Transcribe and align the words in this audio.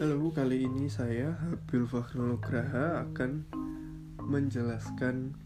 Halo, 0.00 0.32
kali 0.32 0.64
ini 0.64 0.88
saya 0.88 1.36
Habil 1.44 1.84
Fakhrul 1.84 2.32
Nugraha 2.32 3.04
akan 3.04 3.44
menjelaskan 4.24 5.36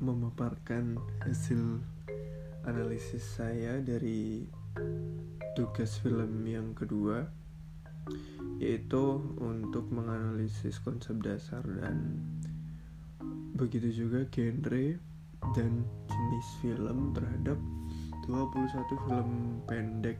memaparkan 0.00 0.96
hasil 1.20 1.84
analisis 2.64 3.20
saya 3.20 3.84
dari 3.84 4.48
tugas 5.52 6.00
film 6.00 6.40
yang 6.48 6.72
kedua 6.72 7.28
yaitu 8.64 9.20
untuk 9.36 9.92
menganalisis 9.92 10.80
konsep 10.80 11.20
dasar 11.20 11.60
dan 11.84 12.16
begitu 13.60 13.92
juga 13.92 14.24
genre 14.32 14.96
dan 15.52 15.84
jenis 16.08 16.48
film 16.64 17.12
terhadap 17.12 17.60
21 18.24 19.04
film 19.04 19.60
pendek 19.68 20.16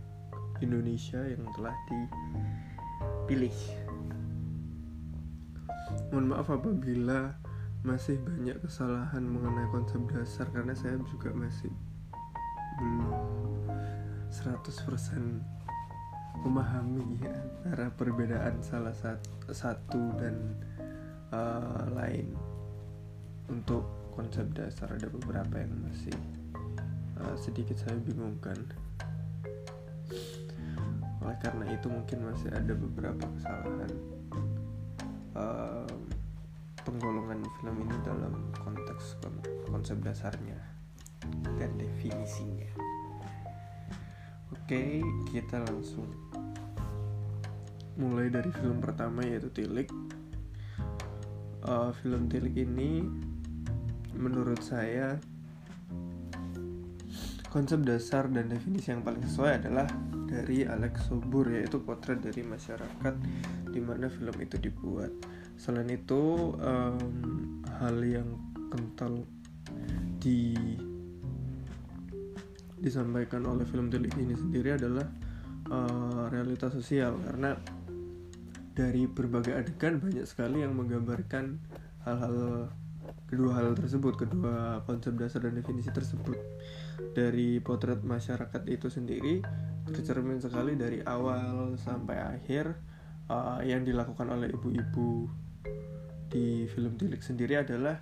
Indonesia 0.60 1.24
yang 1.24 1.48
telah 1.56 1.72
dipilih. 3.24 3.56
Mohon 6.12 6.26
maaf 6.36 6.52
apabila 6.52 7.32
masih 7.80 8.20
banyak 8.20 8.60
kesalahan 8.60 9.24
mengenai 9.24 9.64
konsep 9.72 9.96
dasar 10.12 10.44
karena 10.52 10.76
saya 10.76 11.00
juga 11.08 11.32
masih 11.32 11.72
belum 12.76 13.16
100% 14.28 15.40
memahami 16.44 17.24
antara 17.24 17.88
perbedaan 17.96 18.60
salah 18.60 18.92
satu 19.48 20.02
dan 20.20 20.36
uh, 21.32 21.88
lain 21.96 22.28
untuk 23.48 23.88
konsep 24.12 24.44
dasar 24.52 24.92
ada 24.92 25.08
beberapa 25.08 25.64
yang 25.64 25.72
masih 25.80 26.12
uh, 27.24 27.32
sedikit 27.40 27.80
saya 27.80 27.96
bingungkan 28.04 28.68
oleh 31.24 31.38
karena 31.40 31.64
itu 31.72 31.88
mungkin 31.88 32.28
masih 32.28 32.52
ada 32.52 32.72
beberapa 32.76 33.24
kesalahan 33.40 33.92
uh, 35.32 35.88
penggolongan 36.84 37.40
film 37.60 37.76
ini 37.80 37.96
dalam 38.04 38.32
konteks 38.60 39.16
konsep 39.72 39.96
dasarnya 40.04 40.60
dan 41.56 41.72
definisinya. 41.80 42.68
Oke 44.52 45.00
kita 45.32 45.64
langsung 45.64 46.06
mulai 47.96 48.28
dari 48.28 48.52
film 48.52 48.84
pertama 48.84 49.24
yaitu 49.24 49.48
Tilik. 49.48 49.88
Uh, 51.64 51.88
film 52.04 52.28
Tilik 52.28 52.52
ini 52.52 53.00
menurut 54.12 54.60
saya 54.60 55.16
konsep 57.48 57.80
dasar 57.86 58.28
dan 58.28 58.50
definisi 58.50 58.92
yang 58.92 59.00
paling 59.00 59.22
sesuai 59.24 59.62
adalah 59.64 59.88
dari 60.34 60.66
Alex 60.66 61.06
Sobur 61.06 61.46
yaitu 61.46 61.78
potret 61.78 62.18
dari 62.18 62.42
masyarakat 62.42 63.14
di 63.70 63.78
mana 63.78 64.10
film 64.10 64.34
itu 64.42 64.58
dibuat. 64.58 65.14
Selain 65.54 65.86
itu 65.86 66.50
um, 66.58 66.98
hal 67.78 67.96
yang 68.02 68.26
kental 68.74 69.22
di 70.18 70.58
disampaikan 72.82 73.46
oleh 73.46 73.64
film 73.64 73.88
Tilik 73.88 74.12
ini 74.18 74.34
sendiri 74.34 74.74
adalah 74.74 75.06
uh, 75.70 76.26
realitas 76.28 76.74
sosial 76.74 77.16
karena 77.22 77.54
dari 78.74 79.06
berbagai 79.06 79.54
adegan 79.54 80.02
banyak 80.02 80.26
sekali 80.26 80.66
yang 80.66 80.74
menggambarkan 80.74 81.62
hal-hal 82.02 82.68
kedua 83.30 83.56
hal 83.56 83.78
tersebut, 83.78 84.18
kedua 84.18 84.82
konsep 84.84 85.14
dasar 85.16 85.46
dan 85.46 85.54
definisi 85.54 85.88
tersebut 85.94 86.36
dari 87.14 87.62
potret 87.62 88.02
masyarakat 88.02 88.62
itu 88.68 88.90
sendiri 88.90 89.40
tercermin 89.84 90.40
sekali 90.40 90.80
dari 90.80 91.04
awal 91.04 91.76
sampai 91.76 92.16
akhir 92.16 92.72
uh, 93.28 93.60
yang 93.60 93.84
dilakukan 93.84 94.32
oleh 94.32 94.48
ibu-ibu 94.52 95.28
di 96.32 96.64
film 96.72 96.96
Tilik 96.96 97.20
sendiri 97.20 97.60
adalah 97.60 98.00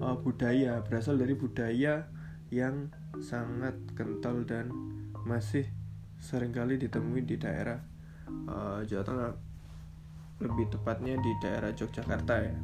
uh, 0.00 0.16
budaya 0.18 0.78
berasal 0.86 1.18
dari 1.18 1.34
budaya 1.34 2.06
yang 2.54 2.88
sangat 3.18 3.74
kental 3.98 4.46
dan 4.46 4.70
masih 5.26 5.66
sering 6.22 6.54
kali 6.54 6.78
ditemui 6.78 7.26
di 7.26 7.36
daerah 7.36 7.82
uh, 8.46 8.80
Jawa 8.86 9.04
Tengah. 9.04 9.32
Lebih 10.42 10.66
tepatnya 10.70 11.14
di 11.18 11.32
daerah 11.42 11.70
Yogyakarta 11.74 12.34
ya 12.42 12.56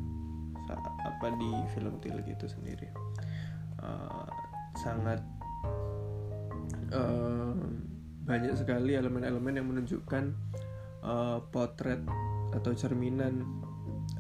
apa 1.02 1.26
di 1.34 1.50
film 1.74 1.98
Tilik 1.98 2.26
itu 2.30 2.46
sendiri. 2.46 2.86
Uh, 3.82 4.28
sangat 4.78 5.18
uh, 6.94 7.58
banyak 8.24 8.52
sekali 8.56 8.94
elemen-elemen 8.94 9.54
yang 9.56 9.66
menunjukkan 9.68 10.24
uh, 11.04 11.40
potret 11.48 12.04
atau 12.52 12.72
cerminan 12.74 13.46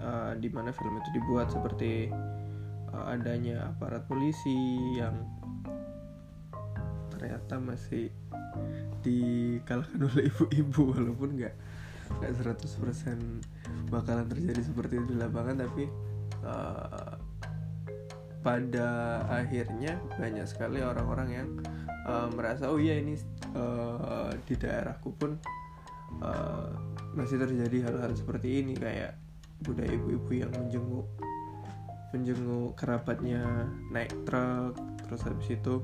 uh, 0.00 0.32
di 0.38 0.48
mana 0.48 0.72
film 0.72 0.96
itu 0.98 1.10
dibuat. 1.20 1.52
Seperti 1.52 2.08
uh, 2.92 3.06
adanya 3.12 3.70
aparat 3.70 4.08
polisi 4.08 4.96
yang 4.96 5.14
ternyata 7.12 7.60
masih 7.60 8.08
dikalahkan 9.04 10.00
oleh 10.08 10.32
ibu-ibu 10.32 10.96
walaupun 10.96 11.36
nggak 11.36 11.54
nggak 12.10 12.32
100% 12.42 13.92
bakalan 13.92 14.26
terjadi 14.26 14.60
seperti 14.64 14.98
itu 14.98 15.06
di 15.12 15.16
lapangan. 15.20 15.68
Tapi 15.68 15.84
uh, 16.42 17.19
pada 18.40 19.20
akhirnya 19.28 20.00
banyak 20.16 20.48
sekali 20.48 20.80
orang-orang 20.80 21.28
yang 21.28 21.48
uh, 22.08 22.28
merasa 22.32 22.72
oh 22.72 22.80
iya 22.80 22.96
ini 23.00 23.16
uh, 23.52 24.32
di 24.48 24.56
daerahku 24.56 25.12
pun 25.16 25.36
uh, 26.24 26.72
masih 27.12 27.36
terjadi 27.36 27.90
hal-hal 27.90 28.12
seperti 28.16 28.64
ini. 28.64 28.72
Kayak 28.76 29.20
budaya 29.60 29.92
ibu-ibu 29.92 30.30
yang 30.32 30.52
menjenguk 30.56 31.06
menjenguk 32.10 32.74
kerabatnya 32.74 33.70
naik 33.92 34.10
truk 34.26 34.74
terus 35.06 35.22
habis 35.22 35.48
itu 35.54 35.78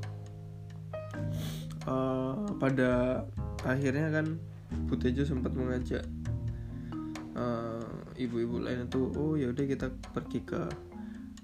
uh, 1.86 2.50
pada 2.58 3.22
akhirnya 3.62 4.10
kan 4.10 4.26
Butejo 4.90 5.22
sempat 5.22 5.54
mengajak 5.54 6.02
ibu-ibu 8.18 8.58
uh, 8.58 8.62
lain 8.66 8.90
itu 8.90 9.02
oh 9.14 9.38
ya 9.38 9.54
udah 9.54 9.64
kita 9.68 9.86
pergi 10.10 10.40
ke 10.42 10.66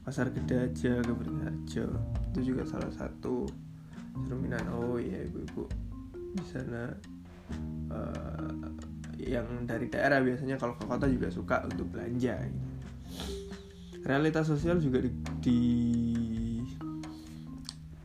pasar 0.02 0.34
gede 0.34 0.70
aja 0.70 0.98
ke 0.98 1.12
Beringharjo 1.14 1.86
itu 2.34 2.40
juga 2.54 2.62
salah 2.66 2.90
satu. 2.90 3.46
Cerminan 4.28 4.66
oh 4.76 4.98
iya 4.98 5.24
ibu-ibu. 5.24 5.64
Di 6.36 6.44
sana 6.50 6.90
uh, 7.92 8.52
yang 9.22 9.46
dari 9.64 9.86
daerah 9.86 10.18
biasanya 10.18 10.58
kalau 10.58 10.74
ke 10.74 10.84
kota 10.84 11.06
juga 11.06 11.30
suka 11.30 11.62
untuk 11.68 11.94
belanja 11.94 12.34
gitu. 12.42 12.68
realitas 14.02 14.50
sosial 14.50 14.82
juga 14.82 14.98
di, 15.06 15.10
di 15.38 15.60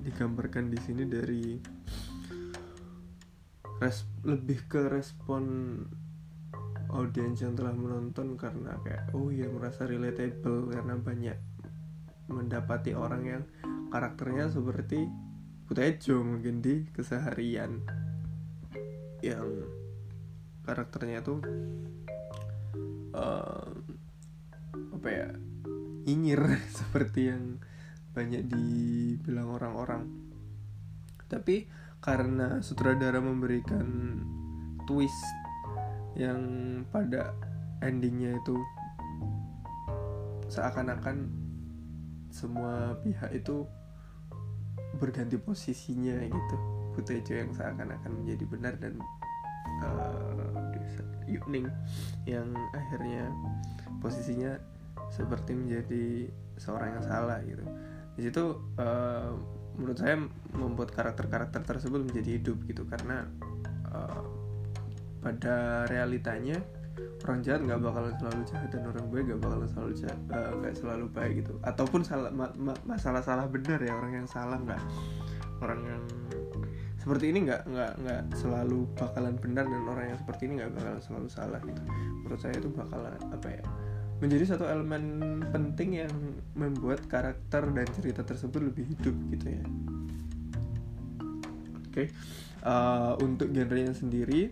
digambarkan 0.05 0.69
di 0.69 0.77
sini 0.77 1.03
dari 1.09 1.57
res, 3.81 4.05
lebih 4.23 4.69
ke 4.69 4.87
respon 4.93 5.43
audiens 6.93 7.43
yang 7.43 7.57
telah 7.57 7.75
menonton 7.75 8.39
karena 8.39 8.77
kayak 8.85 9.11
oh 9.11 9.27
ya 9.33 9.49
merasa 9.51 9.83
relatable 9.89 10.71
karena 10.71 10.95
banyak 10.95 11.37
mendapati 12.27 12.91
orang 12.95 13.23
yang 13.23 13.43
karakternya 13.91 14.51
seperti 14.51 15.07
Putejo 15.67 16.23
mungkin 16.23 16.63
di 16.63 16.87
keseharian 16.95 17.83
yang 19.19 19.67
karakternya 20.63 21.19
tuh 21.19 21.43
uh, 23.11 23.67
apa 24.95 25.07
ya 25.11 25.27
inyir 26.07 26.39
seperti 26.79 27.35
yang 27.35 27.59
banyak 28.15 28.47
dibilang 28.47 29.59
orang-orang. 29.59 30.07
Tapi 31.27 31.67
karena 31.99 32.63
sutradara 32.63 33.19
memberikan 33.19 34.17
twist 34.87 35.19
yang 36.15 36.39
pada 36.87 37.35
endingnya 37.83 38.39
itu 38.39 38.55
seakan-akan 40.47 41.46
semua 42.37 42.93
pihak 43.01 43.33
itu 43.33 43.65
berganti 45.01 45.41
posisinya 45.41 46.21
gitu. 46.21 46.55
Butejo 46.93 47.33
yang 47.33 47.53
seakan-akan 47.53 48.11
menjadi 48.21 48.45
benar 48.45 48.73
dan 48.77 49.01
uh, 49.81 50.37
Yuning 51.27 51.67
yang 52.23 52.55
akhirnya 52.71 53.27
posisinya 53.99 54.55
seperti 55.11 55.53
menjadi 55.57 56.31
seorang 56.55 56.97
yang 56.97 57.03
salah 57.03 57.39
gitu. 57.43 57.65
Di 58.15 58.21
situ 58.29 58.43
uh, 58.79 59.35
menurut 59.75 59.99
saya 59.99 60.15
membuat 60.55 60.95
karakter-karakter 60.95 61.67
tersebut 61.67 62.07
menjadi 62.07 62.39
hidup 62.39 62.57
gitu. 62.65 62.87
Karena 62.87 63.27
uh, 63.91 64.23
pada 65.19 65.83
realitanya 65.91 66.63
orang 67.25 67.39
jahat 67.43 67.61
nggak 67.65 67.79
bakalan 67.81 68.13
selalu 68.17 68.41
jahat 68.47 68.69
dan 68.71 68.83
orang 68.87 69.05
baik 69.11 69.23
nggak 69.27 69.41
bakalan 69.41 69.69
selalu 69.69 69.91
jahat 69.97 70.19
nggak 70.29 70.73
uh, 70.73 70.77
selalu 70.77 71.05
baik 71.11 71.33
gitu 71.43 71.53
ataupun 71.65 72.01
salah 72.05 72.31
ma 72.31 72.47
ma 72.55 72.73
masalah 72.87 73.21
salah 73.21 73.45
benar 73.49 73.79
ya 73.81 73.93
orang 73.93 74.23
yang 74.23 74.27
salah 74.29 74.57
nggak 74.61 74.81
orang 75.61 75.81
yang 75.85 76.03
seperti 77.07 77.31
ini 77.31 77.47
nggak 77.47 77.61
nggak 77.71 77.93
nggak 78.03 78.23
selalu 78.35 78.83
bakalan 78.99 79.35
benar 79.39 79.63
dan 79.63 79.83
orang 79.87 80.05
yang 80.11 80.19
seperti 80.19 80.41
ini 80.49 80.53
nggak 80.59 80.71
bakalan 80.75 81.01
selalu 81.01 81.27
salah 81.31 81.59
gitu 81.63 81.81
menurut 82.23 82.39
saya 82.43 82.55
itu 82.59 82.69
bakalan 82.71 83.19
apa 83.31 83.47
ya 83.47 83.63
menjadi 84.17 84.43
satu 84.49 84.65
elemen 84.65 85.39
penting 85.53 86.03
yang 86.03 86.13
membuat 86.57 87.05
karakter 87.05 87.69
dan 87.69 87.87
cerita 87.93 88.25
tersebut 88.25 88.59
lebih 88.59 88.89
hidup 88.91 89.15
gitu 89.33 89.47
ya 89.55 89.63
oke 91.71 91.93
okay. 91.93 92.07
uh, 92.65 93.13
untuk 93.21 93.53
genrenya 93.53 93.93
sendiri 93.93 94.49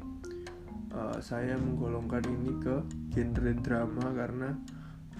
uh, 0.95 1.19
saya 1.19 1.59
menggolongkan 1.59 2.24
ini 2.31 2.51
ke 2.63 2.75
genre 3.12 3.53
drama 3.59 4.06
karena 4.15 4.50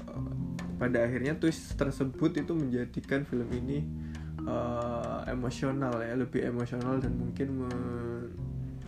uh, 0.08 0.32
pada 0.80 1.04
akhirnya 1.04 1.36
twist 1.36 1.76
tersebut 1.76 2.40
itu 2.40 2.56
menjadikan 2.56 3.28
film 3.28 3.52
ini 3.52 3.84
uh, 4.48 5.28
emosional 5.28 6.00
ya 6.00 6.16
lebih 6.16 6.48
emosional 6.48 6.98
dan 7.04 7.14
mungkin 7.20 7.48
me 7.60 7.72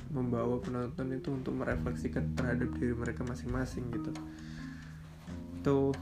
membawa 0.08 0.58
penonton 0.58 1.14
itu 1.14 1.30
untuk 1.30 1.54
merefleksikan 1.62 2.34
terhadap 2.34 2.74
diri 2.80 2.96
mereka 2.96 3.22
masing-masing 3.22 3.86
gitu. 3.92 4.12
Itu 5.62 5.94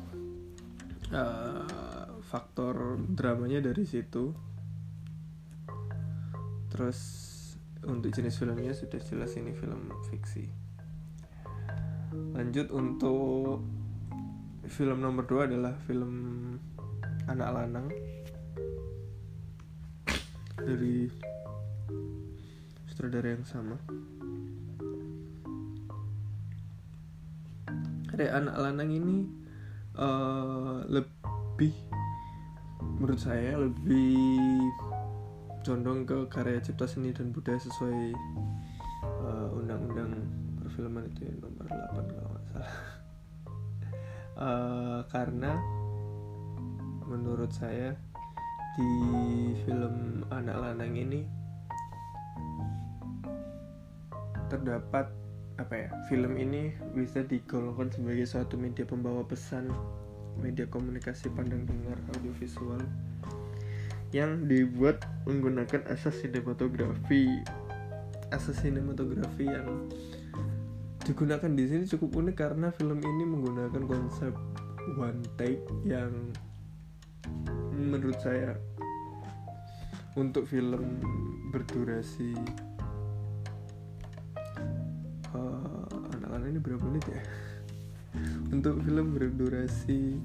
uh, 1.12 2.08
faktor 2.24 3.02
dramanya 3.12 3.66
dari 3.66 3.84
situ. 3.84 4.32
Terus 6.72 7.00
untuk 7.84 8.14
jenis 8.14 8.40
filmnya 8.40 8.72
sudah 8.72 9.02
jelas 9.04 9.36
ini 9.36 9.52
film 9.52 9.92
fiksi 10.08 10.65
lanjut 12.36 12.68
untuk 12.72 13.64
film 14.66 15.00
nomor 15.02 15.24
dua 15.30 15.46
adalah 15.46 15.74
film 15.86 16.14
anak 17.30 17.50
lanang. 17.54 17.88
Dari 20.56 21.12
sutradara 22.90 23.36
yang 23.36 23.46
sama. 23.46 23.78
Ada 28.16 28.40
anak 28.40 28.56
lanang 28.56 28.90
ini 28.96 29.18
uh, 30.00 30.88
lebih 30.88 31.76
menurut 32.96 33.20
saya 33.20 33.60
lebih 33.60 34.64
condong 35.68 36.08
ke 36.08 36.30
karya 36.32 36.64
cipta 36.64 36.88
seni 36.88 37.12
dan 37.12 37.36
budaya 37.36 37.60
sesuai 37.60 38.16
uh, 39.04 39.50
undang-undang 39.60 40.45
perfilman 40.76 41.08
itu 41.16 41.24
ya, 41.24 41.34
nomor 41.40 41.66
8 41.72 42.04
kalau 42.12 42.30
nggak 42.36 42.46
salah. 42.52 42.76
Uh, 44.36 45.00
karena 45.16 45.52
menurut 47.08 47.48
saya 47.56 47.96
di 48.76 48.92
film 49.64 50.28
anak 50.36 50.60
lanang 50.60 50.92
ini 51.00 51.24
terdapat 54.52 55.08
apa 55.56 55.88
ya 55.88 55.90
film 56.12 56.36
ini 56.36 56.76
bisa 56.92 57.24
digolongkan 57.24 57.88
sebagai 57.96 58.28
suatu 58.28 58.60
media 58.60 58.84
pembawa 58.84 59.24
pesan 59.24 59.72
media 60.44 60.68
komunikasi 60.68 61.32
pandang 61.32 61.64
dengar 61.64 61.96
audiovisual 62.20 62.84
yang 64.12 64.44
dibuat 64.52 65.08
menggunakan 65.24 65.88
asas 65.88 66.20
sinematografi 66.20 67.40
asas 68.36 68.60
sinematografi 68.60 69.48
yang 69.48 69.88
digunakan 71.06 71.54
di 71.54 71.70
sini 71.70 71.86
cukup 71.86 72.18
unik 72.18 72.36
karena 72.36 72.74
film 72.74 72.98
ini 72.98 73.24
menggunakan 73.30 73.86
konsep 73.86 74.34
one 74.98 75.22
take 75.38 75.62
yang 75.86 76.34
menurut 77.78 78.18
saya 78.18 78.58
untuk 80.18 80.50
film 80.50 80.98
berdurasi 81.54 82.34
uh, 85.30 85.86
anak-anak 86.18 86.48
ini 86.50 86.60
berapa 86.60 86.84
menit 86.90 87.06
ya? 87.06 87.22
Untuk 88.56 88.80
film 88.88 89.12
berdurasi 89.12 90.18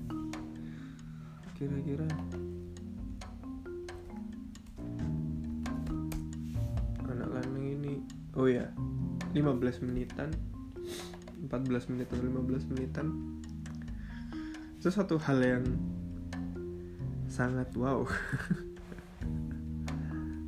kira-kira 1.58 2.06
anak 7.10 7.28
lanang 7.34 7.66
ini 7.66 7.98
oh 8.38 8.46
ya 8.46 8.70
15 9.34 9.84
menitan 9.84 10.30
14 11.44 11.90
menit 11.92 12.08
atau 12.12 12.24
15 12.24 12.70
menitan. 12.72 13.06
Itu 14.80 14.88
satu 14.92 15.16
hal 15.20 15.38
yang 15.40 15.64
sangat 17.30 17.68
wow. 17.76 18.04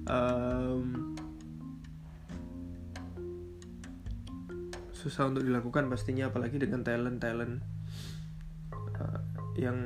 Um, 0.02 1.14
susah 4.92 5.30
untuk 5.30 5.46
dilakukan 5.46 5.86
pastinya 5.86 6.28
apalagi 6.28 6.58
dengan 6.58 6.82
talent 6.82 7.22
talent 7.22 7.62
uh, 8.98 9.22
yang 9.54 9.78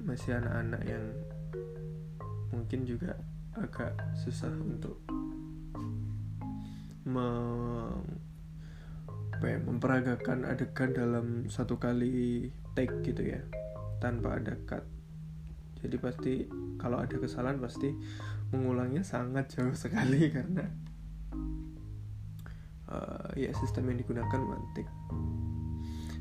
masih 0.00 0.40
anak-anak 0.40 0.82
yang 0.88 1.04
mungkin 2.50 2.88
juga 2.88 3.20
agak 3.56 3.94
susah 4.16 4.50
untuk 4.52 4.96
apa 9.38 9.54
ya, 9.54 9.58
memperagakan 9.62 10.50
adegan 10.50 10.90
dalam 10.90 11.46
satu 11.46 11.78
kali 11.78 12.50
take 12.74 12.90
gitu 13.06 13.22
ya 13.22 13.38
tanpa 14.02 14.34
ada 14.34 14.58
cut. 14.66 14.82
Jadi 15.78 15.96
pasti 16.02 16.32
kalau 16.74 16.98
ada 16.98 17.14
kesalahan 17.14 17.62
pasti 17.62 17.94
mengulangnya 18.50 19.06
sangat 19.06 19.46
jauh 19.54 19.70
sekali 19.86 20.26
karena 20.34 20.66
uh, 22.90 23.30
ya 23.38 23.54
sistem 23.54 23.94
yang 23.94 24.02
digunakan 24.02 24.42
mantik. 24.42 24.90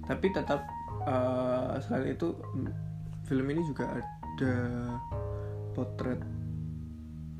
Tapi 0.05 0.29
tetap 0.29 0.61
uh, 1.09 1.81
selain 1.81 2.13
itu 2.13 2.37
film 3.25 3.49
ini 3.49 3.65
juga 3.65 3.97
ada 3.97 4.53
potret 5.73 6.21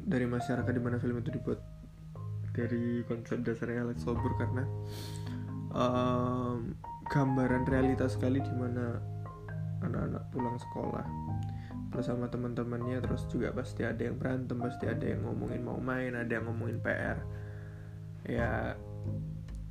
dari 0.09 0.25
masyarakat 0.25 0.74
di 0.74 0.81
mana 0.81 0.97
film 0.97 1.21
itu 1.21 1.38
dibuat 1.38 1.62
dari 2.50 3.06
konsep 3.06 3.45
dasarnya 3.45 3.85
Alex 3.85 4.01
Sobur 4.01 4.33
karena 4.41 4.65
um, 5.77 6.74
gambaran 7.07 7.69
realitas 7.69 8.18
sekali 8.18 8.41
di 8.41 8.53
mana 8.57 8.97
anak-anak 9.85 10.24
pulang 10.33 10.57
sekolah 10.57 11.06
bersama 11.94 12.27
teman-temannya 12.27 13.00
terus 13.00 13.24
juga 13.31 13.53
pasti 13.56 13.85
ada 13.85 14.01
yang 14.01 14.19
berantem 14.19 14.59
pasti 14.59 14.89
ada 14.89 15.06
yang 15.06 15.24
ngomongin 15.24 15.62
mau 15.63 15.79
main 15.79 16.18
ada 16.18 16.27
yang 16.27 16.50
ngomongin 16.50 16.81
PR 16.83 17.21
ya 18.27 18.75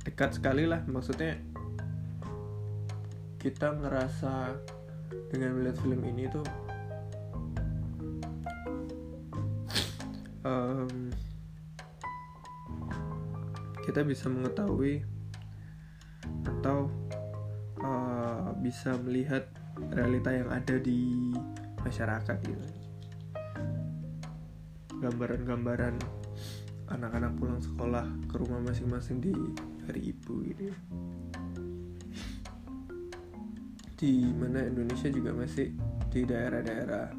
dekat 0.01 0.39
sekali 0.39 0.65
lah 0.65 0.81
maksudnya 0.89 1.37
kita 3.37 3.75
ngerasa 3.77 4.57
dengan 5.29 5.59
melihat 5.59 5.77
film 5.83 6.01
ini 6.07 6.25
tuh 6.31 6.47
kita 13.97 14.13
bisa 14.13 14.29
mengetahui 14.29 15.16
atau 16.45 16.91
uh, 17.83 18.51
bisa 18.59 18.95
melihat 19.01 19.47
realita 19.93 20.33
yang 20.33 20.49
ada 20.49 20.75
di 20.81 21.33
masyarakat 21.85 22.37
gitu 22.43 22.67
gambaran-gambaran 24.97 25.93
anak-anak 26.89 27.37
pulang 27.37 27.61
sekolah 27.61 28.05
ke 28.25 28.35
rumah 28.41 28.63
masing-masing 28.63 29.21
di 29.21 29.33
hari 29.85 30.09
ibu 30.15 30.41
gitu 30.47 30.73
ya. 30.73 30.77
di 33.97 34.29
mana 34.29 34.61
Indonesia 34.61 35.09
juga 35.09 35.33
masih 35.33 35.73
di 36.13 36.21
daerah-daerah 36.21 37.09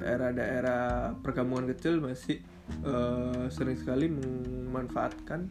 daerah-daerah 0.00 1.14
perkampungan 1.22 1.70
kecil 1.70 2.02
masih 2.02 2.42
uh, 2.82 3.46
sering 3.46 3.78
sekali 3.78 4.10
memanfaatkan 4.10 5.46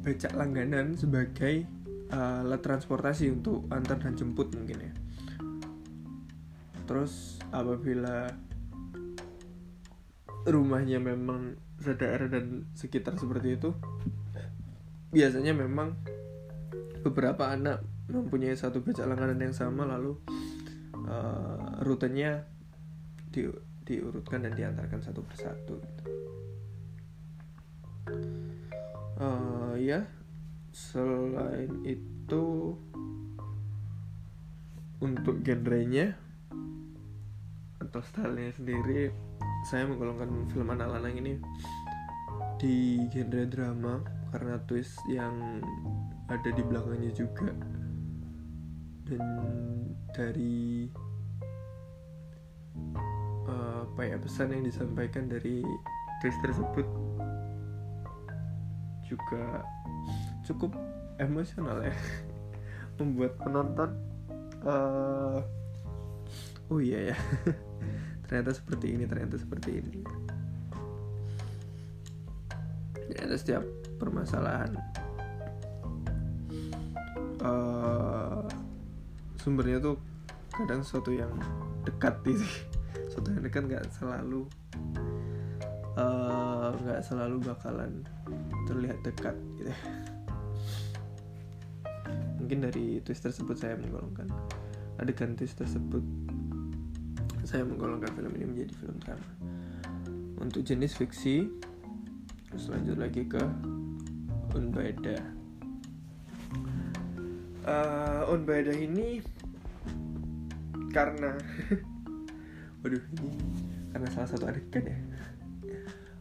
becak 0.00 0.32
langganan 0.32 0.96
sebagai 0.96 1.68
uh, 2.12 2.42
alat 2.42 2.60
transportasi 2.64 3.30
untuk 3.30 3.68
antar 3.70 4.00
dan 4.00 4.16
jemput 4.16 4.50
mungkin 4.56 4.90
ya 4.90 4.92
terus 6.88 7.38
apabila 7.54 8.34
rumahnya 10.48 10.98
memang 10.98 11.54
sedaerah 11.78 12.28
dan 12.32 12.66
sekitar 12.74 13.14
seperti 13.20 13.60
itu 13.60 13.70
biasanya 15.14 15.54
memang 15.54 15.94
beberapa 17.02 17.50
anak 17.50 17.82
mempunyai 18.10 18.58
satu 18.58 18.82
becak 18.82 19.06
langganan 19.06 19.38
yang 19.38 19.54
sama 19.54 19.86
lalu 19.86 20.18
uh, 21.06 21.78
rutenya 21.86 22.44
di, 23.30 23.46
diurutkan 23.86 24.42
dan 24.44 24.52
diantarkan 24.58 25.00
satu 25.00 25.22
persatu 25.22 25.74
gitu. 25.78 26.02
uh, 29.22 29.59
ya. 29.90 30.06
Selain 30.70 31.82
itu 31.82 32.78
untuk 35.02 35.42
genrenya 35.42 36.14
atau 37.82 37.98
stylenya 38.04 38.54
sendiri 38.54 39.10
saya 39.66 39.88
menggolongkan 39.88 40.46
film 40.52 40.68
anak 40.70 40.94
lanang 40.94 41.18
ini 41.18 41.32
di 42.60 43.02
genre 43.10 43.44
drama 43.50 43.94
karena 44.30 44.62
twist 44.70 44.94
yang 45.10 45.58
ada 46.30 46.48
di 46.54 46.62
belakangnya 46.62 47.10
juga. 47.10 47.50
Dan 49.10 49.22
dari 50.14 50.86
uh, 53.50 53.82
apa 53.90 54.00
ya 54.06 54.16
pesan 54.22 54.54
yang 54.54 54.62
disampaikan 54.62 55.26
dari 55.26 55.66
twist 56.22 56.38
tersebut 56.46 57.09
juga 59.10 59.66
cukup 60.46 60.78
emosional 61.18 61.82
ya. 61.82 61.94
Membuat 63.02 63.34
penonton 63.42 63.90
uh, 64.62 65.42
oh 66.70 66.78
iya 66.78 67.12
ya. 67.12 67.16
Ternyata 68.30 68.54
seperti 68.54 68.94
ini 68.94 69.04
ternyata 69.10 69.34
seperti 69.34 69.70
ini. 69.82 70.00
Ternyata 72.94 73.34
setiap 73.34 73.64
permasalahan. 73.98 74.70
Uh, 77.40 78.46
sumbernya 79.40 79.80
tuh 79.80 79.96
kadang 80.54 80.84
sesuatu 80.86 81.10
yang 81.10 81.32
dekat 81.82 82.14
gitu. 82.22 82.46
Sesuatu 83.10 83.34
yang 83.34 83.42
dekat 83.42 83.62
nggak 83.66 83.84
selalu 83.96 84.46
nggak 85.96 87.00
uh, 87.00 87.04
selalu 87.04 87.42
bakalan 87.42 88.06
terlihat 88.70 88.98
dekat 89.02 89.36
gitu. 89.58 89.72
Mungkin 92.40 92.58
dari 92.66 93.02
twist 93.02 93.26
tersebut 93.26 93.56
saya 93.58 93.74
menggolongkan. 93.78 94.30
Adegan 95.02 95.34
twist 95.34 95.58
tersebut 95.58 96.02
saya 97.42 97.66
menggolongkan 97.66 98.12
film 98.14 98.32
ini 98.38 98.46
menjadi 98.46 98.72
film 98.78 98.96
drama. 99.02 99.30
Untuk 100.40 100.64
jenis 100.64 100.96
fiksi 100.96 101.50
lanjut 102.50 102.98
lagi 102.98 103.22
ke 103.30 103.42
Unbaida 104.58 105.14
uh, 107.66 108.32
Unbaida 108.32 108.74
ini 108.74 109.22
karena 110.90 111.38
waduh 112.82 112.98
ini 112.98 113.30
karena 113.94 114.08
salah 114.10 114.28
satu 114.34 114.50
adegan 114.50 114.90
ya 114.90 114.98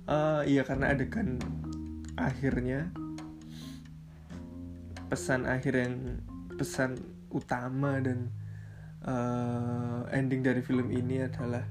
uh, 0.10 0.42
iya 0.44 0.66
karena 0.66 0.92
adegan 0.92 1.38
akhirnya 2.18 2.90
pesan 5.08 5.46
akhir 5.46 5.74
yang 5.78 5.96
pesan 6.58 6.98
utama 7.30 8.02
dan 8.02 8.34
uh, 9.06 10.04
ending 10.10 10.42
dari 10.42 10.60
film 10.66 10.90
ini 10.90 11.24
adalah 11.24 11.64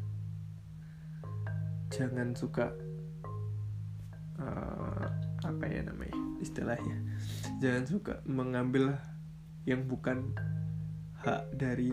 jangan 1.90 2.32
suka 2.32 2.72
uh, 4.38 5.06
apa 5.42 5.64
ya 5.66 5.82
namanya 5.86 6.16
istilahnya 6.38 6.98
jangan 7.58 7.84
suka 7.84 8.14
mengambil 8.24 8.94
yang 9.68 9.84
bukan 9.84 10.32
hak 11.20 11.44
dari 11.52 11.92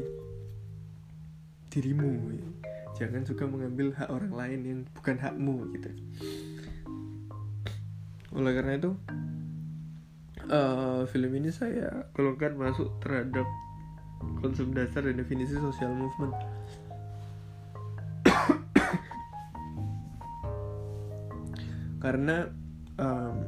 dirimu. 1.68 2.40
Jangan 2.96 3.28
suka 3.28 3.44
mengambil 3.44 3.92
hak 3.92 4.08
orang 4.08 4.32
lain 4.32 4.60
yang 4.64 4.80
bukan 4.96 5.20
hakmu 5.20 5.68
gitu 5.76 5.92
oleh 8.36 8.52
karena 8.52 8.76
itu 8.76 8.92
uh, 10.52 11.08
film 11.08 11.32
ini 11.40 11.48
saya 11.50 12.12
golongkan 12.12 12.60
masuk 12.60 12.92
terhadap 13.00 13.48
konsep 14.44 14.68
dasar 14.76 15.08
dan 15.08 15.16
definisi 15.18 15.56
social 15.56 15.96
movement. 15.96 16.36
Karena 22.04 22.52
um, 23.00 23.48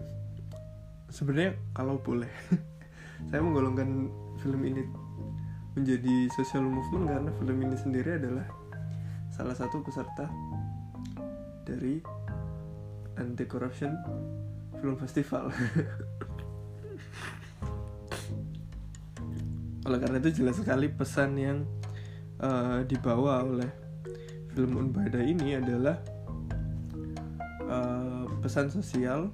sebenarnya 1.11 1.59
kalau 1.75 1.99
boleh 2.01 2.31
saya 3.29 3.43
menggolongkan 3.43 4.09
film 4.39 4.63
ini 4.65 4.81
menjadi 5.77 6.25
social 6.33 6.65
movement 6.65 7.05
karena 7.05 7.29
film 7.37 7.57
ini 7.61 7.77
sendiri 7.77 8.17
adalah 8.17 8.49
salah 9.29 9.53
satu 9.53 9.85
peserta 9.85 10.25
dari 11.69 12.01
anti 13.21 13.45
corruption 13.45 13.93
film 14.81 14.95
festival. 14.97 15.49
Oleh 19.87 19.99
karena 20.03 20.17
itu 20.19 20.43
jelas 20.43 20.59
sekali 20.59 20.91
pesan 20.91 21.39
yang 21.39 21.63
uh, 22.43 22.83
dibawa 22.83 23.41
oleh 23.45 23.71
film 24.51 24.75
Unbada 24.75 25.21
ini 25.23 25.55
adalah 25.55 25.95
uh, 27.65 28.25
pesan 28.43 28.67
sosial 28.67 29.31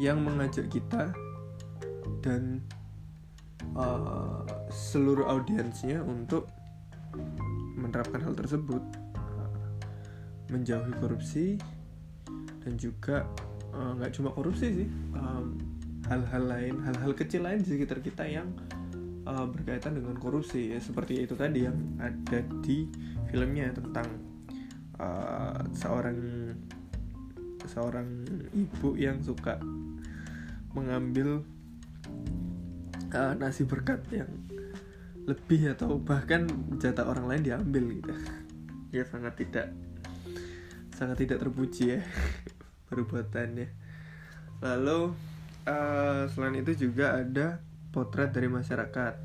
yang 0.00 0.22
mengajak 0.24 0.70
kita 0.72 1.12
dan 2.24 2.64
uh, 3.76 4.46
seluruh 4.72 5.28
audiensnya 5.28 6.00
untuk 6.00 6.48
menerapkan 7.76 8.22
hal 8.22 8.32
tersebut. 8.32 8.80
Uh, 9.16 9.50
menjauhi 10.50 10.92
korupsi 10.98 11.58
dan 12.60 12.76
juga 12.76 13.24
nggak 13.70 14.10
uh, 14.10 14.14
cuma 14.14 14.30
korupsi 14.34 14.84
sih 14.84 14.88
hal-hal 16.10 16.42
um, 16.44 16.50
lain 16.50 16.74
hal-hal 16.82 17.12
kecil 17.14 17.46
lain 17.46 17.62
di 17.62 17.68
sekitar 17.76 18.02
kita 18.02 18.26
yang 18.26 18.50
uh, 19.26 19.46
berkaitan 19.48 19.96
dengan 19.96 20.16
korupsi. 20.18 20.74
Ya 20.74 20.80
seperti 20.82 21.24
itu 21.24 21.34
tadi 21.38 21.66
yang 21.66 21.76
ada 22.02 22.40
di 22.64 22.88
filmnya 23.30 23.70
tentang 23.74 24.08
uh, 24.98 25.60
seorang 25.72 26.18
seorang 27.68 28.08
ibu 28.50 28.96
yang 28.98 29.22
suka 29.22 29.60
mengambil 30.74 31.42
uh, 33.14 33.34
nasi 33.38 33.62
berkat 33.66 34.02
yang 34.10 34.30
lebih 35.28 35.76
atau 35.76 36.00
bahkan 36.00 36.48
jatah 36.82 37.06
orang 37.06 37.26
lain 37.30 37.42
diambil 37.46 37.84
gitu. 37.90 38.14
Ya 38.90 39.06
sangat 39.06 39.38
tidak 39.38 39.70
sangat 41.00 41.24
tidak 41.24 41.40
terpuji 41.40 41.96
ya 41.96 42.00
perbuatannya. 42.92 43.68
Lalu 44.60 45.16
uh, 45.64 46.28
selain 46.28 46.60
itu 46.60 46.76
juga 46.76 47.16
ada 47.16 47.64
potret 47.88 48.36
dari 48.36 48.52
masyarakat. 48.52 49.16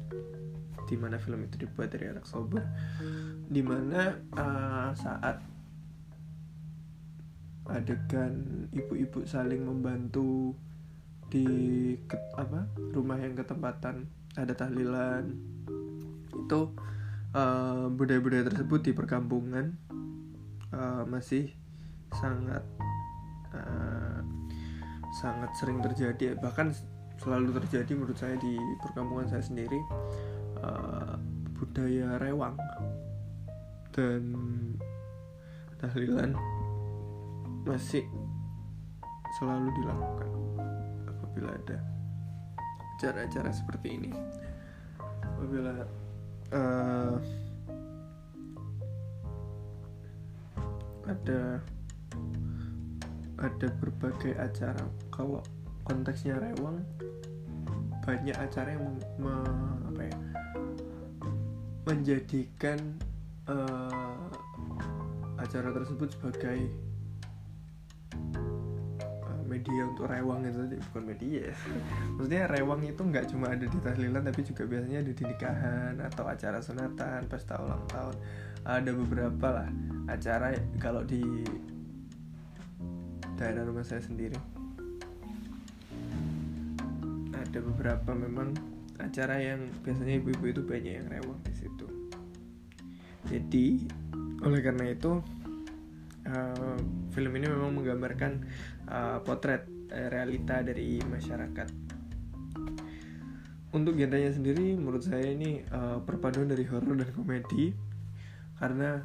Di 0.88 0.96
mana 0.96 1.20
film 1.20 1.44
itu 1.44 1.68
dibuat 1.68 1.92
dari 1.92 2.08
anak 2.08 2.24
sober. 2.24 2.64
Di 3.52 3.60
mana 3.60 4.16
uh, 4.40 4.96
saat 4.96 5.44
adegan 7.66 8.70
ibu-ibu 8.72 9.28
saling 9.28 9.66
membantu 9.68 10.56
di 11.34 11.50
ke, 12.06 12.14
apa 12.38 12.70
rumah 12.94 13.18
yang 13.18 13.34
ketempatan 13.34 14.06
ada 14.38 14.54
tahlilan 14.54 15.34
itu 16.30 16.70
budaya 17.34 17.90
budaya-budaya 17.90 18.44
tersebut 18.54 18.80
di 18.86 18.92
perkampungan 18.94 19.74
uh, 20.72 21.04
masih 21.10 21.52
sangat 22.20 22.64
uh, 23.54 24.22
sangat 25.22 25.52
sering 25.56 25.80
terjadi. 25.80 26.36
Bahkan 26.40 26.76
selalu 27.20 27.56
terjadi 27.64 27.92
menurut 27.96 28.18
saya 28.20 28.36
di 28.40 28.60
perkampungan 28.84 29.28
saya 29.32 29.44
sendiri 29.44 29.80
uh, 30.60 31.16
budaya 31.56 32.20
rewang 32.20 32.60
dan 33.96 34.22
tahlilan 35.80 36.36
masih 37.64 38.04
selalu 39.40 39.72
dilakukan 39.80 40.30
apabila 41.08 41.52
ada 41.56 41.80
acara-acara 42.96 43.52
seperti 43.52 43.88
ini. 44.00 44.12
Apabila 45.24 45.76
uh, 46.56 47.16
ada 51.06 51.60
ada 53.40 53.68
berbagai 53.80 54.36
acara. 54.40 54.86
Kalau 55.12 55.44
konteksnya 55.84 56.40
rewang 56.40 56.82
banyak 58.06 58.38
acara 58.38 58.78
yang 58.78 58.86
me, 59.18 59.34
apa 59.90 60.02
ya, 60.06 60.18
menjadikan 61.90 62.78
uh, 63.50 64.30
acara 65.42 65.74
tersebut 65.74 66.14
sebagai 66.14 66.70
media 69.46 69.86
untuk 69.88 70.10
rewang 70.10 70.42
itu 70.44 70.58
tadi 70.58 70.78
bukan 70.90 71.04
media 71.06 71.40
ya. 71.54 71.56
maksudnya 72.18 72.44
rewang 72.50 72.82
itu 72.82 73.02
nggak 73.02 73.26
cuma 73.30 73.54
ada 73.54 73.66
di 73.66 73.78
tahlilan 73.78 74.26
tapi 74.26 74.42
juga 74.42 74.64
biasanya 74.66 75.00
ada 75.06 75.12
di 75.14 75.24
nikahan 75.24 75.94
atau 76.02 76.24
acara 76.26 76.60
sunatan 76.60 77.30
pesta 77.30 77.58
ulang 77.62 77.86
tahun. 77.90 78.16
Ada 78.66 78.92
beberapa 78.98 79.48
lah 79.62 79.70
acara 80.10 80.58
kalau 80.82 81.06
di 81.06 81.22
daerah 83.36 83.68
rumah 83.68 83.84
saya 83.84 84.00
sendiri. 84.00 84.40
Ada 87.36 87.60
beberapa 87.60 88.16
memang 88.16 88.56
acara 89.00 89.40
yang 89.40 89.68
biasanya 89.84 90.20
ibu-ibu 90.24 90.46
itu 90.56 90.62
banyak 90.64 90.94
yang 91.04 91.08
rewang 91.12 91.40
di 91.44 91.54
situ. 91.56 91.88
Jadi 93.28 93.66
oleh 94.44 94.60
karena 94.64 94.92
itu 94.92 95.20
uh, 96.30 96.78
film 97.12 97.32
ini 97.36 97.46
memang 97.52 97.72
menggambarkan 97.76 98.32
uh, 98.88 99.18
potret 99.24 99.68
uh, 99.92 100.08
realita 100.08 100.64
dari 100.64 101.04
masyarakat. 101.04 101.68
Untuk 103.76 104.00
genrenya 104.00 104.32
sendiri 104.32 104.80
menurut 104.80 105.04
saya 105.04 105.28
ini 105.28 105.60
uh, 105.68 106.00
perpaduan 106.00 106.48
dari 106.48 106.64
horor 106.64 106.96
dan 106.96 107.12
komedi. 107.12 107.76
Karena 108.56 109.04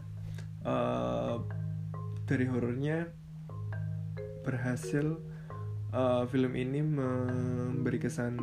uh, 0.63 1.43
dari 2.23 2.47
horornya 2.47 3.20
berhasil 4.43 5.19
uh, 5.93 6.25
film 6.29 6.53
ini 6.57 6.81
memberi 6.81 7.99
kesan 8.01 8.35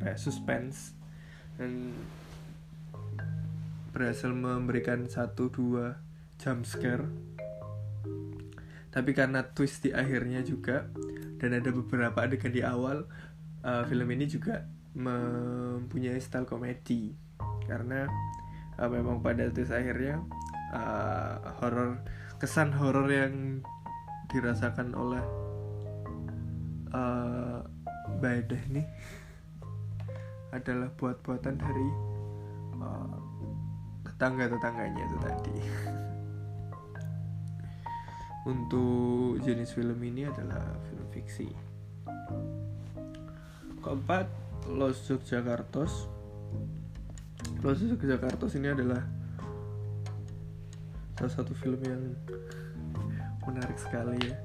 kayak 0.00 0.18
suspense. 0.20 0.92
Dan 1.56 1.92
berhasil 3.96 4.28
memberikan 4.28 5.08
satu 5.08 5.48
dua 5.48 5.96
jump 6.36 6.68
scare. 6.68 7.08
Tapi 8.92 9.10
karena 9.16 9.44
twist 9.44 9.84
di 9.84 9.92
akhirnya 9.92 10.44
juga 10.44 10.88
dan 11.40 11.56
ada 11.56 11.68
beberapa 11.72 12.16
adegan 12.24 12.52
di 12.52 12.60
awal 12.60 13.08
uh, 13.64 13.84
film 13.88 14.08
ini 14.12 14.28
juga 14.28 14.68
mempunyai 14.96 16.20
style 16.20 16.48
komedi. 16.48 17.12
Karena 17.64 18.04
uh, 18.76 18.88
memang 18.88 19.24
pada 19.24 19.48
twist 19.48 19.72
akhirnya 19.72 20.20
uh, 20.76 21.60
horor 21.64 22.04
kesan 22.36 22.76
horor 22.76 23.08
yang 23.08 23.64
dirasakan 24.30 24.94
oleh 24.96 25.24
uh, 26.94 27.60
Baedah 28.16 28.62
nih 28.70 28.86
adalah 30.54 30.88
buat-buatan 30.94 31.58
dari 31.58 31.88
uh, 32.80 33.18
tetangga-tetangganya 34.06 35.02
itu 35.04 35.16
tadi. 35.20 35.56
Untuk 38.52 39.42
jenis 39.42 39.74
film 39.74 39.98
ini 40.06 40.30
adalah 40.30 40.62
film 40.86 41.06
fiksi. 41.10 41.50
Keempat, 43.82 44.30
Los 44.70 45.02
Yogyakartos. 45.10 46.06
Los 47.60 47.82
Yogyakartos 47.82 48.54
ini 48.54 48.70
adalah 48.70 49.02
salah 51.18 51.32
satu 51.32 51.52
film 51.58 51.82
yang 51.82 52.14
menarik 53.46 53.78
sekali 53.78 54.18
ya. 54.20 54.36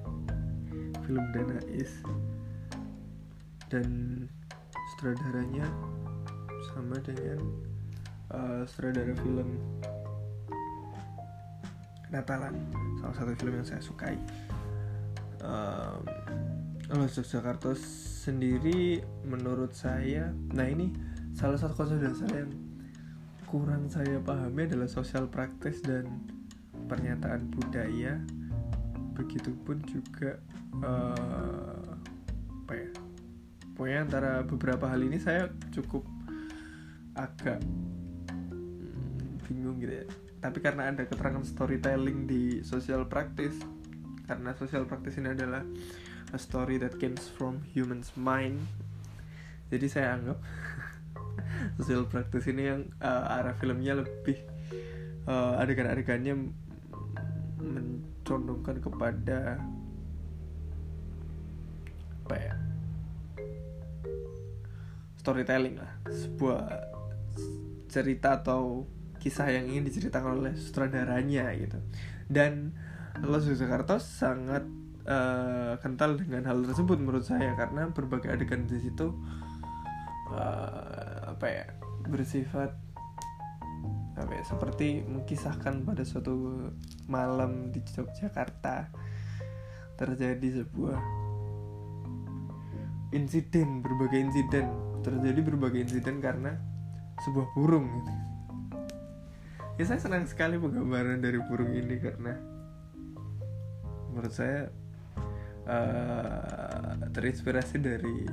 Film 1.04 1.26
Danais 1.34 1.92
dan 3.68 3.88
sutradaranya 4.96 5.66
sama 6.72 6.96
dengan 7.04 7.40
uh, 8.32 8.64
sutradara 8.64 9.12
film 9.20 9.60
Natalan 12.12 12.56
salah 13.00 13.16
satu 13.16 13.32
film 13.40 13.56
yang 13.60 13.68
saya 13.68 13.82
sukai. 13.82 14.16
Um, 15.42 16.04
Los 16.92 17.16
Jakarta 17.24 17.72
sendiri 18.22 19.00
menurut 19.24 19.72
saya 19.72 20.36
nah 20.52 20.68
ini 20.68 20.92
salah 21.32 21.56
satu 21.56 21.72
konsep 21.74 22.04
dasar 22.04 22.28
yang 22.36 22.52
kurang 23.48 23.88
saya 23.88 24.20
pahami 24.20 24.68
adalah 24.68 24.92
sosial 24.92 25.32
praktis 25.32 25.80
dan 25.80 26.20
pernyataan 26.92 27.48
budaya 27.48 28.20
begitupun 29.16 29.84
juga 29.88 30.40
uh, 30.82 31.96
apa 32.66 32.74
ya? 32.74 32.90
Pokoknya 33.76 34.00
antara 34.06 34.32
beberapa 34.46 34.86
hal 34.88 35.02
ini 35.02 35.18
saya 35.18 35.50
cukup 35.74 36.06
agak 37.18 37.60
hmm, 37.64 39.42
bingung 39.48 39.80
gitu 39.80 40.04
ya. 40.04 40.06
Tapi 40.42 40.58
karena 40.60 40.90
ada 40.90 41.06
keterangan 41.06 41.46
storytelling 41.46 42.26
di 42.26 42.66
social 42.66 43.06
practice 43.06 43.62
karena 44.32 44.56
social 44.56 44.88
practice 44.88 45.20
ini 45.20 45.36
adalah 45.36 45.60
a 46.32 46.40
story 46.40 46.80
that 46.80 46.96
comes 46.96 47.28
from 47.28 47.60
human's 47.76 48.16
mind 48.16 48.64
jadi 49.68 49.88
saya 49.92 50.08
anggap 50.16 50.40
social 51.84 52.08
practice 52.08 52.48
ini 52.48 52.72
yang 52.72 52.82
uh, 53.04 53.36
arah 53.40 53.56
filmnya 53.60 54.00
lebih 54.00 54.40
uh, 55.28 55.60
adegan-adegannya 55.60 56.52
mencondongkan 58.32 58.80
kepada 58.80 59.60
apa 62.24 62.36
ya? 62.40 62.56
Storytelling 65.20 65.76
lah. 65.76 65.92
Sebuah 66.08 66.64
cerita 67.92 68.40
atau 68.40 68.88
kisah 69.20 69.52
yang 69.52 69.68
ingin 69.68 69.84
diceritakan 69.84 70.40
oleh 70.40 70.56
sutradaranya 70.56 71.52
gitu. 71.60 71.76
Dan 72.32 72.72
Los 73.20 73.44
Jakarta 73.52 74.00
sangat 74.00 74.64
uh, 75.04 75.76
kental 75.84 76.16
dengan 76.16 76.48
hal 76.48 76.64
tersebut 76.64 77.04
menurut 77.04 77.28
saya 77.28 77.52
karena 77.60 77.92
berbagai 77.92 78.32
adegan 78.32 78.64
di 78.64 78.80
situ 78.80 79.12
uh, 80.32 81.36
apa 81.36 81.46
ya 81.52 81.66
bersifat 82.08 82.80
apa 84.16 84.44
seperti 84.44 85.08
mengkisahkan 85.08 85.88
pada 85.88 86.04
suatu 86.04 86.68
malam 87.08 87.72
di 87.72 87.80
Yogyakarta 87.80 88.92
terjadi 89.96 90.64
sebuah 90.64 91.00
insiden 93.16 93.80
berbagai 93.80 94.20
insiden 94.20 94.68
terjadi 95.02 95.40
berbagai 95.44 95.80
insiden 95.88 96.20
karena 96.20 96.58
sebuah 97.22 97.48
burung 97.54 97.88
gitu. 98.02 98.12
ya 99.80 99.84
saya 99.88 100.00
senang 100.02 100.26
sekali 100.26 100.58
penggambaran 100.58 101.22
dari 101.22 101.40
burung 101.46 101.72
ini 101.72 101.96
karena 102.02 102.34
menurut 104.12 104.34
saya 104.34 104.68
uh, 105.70 107.00
terinspirasi 107.14 107.76
dari 107.80 108.28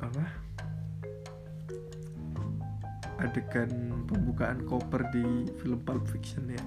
apa 0.00 0.39
adegan 3.20 4.04
pembukaan 4.08 4.64
koper 4.64 5.04
di 5.12 5.48
film 5.60 5.80
Pulp 5.84 6.08
Fiction 6.08 6.48
ya 6.48 6.64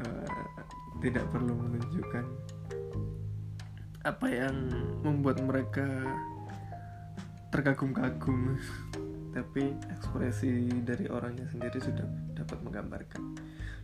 uh, 0.00 0.58
tidak 0.98 1.28
perlu 1.30 1.54
menunjukkan 1.54 2.24
apa 4.06 4.26
yang 4.30 4.56
membuat 5.04 5.42
mereka 5.44 5.86
terkagum-kagum 7.52 8.56
tapi 9.36 9.76
ekspresi 9.92 10.72
dari 10.82 11.06
orangnya 11.06 11.46
sendiri 11.52 11.78
sudah 11.78 12.06
dapat 12.34 12.58
menggambarkan 12.64 13.22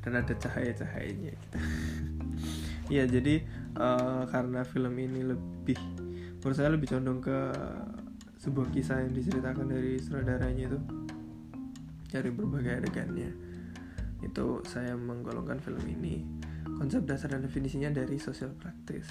dan 0.04 0.20
ada 0.20 0.32
cahaya-cahayanya 0.36 1.32
gitu. 1.32 1.58
ya 2.96 3.04
jadi 3.08 3.44
uh, 3.76 4.24
karena 4.28 4.64
film 4.64 4.94
ini 5.00 5.20
lebih 5.32 5.80
menurut 6.40 6.56
saya 6.56 6.76
lebih 6.76 6.92
condong 6.92 7.24
ke 7.24 7.38
sebuah 8.44 8.68
kisah 8.76 9.00
yang 9.08 9.16
diceritakan 9.16 9.66
dari 9.72 9.96
sutradaranya 9.96 10.64
itu. 10.68 10.80
Dari 12.12 12.28
berbagai 12.28 12.84
adegannya. 12.84 13.32
Itu 14.20 14.60
saya 14.68 14.92
menggolongkan 14.94 15.64
film 15.64 15.82
ini. 15.88 16.20
Konsep 16.76 17.08
dasar 17.08 17.32
dan 17.32 17.42
definisinya 17.42 17.88
dari 17.88 18.20
social 18.20 18.52
practice 18.52 19.08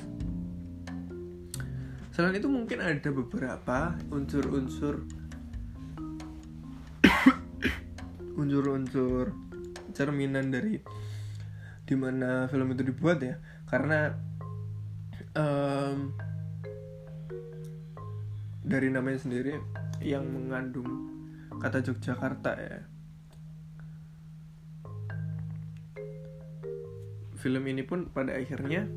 selain 2.14 2.38
itu 2.38 2.46
mungkin 2.46 2.78
ada 2.78 3.10
beberapa 3.10 3.98
unsur-unsur 4.14 5.02
unsur-unsur 8.42 9.34
cerminan 9.98 10.54
dari 10.54 10.78
di 11.84 11.96
mana 11.98 12.46
film 12.48 12.70
itu 12.78 12.86
dibuat 12.86 13.18
ya. 13.18 13.42
Karena 13.66 14.14
um, 15.34 16.14
dari 18.64 18.88
namanya 18.88 19.20
sendiri 19.20 19.60
yang 20.00 20.24
mengandung 20.32 21.12
kata 21.60 21.84
Yogyakarta 21.84 22.52
ya. 22.56 22.80
Film 27.38 27.64
ini 27.68 27.84
pun 27.84 28.08
pada 28.08 28.40
akhirnya 28.40 28.88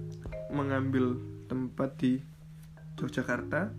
mengambil 0.54 1.18
tempat 1.50 1.98
di 1.98 2.22
Yogyakarta 2.94 3.74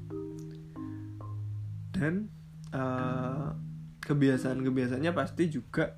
dan 1.95 2.27
uh, 2.75 3.55
kebiasaan-kebiasaannya 4.03 5.11
pasti 5.15 5.49
juga 5.49 5.95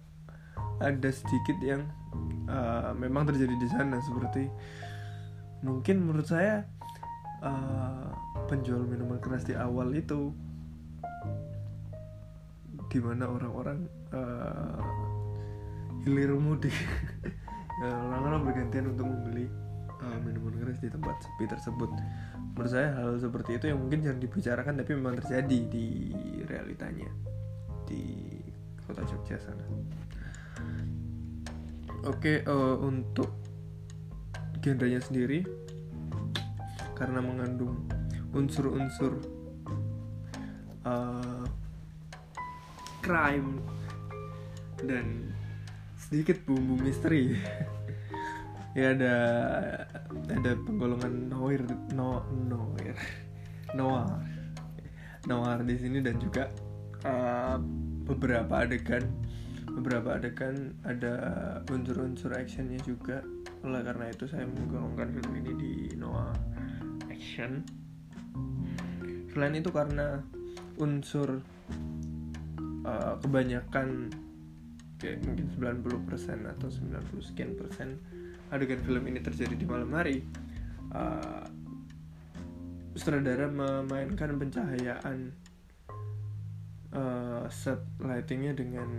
ada 0.79 1.09
sedikit 1.11 1.57
yang 1.59 1.83
uh, 2.47 2.93
memang 2.95 3.27
terjadi 3.27 3.55
di 3.57 3.67
sana. 3.67 3.99
Seperti 3.99 4.47
mungkin 5.65 6.05
menurut 6.05 6.29
saya 6.29 6.63
uh, 7.43 8.09
penjual 8.49 8.81
minuman 8.83 9.19
keras 9.21 9.45
di 9.45 9.53
awal 9.55 9.93
itu 9.93 10.33
di 12.89 12.97
mana 12.97 13.29
orang-orang 13.29 13.85
uh, 14.11 14.81
hilir 16.03 16.33
mudik. 16.35 16.73
Orang-orang 17.79 18.43
bergantian 18.43 18.91
untuk 18.91 19.07
membeli 19.07 19.47
uh, 20.03 20.19
minuman 20.25 20.51
keras 20.57 20.81
di 20.83 20.89
tempat 20.91 21.15
sepi 21.21 21.45
tersebut. 21.47 21.89
Menurut 22.57 22.71
saya 22.71 22.91
hal 22.97 23.15
seperti 23.21 23.55
itu 23.55 23.71
yang 23.71 23.79
mungkin 23.79 24.03
jangan 24.03 24.19
dibicarakan 24.19 24.73
tapi 24.83 24.91
memang 24.97 25.15
terjadi 25.23 25.59
di 25.69 25.85
realitanya 26.49 27.07
di 27.87 28.35
kota 28.83 29.05
Jogja 29.05 29.37
sana. 29.39 29.63
Oke 32.03 32.43
uh, 32.43 32.75
untuk 32.83 33.31
genrenya 34.59 34.99
sendiri 34.99 35.68
karena 36.99 37.23
mengandung 37.23 37.87
unsur-unsur 38.35 39.23
uh, 40.83 41.47
crime 42.99 43.63
dan 44.83 45.31
sedikit 45.95 46.43
bumbu 46.43 46.75
misteri. 46.83 47.33
Ya 48.77 48.93
ada 48.93 49.15
ada 50.29 50.51
penggolongan 50.61 51.33
noir 51.33 51.65
no 51.97 52.21
noir 52.29 52.93
noir 53.73 54.05
noir 55.25 55.59
di 55.65 55.73
sini 55.73 56.05
dan 56.05 56.21
juga 56.21 56.53
uh, 57.01 57.57
beberapa 58.05 58.61
adegan 58.61 59.09
beberapa 59.73 60.21
adegan 60.21 60.77
ada 60.85 61.13
unsur-unsur 61.65 62.29
actionnya 62.29 62.77
juga. 62.85 63.25
Oleh 63.65 63.81
karena 63.81 64.13
itu 64.13 64.29
saya 64.29 64.45
menggolongkan 64.45 65.17
film 65.17 65.33
ini 65.41 65.51
di 65.57 65.73
noir 65.97 66.37
action 67.19 67.67
selain 69.35 69.59
itu 69.59 69.67
karena 69.75 70.23
unsur 70.79 71.43
uh, 72.87 73.13
kebanyakan 73.19 74.07
kayak 75.03 75.19
mungkin 75.27 75.47
90% 75.59 76.47
atau 76.47 76.67
90 76.71 77.27
sekian 77.27 77.59
persen 77.59 77.99
adegan 78.55 78.79
film 78.87 79.03
ini 79.11 79.19
terjadi 79.19 79.53
di 79.53 79.67
malam 79.67 79.91
hari 79.91 80.23
uh, 80.95 81.43
sutradara 82.95 83.51
memainkan 83.51 84.39
pencahayaan 84.39 85.35
uh, 86.95 87.45
set 87.51 87.79
lightingnya 88.01 88.57
dengan 88.57 88.89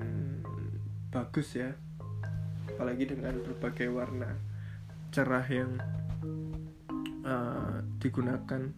bagus 1.11 1.59
ya. 1.59 1.75
Apalagi 2.71 3.13
dengan 3.13 3.37
berbagai 3.45 3.93
warna 3.93 4.41
cerah 5.11 5.45
yang 5.51 5.77
uh, 7.25 7.85
digunakan 8.01 8.73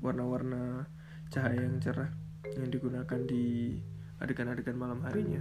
warna-warna 0.00 0.84
cahaya 1.32 1.64
yang 1.64 1.80
cerah 1.80 2.10
yang 2.54 2.68
digunakan 2.70 3.20
di 3.24 3.78
adegan-adegan 4.20 4.76
malam 4.78 5.02
harinya. 5.02 5.40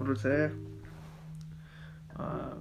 Menurut 0.00 0.18
saya 0.18 0.50
uh, 2.18 2.56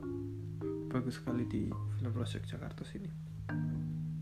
bagus 0.91 1.17
sekali 1.17 1.47
di 1.47 1.71
film 1.71 2.11
Project 2.13 2.45
Jakarta 2.51 2.83
sini. 2.85 3.09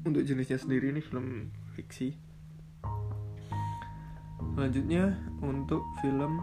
Untuk 0.06 0.24
jenisnya 0.24 0.62
sendiri 0.62 0.94
ini 0.96 1.02
film 1.04 1.52
fiksi. 1.76 2.16
Selanjutnya 4.56 5.18
untuk 5.44 5.84
film 6.00 6.40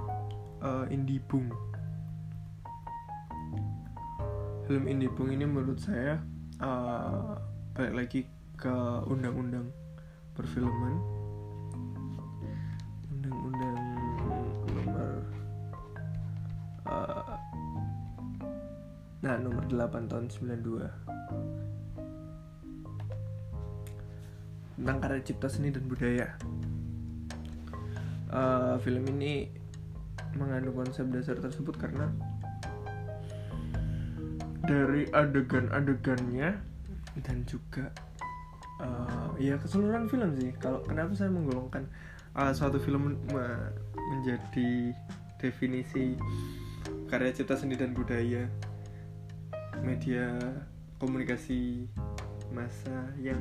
uh, 0.61 0.85
Indie 0.93 1.23
Boom. 1.25 1.49
Film 4.69 4.85
Indie 4.91 5.09
Boom 5.09 5.33
ini 5.33 5.47
menurut 5.49 5.81
saya 5.81 6.21
uh, 6.61 7.56
balik 7.77 7.93
lagi 7.93 8.25
ke 8.57 8.73
undang-undang 9.05 9.69
perfilman. 10.33 10.97
Undang-undang 13.13 13.77
nomor 14.73 15.21
uh, 16.89 17.37
nah 19.21 19.37
nomor 19.37 19.61
8 19.69 20.09
tahun 20.09 20.25
92 20.33 20.89
tentang 24.81 24.97
karya 24.97 25.21
cipta 25.21 25.49
seni 25.53 25.69
dan 25.69 25.85
budaya. 25.85 26.33
Uh, 28.33 28.81
film 28.81 29.05
ini 29.21 29.53
mengandung 30.33 30.81
konsep 30.81 31.05
dasar 31.13 31.37
tersebut 31.37 31.77
karena 31.77 32.09
dari 34.65 35.13
adegan-adegannya 35.13 36.76
dan 37.25 37.47
juga 37.49 37.93
uh, 38.81 39.33
ya 39.41 39.57
keseluruhan 39.61 40.09
film 40.09 40.37
sih. 40.37 40.51
Kalau 40.61 40.85
kenapa 40.85 41.13
saya 41.17 41.33
menggolongkan 41.33 41.89
uh, 42.37 42.53
suatu 42.53 42.77
film 42.81 43.17
me 43.33 43.47
menjadi 43.97 44.93
definisi 45.41 46.15
karya 47.11 47.35
cipta 47.35 47.59
seni 47.59 47.75
dan 47.75 47.93
budaya 47.93 48.47
media 49.83 50.39
komunikasi 50.99 51.91
masa 52.55 53.13
yang 53.21 53.41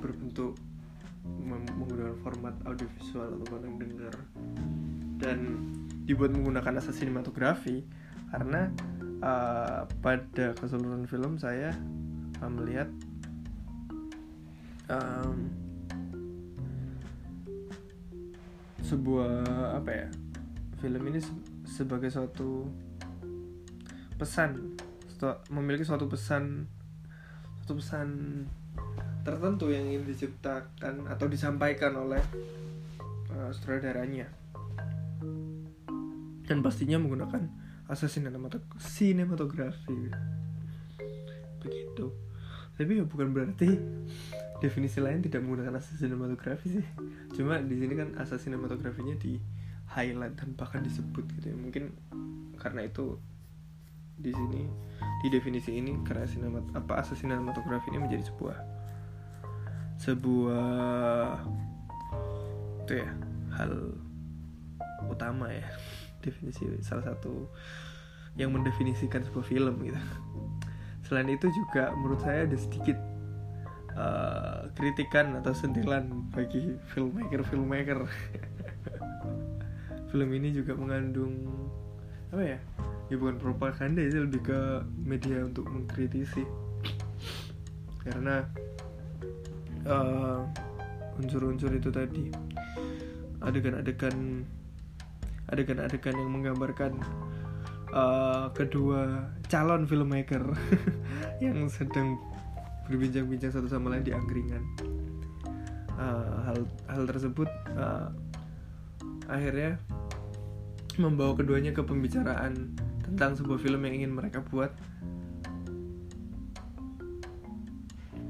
berbentuk 0.00 0.56
menggunakan 1.22 2.18
format 2.24 2.54
audiovisual 2.66 3.38
atau 3.42 3.60
yang 3.62 3.76
dengar 3.78 4.14
dan 5.22 5.38
dibuat 6.02 6.34
menggunakan 6.34 6.82
asas 6.82 6.98
sinematografi 6.98 7.86
karena 8.34 8.72
uh, 9.22 9.86
pada 10.02 10.52
keseluruhan 10.58 11.06
film 11.06 11.38
saya 11.38 11.70
uh, 12.42 12.50
melihat 12.50 12.90
um, 14.90 15.48
sebuah 18.82 19.46
apa 19.78 19.90
ya 19.94 20.08
film 20.82 21.02
ini 21.08 21.22
se 21.22 21.32
sebagai 21.64 22.12
suatu 22.12 22.68
pesan 24.20 24.76
memiliki 25.48 25.86
suatu 25.86 26.10
pesan 26.10 26.68
suatu 27.62 27.78
pesan 27.78 28.08
tertentu 29.22 29.70
yang 29.70 29.86
ingin 29.86 30.02
diciptakan 30.02 31.06
atau 31.06 31.30
disampaikan 31.30 31.94
oleh 31.94 32.20
uh, 33.30 33.50
sutradaranya. 33.54 34.26
Dan 36.42 36.58
pastinya 36.60 36.98
menggunakan 36.98 37.46
asas 37.90 38.14
sinematografi 38.14 39.98
begitu. 41.62 42.06
Tapi 42.74 42.98
ya 42.98 43.04
bukan 43.06 43.30
berarti 43.30 43.78
definisi 44.58 44.98
lain 45.02 45.22
tidak 45.22 45.42
menggunakan 45.42 45.78
asas 45.78 45.98
sinematografi 45.98 46.80
sih. 46.80 46.86
Cuma 47.34 47.58
di 47.62 47.78
sini 47.78 47.94
kan 47.94 48.14
asas 48.18 48.42
sinematografinya 48.42 49.14
di 49.18 49.38
highlight 49.92 50.38
dan 50.38 50.54
bahkan 50.54 50.82
disebut 50.82 51.26
gitu 51.38 51.52
ya. 51.52 51.56
Mungkin 51.58 51.92
karena 52.58 52.86
itu 52.86 53.18
di 54.18 54.30
sini 54.30 54.70
di 55.22 55.28
definisi 55.30 55.74
ini 55.74 55.98
karena 56.06 56.26
sinemat 56.26 56.62
apa 56.78 57.02
asas 57.02 57.18
sinematografi 57.18 57.90
ini 57.90 57.98
menjadi 58.06 58.30
sebuah 58.30 58.56
sebuah 59.98 61.38
itu 62.82 62.92
ya 62.98 63.10
hal 63.54 63.94
utama 65.06 65.50
ya 65.50 65.66
definisi 66.22 66.64
salah 66.80 67.12
satu 67.12 67.50
yang 68.38 68.54
mendefinisikan 68.54 69.26
sebuah 69.26 69.44
film 69.44 69.76
gitu. 69.84 70.00
Selain 71.04 71.28
itu 71.28 71.50
juga 71.52 71.92
menurut 71.92 72.22
saya 72.24 72.48
ada 72.48 72.56
sedikit 72.56 72.96
uh, 73.98 74.72
kritikan 74.72 75.36
atau 75.36 75.52
sentilan 75.52 76.08
bagi 76.32 76.78
filmmaker 76.94 77.44
filmmaker 77.44 78.08
film 80.14 80.28
ini 80.32 80.54
juga 80.56 80.72
mengandung 80.76 81.52
apa 82.32 82.56
ya 82.56 82.58
ya 83.12 83.20
bukan 83.20 83.36
propaganda 83.36 84.00
itu 84.00 84.24
lebih 84.24 84.40
ke 84.40 84.60
media 85.04 85.44
untuk 85.44 85.68
mengkritisi. 85.68 86.48
Karena 88.00 88.40
uh, 89.84 90.40
unsur-unsur 91.20 91.76
itu 91.76 91.92
tadi 91.92 92.32
adegan-adegan 93.44 94.48
adegan-adegan 95.52 96.16
yang 96.16 96.30
menggambarkan 96.32 96.96
uh, 97.92 98.48
kedua 98.56 99.28
calon 99.46 99.84
filmmaker 99.84 100.42
yang 101.44 101.68
sedang 101.68 102.16
berbincang-bincang 102.88 103.52
satu 103.52 103.68
sama 103.68 103.94
lain 103.94 104.04
di 104.04 104.12
angkringan. 104.16 104.64
Uh, 105.92 106.34
hal 106.48 106.58
hal 106.88 107.02
tersebut 107.06 107.46
uh, 107.78 108.10
akhirnya 109.30 109.78
membawa 110.98 111.36
keduanya 111.36 111.70
ke 111.70 111.84
pembicaraan 111.84 112.74
tentang 113.04 113.36
sebuah 113.36 113.60
film 113.60 113.84
yang 113.86 114.02
ingin 114.02 114.12
mereka 114.12 114.40
buat 114.40 114.72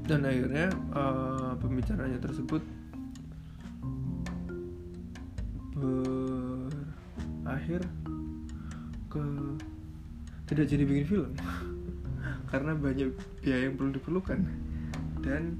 dan 0.03 0.27
akhirnya 0.27 0.67
uh, 0.91 1.55
pembicaraannya 1.63 2.19
tersebut 2.19 2.59
berakhir 7.43 7.83
ke 9.11 9.23
tidak 10.47 10.65
jadi 10.71 10.83
bikin 10.87 11.05
film. 11.05 11.31
Karena 12.51 12.73
banyak 12.73 13.13
biaya 13.43 13.67
yang 13.67 13.75
perlu 13.75 13.91
diperlukan. 13.93 14.39
Dan 15.23 15.59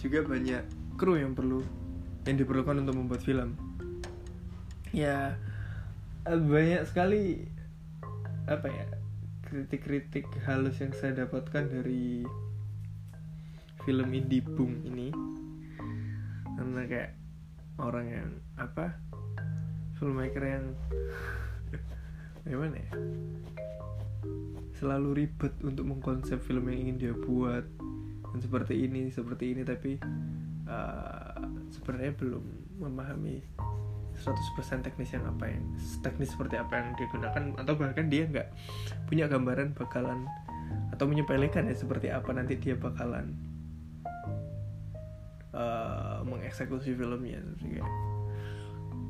juga 0.00 0.24
banyak 0.24 0.64
kru 0.96 1.20
yang 1.20 1.36
perlu 1.36 1.60
yang 2.24 2.36
diperlukan 2.40 2.84
untuk 2.84 2.96
membuat 2.96 3.20
film. 3.24 3.56
Ya 4.92 5.36
banyak 6.24 6.84
sekali 6.88 7.48
apa 8.50 8.66
ya 8.66 8.86
kritik-kritik 9.46 10.26
halus 10.46 10.78
yang 10.82 10.92
saya 10.94 11.24
dapatkan 11.24 11.70
dari 11.70 12.24
film 13.84 14.08
indie 14.12 14.44
boom 14.44 14.84
ini. 14.84 15.08
Karena 16.56 16.84
kayak 16.84 17.12
orang 17.80 18.06
yang 18.12 18.28
apa 18.60 19.00
filmmaker 20.00 20.42
yang 20.42 20.64
gimana 22.48 22.80
ya? 22.80 22.90
Selalu 24.80 25.28
ribet 25.28 25.52
untuk 25.60 25.84
mengkonsep 25.84 26.40
film 26.40 26.72
yang 26.72 26.88
ingin 26.88 26.96
dia 26.96 27.12
buat. 27.12 27.68
Dan 28.32 28.40
seperti 28.40 28.88
ini 28.88 29.12
seperti 29.12 29.52
ini 29.52 29.62
tapi 29.66 30.00
uh, 30.64 31.36
sebenarnya 31.68 32.16
belum 32.16 32.44
memahami 32.80 33.44
100% 34.20 34.84
teknis 34.84 35.12
yang 35.16 35.24
apa 35.28 35.48
yang 35.48 35.64
teknis 36.04 36.32
seperti 36.32 36.60
apa 36.60 36.76
yang 36.76 36.88
digunakan 36.96 37.42
atau 37.56 37.74
bahkan 37.76 38.06
dia 38.08 38.28
nggak 38.28 38.48
punya 39.08 39.26
gambaran 39.26 39.72
bakalan 39.72 40.28
atau 40.94 41.08
menyepelekan 41.08 41.66
ya 41.66 41.74
seperti 41.74 42.12
apa 42.12 42.30
nanti 42.36 42.60
dia 42.60 42.76
bakalan 42.76 43.32
uh, 45.56 46.20
mengeksekusi 46.28 46.94
filmnya 46.94 47.40
kayak 47.58 47.88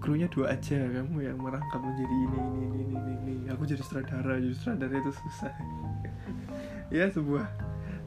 krunya 0.01 0.27
dua 0.33 0.57
aja 0.57 0.81
kamu 0.81 1.21
yang 1.21 1.37
merangkap 1.37 1.79
menjadi 1.79 2.17
ini 2.17 2.41
ini 2.41 2.67
ini 2.67 2.85
ini, 2.97 3.13
ini. 3.21 3.35
aku 3.53 3.69
jadi 3.69 3.85
sutradara 3.85 4.41
jadi 4.41 4.57
sutradara 4.57 4.97
itu 4.97 5.13
susah 5.13 5.53
ya 6.97 7.07
sebuah 7.13 7.47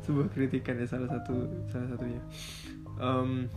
sebuah 0.03 0.27
kritikan 0.33 0.81
ya 0.81 0.89
salah 0.89 1.07
satu 1.07 1.47
salah 1.69 1.87
satunya 1.93 2.21
um, 2.97 3.47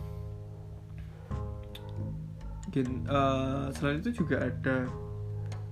mungkin 2.67 3.09
uh, 3.09 3.73
selain 3.73 4.05
itu 4.05 4.21
juga 4.23 4.45
ada 4.45 4.85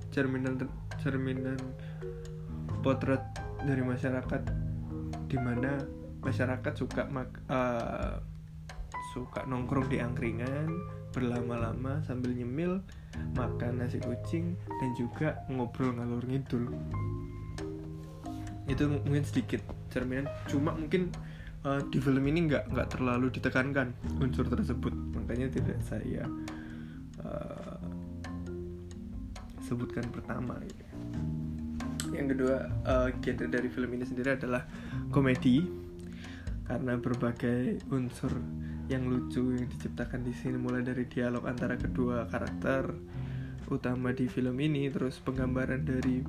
cerminan 0.09 0.57
cerminan 0.99 1.59
potret 2.81 3.21
dari 3.61 3.85
masyarakat 3.85 4.41
di 5.29 5.37
mana 5.37 5.85
masyarakat 6.25 6.73
suka 6.73 7.05
mak 7.13 7.29
uh, 7.45 8.17
suka 9.13 9.45
nongkrong 9.45 9.85
di 9.87 10.01
angkringan 10.01 10.71
berlama-lama 11.15 12.03
sambil 12.03 12.35
nyemil 12.35 12.83
makan 13.39 13.79
nasi 13.79 14.03
kucing 14.03 14.59
dan 14.67 14.91
juga 14.99 15.39
ngobrol 15.47 15.95
ngalur 15.95 16.27
ngidul. 16.27 16.67
Itu 18.67 18.91
mungkin 18.91 19.23
sedikit 19.23 19.63
cerminan 19.87 20.27
cuma 20.51 20.75
mungkin 20.75 21.15
uh, 21.63 21.79
di 21.87 22.03
film 22.03 22.27
ini 22.27 22.51
nggak 22.51 22.75
nggak 22.75 22.87
terlalu 22.91 23.31
ditekankan 23.31 23.95
unsur 24.19 24.43
tersebut. 24.43 24.91
Makanya 25.15 25.47
tidak 25.55 25.79
saya 25.87 26.27
uh, 27.23 27.79
sebutkan 29.63 30.03
pertama 30.11 30.59
gitu. 30.67 30.83
yang 32.13 32.31
kedua 32.31 32.71
uh, 32.87 33.09
genre 33.19 33.47
dari 33.49 33.67
film 33.71 33.91
ini 33.95 34.03
sendiri 34.03 34.35
adalah 34.35 34.67
komedi. 35.15 35.63
Karena 36.65 36.97
berbagai 36.97 37.85
unsur 37.93 38.33
yang 38.85 39.09
lucu 39.09 39.57
yang 39.57 39.65
diciptakan 39.65 40.21
di 40.21 40.33
sini 40.33 40.61
mulai 40.61 40.85
dari 40.85 41.09
dialog 41.09 41.49
antara 41.49 41.73
kedua 41.73 42.29
karakter 42.29 42.93
utama 43.69 44.13
di 44.13 44.29
film 44.29 44.61
ini 44.61 44.93
terus 44.93 45.17
penggambaran 45.17 45.81
dari 45.81 46.21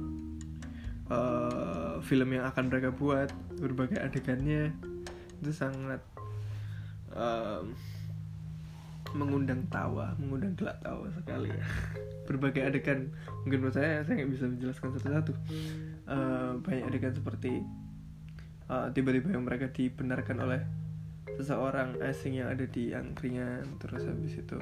uh, 1.12 2.00
film 2.00 2.32
yang 2.32 2.48
akan 2.48 2.72
mereka 2.72 2.88
buat 2.96 3.28
berbagai 3.60 4.00
adegannya 4.00 4.72
itu 5.44 5.52
sangat 5.52 6.00
um, 7.12 7.76
mengundang 9.12 9.68
tawa 9.68 10.16
mengundang 10.16 10.56
gelak 10.56 10.80
tawa 10.80 11.08
sekali 11.12 11.52
ya. 11.52 11.66
Berbagai 12.28 12.72
adegan 12.72 13.12
mungkin 13.44 13.64
menurut 13.64 13.76
saya 13.76 14.02
saya 14.02 14.24
nggak 14.24 14.32
bisa 14.32 14.44
menjelaskan 14.50 14.88
satu-satu. 14.96 15.32
Uh, 16.08 16.52
banyak 16.64 16.84
adegan 16.88 17.14
seperti 17.14 17.60
tiba 18.66 19.14
tiba-tiba 19.14 19.38
yang 19.38 19.46
mereka 19.46 19.70
dibenarkan 19.70 20.42
oleh 20.42 20.60
seseorang 21.36 22.00
asing 22.00 22.40
yang 22.40 22.48
ada 22.48 22.64
di 22.64 22.96
angkringan 22.96 23.76
terus 23.76 24.08
habis 24.08 24.40
itu 24.40 24.56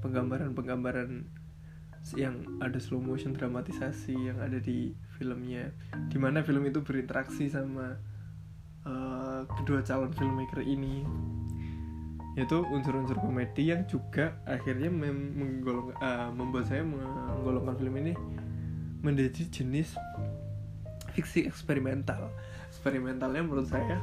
penggambaran-penggambaran 0.00 1.28
yang 2.12 2.44
ada 2.60 2.76
slow 2.76 3.00
motion 3.00 3.32
dramatisasi 3.32 4.12
yang 4.12 4.36
ada 4.44 4.60
di 4.60 4.92
filmnya. 5.16 5.72
Di 6.12 6.20
mana 6.20 6.44
film 6.44 6.68
itu 6.68 6.84
berinteraksi 6.84 7.48
sama 7.48 7.96
uh, 8.84 9.48
kedua 9.56 9.80
calon 9.80 10.12
filmmaker 10.12 10.60
ini. 10.60 11.00
Yaitu 12.36 12.60
unsur-unsur 12.60 13.16
komedi 13.16 13.72
yang 13.72 13.88
juga 13.88 14.36
akhirnya 14.44 14.92
menggolong, 14.92 15.96
uh, 15.96 16.28
membuat 16.34 16.68
saya 16.68 16.84
menggolongkan 16.84 17.78
film 17.80 17.94
ini 18.04 18.12
menjadi 19.00 19.48
jenis 19.48 19.96
fiksi 21.16 21.48
eksperimental. 21.48 22.28
Eksperimentalnya 22.68 23.40
menurut 23.40 23.70
saya 23.70 23.96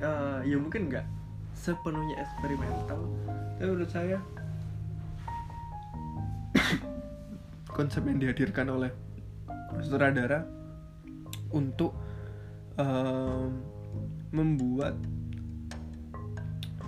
uh, 0.00 0.40
ya 0.46 0.56
mungkin 0.56 0.88
nggak 0.88 1.15
sepenuhnya 1.56 2.20
eksperimental. 2.20 3.00
Tapi 3.56 3.64
menurut 3.64 3.90
saya 3.90 4.20
konsep 7.76 8.04
yang 8.04 8.20
dihadirkan 8.20 8.68
oleh 8.68 8.92
sutradara 9.80 10.44
untuk 11.50 11.96
um, 12.76 13.56
membuat 14.30 14.94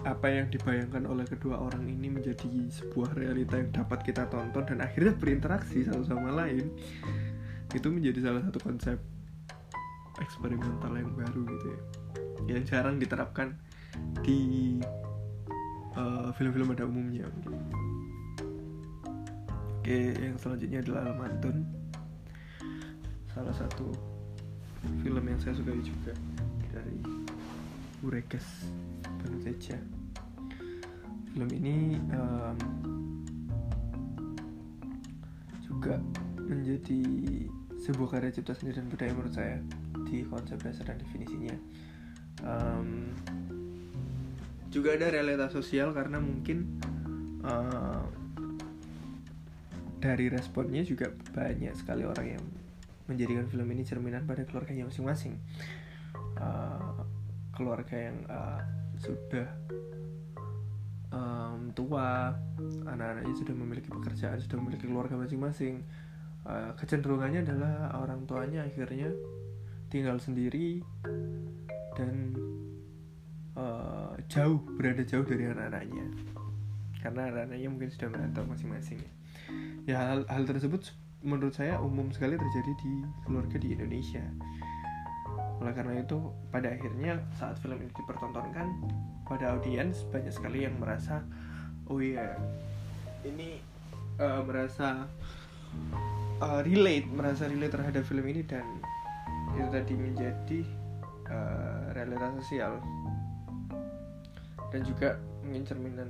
apa 0.06 0.30
yang 0.30 0.46
dibayangkan 0.48 1.04
oleh 1.04 1.26
kedua 1.26 1.58
orang 1.58 1.84
ini 1.84 2.08
menjadi 2.08 2.48
sebuah 2.70 3.18
realita 3.18 3.58
yang 3.58 3.70
dapat 3.74 4.06
kita 4.06 4.30
tonton 4.30 4.64
dan 4.64 4.78
akhirnya 4.80 5.12
berinteraksi 5.12 5.84
satu 5.84 6.06
sama 6.06 6.32
lain 6.32 6.70
itu 7.76 7.88
menjadi 7.92 8.30
salah 8.30 8.42
satu 8.46 8.56
konsep 8.62 8.96
eksperimental 10.22 10.92
yang 10.96 11.12
baru 11.12 11.42
gitu 11.44 11.66
ya. 11.68 11.80
Yang 12.56 12.62
jarang 12.72 12.96
diterapkan 12.96 13.58
di 14.22 14.78
uh, 15.96 16.28
film-film 16.36 16.72
pada 16.74 16.84
umumnya 16.84 17.24
oke 19.80 19.98
yang 20.18 20.36
selanjutnya 20.36 20.84
adalah 20.84 21.12
Almantun 21.12 21.64
salah 23.32 23.54
satu 23.56 23.92
film 25.02 25.24
yang 25.24 25.38
saya 25.40 25.54
sukai 25.56 25.80
juga 25.80 26.12
dari 26.70 26.98
Burekes 28.04 28.68
Banu 29.24 29.38
Teja 29.42 29.78
film 31.32 31.50
ini 31.54 31.96
um, 32.12 32.58
juga 35.68 36.00
menjadi 36.48 37.00
sebuah 37.78 38.18
karya 38.18 38.34
cipta 38.34 38.52
seni 38.56 38.74
dan 38.74 38.90
budaya 38.90 39.14
menurut 39.14 39.34
saya 39.36 39.62
di 40.08 40.26
konsep 40.26 40.58
dasar 40.58 40.90
dan 40.90 40.98
definisinya. 40.98 41.54
Um, 42.42 43.14
juga 44.68 44.94
ada 44.96 45.08
realitas 45.08 45.52
sosial 45.52 45.96
karena 45.96 46.20
mungkin 46.20 46.78
uh, 47.44 48.04
dari 49.98 50.30
responnya 50.30 50.86
juga 50.86 51.10
banyak 51.34 51.74
sekali 51.74 52.06
orang 52.06 52.38
yang 52.38 52.44
menjadikan 53.08 53.48
film 53.48 53.66
ini 53.72 53.82
cerminan 53.82 54.28
pada 54.28 54.44
keluarganya 54.44 54.86
masing-masing. 54.86 55.40
Uh, 56.38 57.02
keluarga 57.50 57.96
yang 57.98 58.22
uh, 58.30 58.62
sudah 59.02 59.48
um, 61.10 61.72
tua 61.74 62.36
anak-anaknya 62.86 63.34
sudah 63.34 63.54
memiliki 63.56 63.90
pekerjaan 63.90 64.38
sudah 64.38 64.58
memiliki 64.60 64.86
keluarga 64.86 65.18
masing-masing. 65.18 65.82
Uh, 66.46 66.70
kecenderungannya 66.78 67.42
adalah 67.42 67.92
orang 67.98 68.22
tuanya 68.24 68.64
akhirnya 68.64 69.10
tinggal 69.90 70.20
sendiri 70.20 70.84
dan 71.96 72.36
uh, 73.58 74.14
jauh 74.30 74.62
berada 74.78 75.02
jauh 75.02 75.26
dari 75.26 75.50
anak-anaknya. 75.50 76.06
Karena 77.02 77.34
anak-anaknya 77.34 77.68
mungkin 77.68 77.90
sudah 77.90 78.08
merantau 78.14 78.46
masing-masing. 78.46 79.02
Ya 79.90 79.98
hal, 79.98 80.22
hal 80.30 80.46
tersebut 80.46 80.94
menurut 81.26 81.58
saya 81.58 81.82
umum 81.82 82.14
sekali 82.14 82.38
terjadi 82.38 82.72
di 82.78 82.92
keluarga 83.26 83.58
di 83.58 83.74
Indonesia. 83.74 84.22
Oleh 85.58 85.74
karena 85.74 85.98
itu 85.98 86.18
pada 86.54 86.70
akhirnya 86.70 87.18
saat 87.34 87.58
film 87.58 87.82
ini 87.82 87.90
dipertontonkan 87.90 88.66
pada 89.26 89.58
audiens 89.58 90.06
banyak 90.08 90.30
sekali 90.30 90.64
yang 90.64 90.78
merasa 90.78 91.20
oh 91.90 92.00
iya 92.00 92.38
ini 93.26 93.60
uh, 94.16 94.40
merasa 94.46 95.04
uh, 96.40 96.60
relate 96.64 97.04
merasa 97.12 97.44
relate 97.50 97.74
terhadap 97.76 98.02
film 98.08 98.24
ini 98.24 98.40
dan 98.46 98.64
itu 99.52 99.68
tadi 99.68 99.94
menjadi 99.98 100.60
uh, 101.28 101.92
realitas 101.92 102.40
sosial 102.40 102.80
dan 104.68 104.80
juga 104.84 105.16
mungkin 105.44 105.64
cerminan 105.64 106.08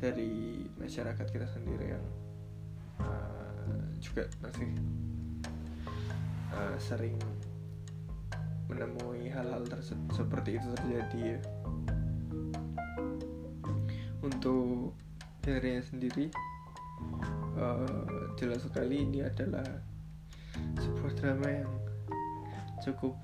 dari 0.00 0.64
masyarakat 0.80 1.26
kita 1.30 1.46
sendiri 1.46 1.94
yang 1.94 2.04
uh, 2.98 3.86
juga 4.02 4.26
masih 4.42 4.70
uh, 6.56 6.76
sering 6.80 7.16
menemui 8.66 9.28
hal-hal 9.28 9.62
seperti 10.10 10.56
itu 10.56 10.68
terjadi 10.80 11.20
ya. 11.36 11.40
Untuk 14.22 14.96
dirinya 15.42 15.82
sendiri 15.82 16.30
uh, 17.58 18.32
jelas 18.38 18.64
sekali 18.64 19.04
ini 19.04 19.22
adalah 19.26 19.66
sebuah 20.78 21.12
drama 21.18 21.48
yang 21.50 21.72
cukup 22.82 23.14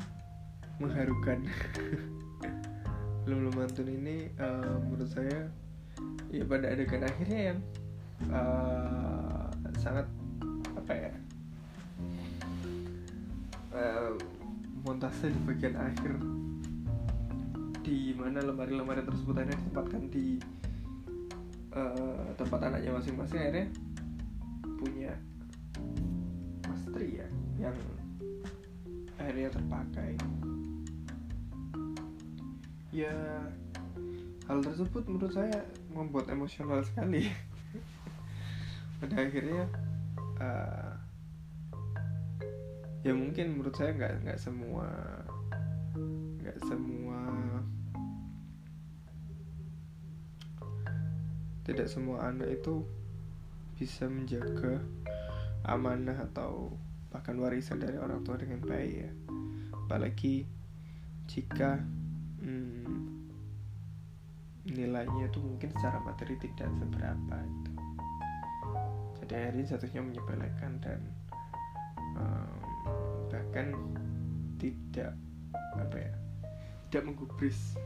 mengharukan 0.79 1.43
belum 3.37 3.55
mantun 3.57 3.88
ini 3.88 4.31
uh, 4.41 4.79
menurut 4.88 5.11
saya 5.11 5.51
ya 6.33 6.45
pada 6.45 6.71
adegan 6.71 7.05
akhirnya 7.05 7.41
yang 7.53 7.59
uh, 8.31 9.49
sangat 9.81 10.07
apa 10.77 10.93
ya 10.95 11.12
uh, 13.75 14.12
montase 14.87 15.29
di 15.29 15.41
bagian 15.45 15.77
akhir. 15.77 16.12
Di 17.85 18.12
mana 18.12 18.45
lemari-lemari 18.45 19.01
tersebut 19.01 19.33
akhirnya 19.33 19.57
ditempatkan 19.64 20.03
di 20.12 20.37
uh, 21.73 22.29
tempat 22.37 22.61
anaknya 22.69 22.93
masing-masing 22.97 23.41
akhirnya 23.41 23.67
punya 24.79 25.12
mastri 26.69 27.21
ya 27.21 27.29
yang 27.59 27.77
akhirnya 29.19 29.51
terpakai 29.51 30.14
ya 32.88 33.12
hal 34.48 34.64
tersebut 34.64 35.05
menurut 35.05 35.33
saya 35.33 35.61
membuat 35.92 36.33
emosional 36.33 36.81
sekali. 36.81 37.29
Pada 38.98 39.14
akhirnya 39.20 39.68
uh, 40.40 40.92
ya 43.05 43.12
mungkin 43.14 43.57
menurut 43.57 43.77
saya 43.77 43.94
nggak 43.94 44.24
nggak 44.24 44.40
semua 44.40 44.88
nggak 46.42 46.59
semua 46.64 47.20
tidak 51.68 51.87
semua 51.92 52.33
anak 52.33 52.48
itu 52.48 52.81
bisa 53.77 54.09
menjaga 54.09 54.81
amanah 55.68 56.24
atau 56.33 56.72
bahkan 57.12 57.37
warisan 57.37 57.79
dari 57.79 58.01
orang 58.01 58.24
tua 58.24 58.40
dengan 58.40 58.64
baik 58.64 58.94
ya. 59.05 59.12
Apalagi 59.77 60.48
jika 61.29 61.85
hmm, 62.42 63.29
nilainya 64.68 65.24
itu 65.31 65.38
mungkin 65.40 65.72
secara 65.77 65.98
materi 66.05 66.37
tidak 66.40 66.68
seberapa 66.77 67.37
itu. 67.40 67.72
Jadi 69.22 69.33
akhirnya 69.35 69.64
jatuhnya 69.74 70.01
menyepelekan 70.05 70.72
dan 70.81 71.01
um, 72.16 72.59
bahkan 73.29 73.72
tidak 74.59 75.12
apa 75.79 75.96
ya 75.96 76.12
tidak 76.88 77.03
menggubris 77.12 77.77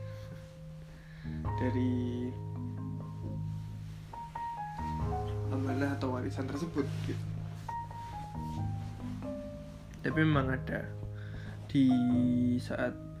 dari 1.59 2.31
amanah 5.53 5.95
atau 5.95 6.17
warisan 6.17 6.49
tersebut 6.49 6.87
gitu. 7.05 7.25
Tapi 10.03 10.19
memang 10.19 10.51
ada 10.51 10.83
di 11.71 11.87
saat 12.59 13.12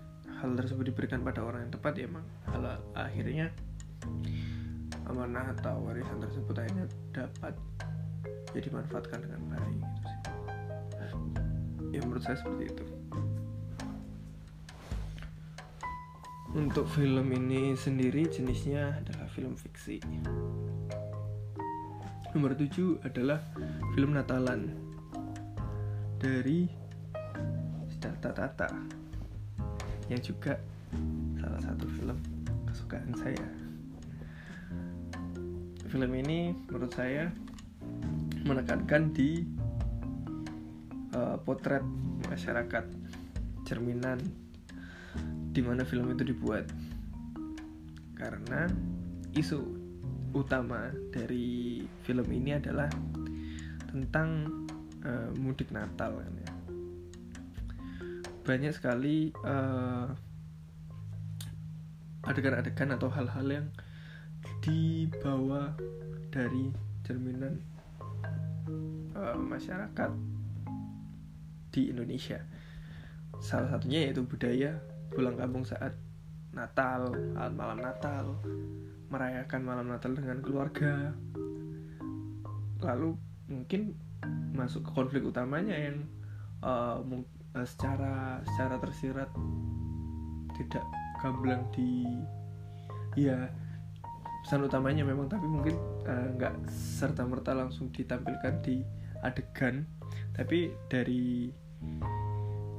hal 0.43 0.59
tersebut 0.59 0.91
diberikan 0.91 1.23
pada 1.23 1.39
orang 1.39 1.63
yang 1.63 1.71
tepat 1.71 1.95
ya 1.95 2.03
emang 2.11 2.27
hal 2.51 2.83
akhirnya 2.91 3.47
amanah 5.07 5.55
atau 5.55 5.79
warisan 5.87 6.19
tersebut 6.19 6.51
akhirnya 6.59 6.91
dapat 7.15 7.55
ya 8.51 8.59
dimanfaatkan 8.59 9.23
dengan 9.23 9.39
baik 9.55 9.79
gitu 9.79 10.11
ya 11.93 12.01
menurut 12.01 12.25
saya 12.25 12.35
seperti 12.41 12.73
itu. 12.73 12.85
Untuk 16.53 16.85
film 16.85 17.33
ini 17.33 17.73
sendiri 17.73 18.29
jenisnya 18.29 18.97
adalah 19.01 19.25
film 19.29 19.57
fiksi. 19.57 20.01
Nomor 22.33 22.57
7 22.57 23.01
adalah 23.05 23.41
film 23.93 24.17
Natalan 24.17 24.73
dari 26.17 26.65
Siddhartha 27.89 28.33
Tata 28.33 28.69
yang 30.11 30.21
juga 30.23 30.59
salah 31.39 31.61
satu 31.63 31.85
film 31.99 32.17
kesukaan 32.67 33.13
saya. 33.15 33.47
Film 35.87 36.11
ini 36.17 36.51
menurut 36.67 36.89
saya 36.91 37.29
menekankan 38.43 39.13
di 39.13 39.45
uh, 41.13 41.37
potret 41.45 41.85
masyarakat 42.27 42.85
cerminan 43.63 44.19
di 45.53 45.61
mana 45.61 45.85
film 45.85 46.09
itu 46.11 46.25
dibuat. 46.33 46.65
Karena 48.17 48.65
isu 49.37 49.61
utama 50.33 50.89
dari 51.13 51.85
film 52.01 52.25
ini 52.33 52.57
adalah 52.57 52.89
tentang 53.93 54.49
uh, 55.05 55.29
mudik 55.37 55.69
Natal 55.69 56.17
kan 56.17 56.33
ya 56.41 56.42
banyak 58.43 58.75
sekali 58.75 59.31
uh, 59.47 60.11
adegan-adegan 62.27 62.95
atau 62.95 63.07
hal-hal 63.07 63.47
yang 63.47 63.67
dibawa 64.59 65.71
dari 66.27 66.71
cerminan 67.07 67.59
uh, 69.15 69.39
masyarakat 69.39 70.11
di 71.71 71.91
Indonesia. 71.91 72.43
Salah 73.39 73.71
satunya 73.71 74.07
yaitu 74.07 74.27
budaya 74.27 74.79
pulang 75.11 75.39
kampung 75.39 75.63
saat 75.63 75.95
Natal, 76.53 77.09
malam 77.33 77.81
Natal, 77.81 78.37
merayakan 79.09 79.61
malam 79.65 79.87
Natal 79.89 80.13
dengan 80.13 80.37
keluarga. 80.43 81.15
Lalu 82.83 83.17
mungkin 83.49 83.97
masuk 84.53 84.85
ke 84.85 84.91
konflik 84.93 85.25
utamanya 85.25 85.73
yang 85.73 86.05
uh, 86.61 87.01
secara 87.61 88.41
secara 88.41 88.81
tersirat 88.81 89.29
tidak 90.57 90.85
gamblang 91.21 91.61
di 91.69 92.05
ya 93.13 93.45
pesan 94.43 94.65
utamanya 94.65 95.05
memang 95.05 95.29
tapi 95.29 95.45
mungkin 95.45 95.77
nggak 96.35 96.53
uh, 96.53 96.67
serta 96.73 97.23
merta 97.23 97.55
langsung 97.55 97.93
ditampilkan 97.93 98.59
di 98.65 98.83
adegan. 99.23 99.87
Tapi 100.35 100.73
dari 100.91 101.47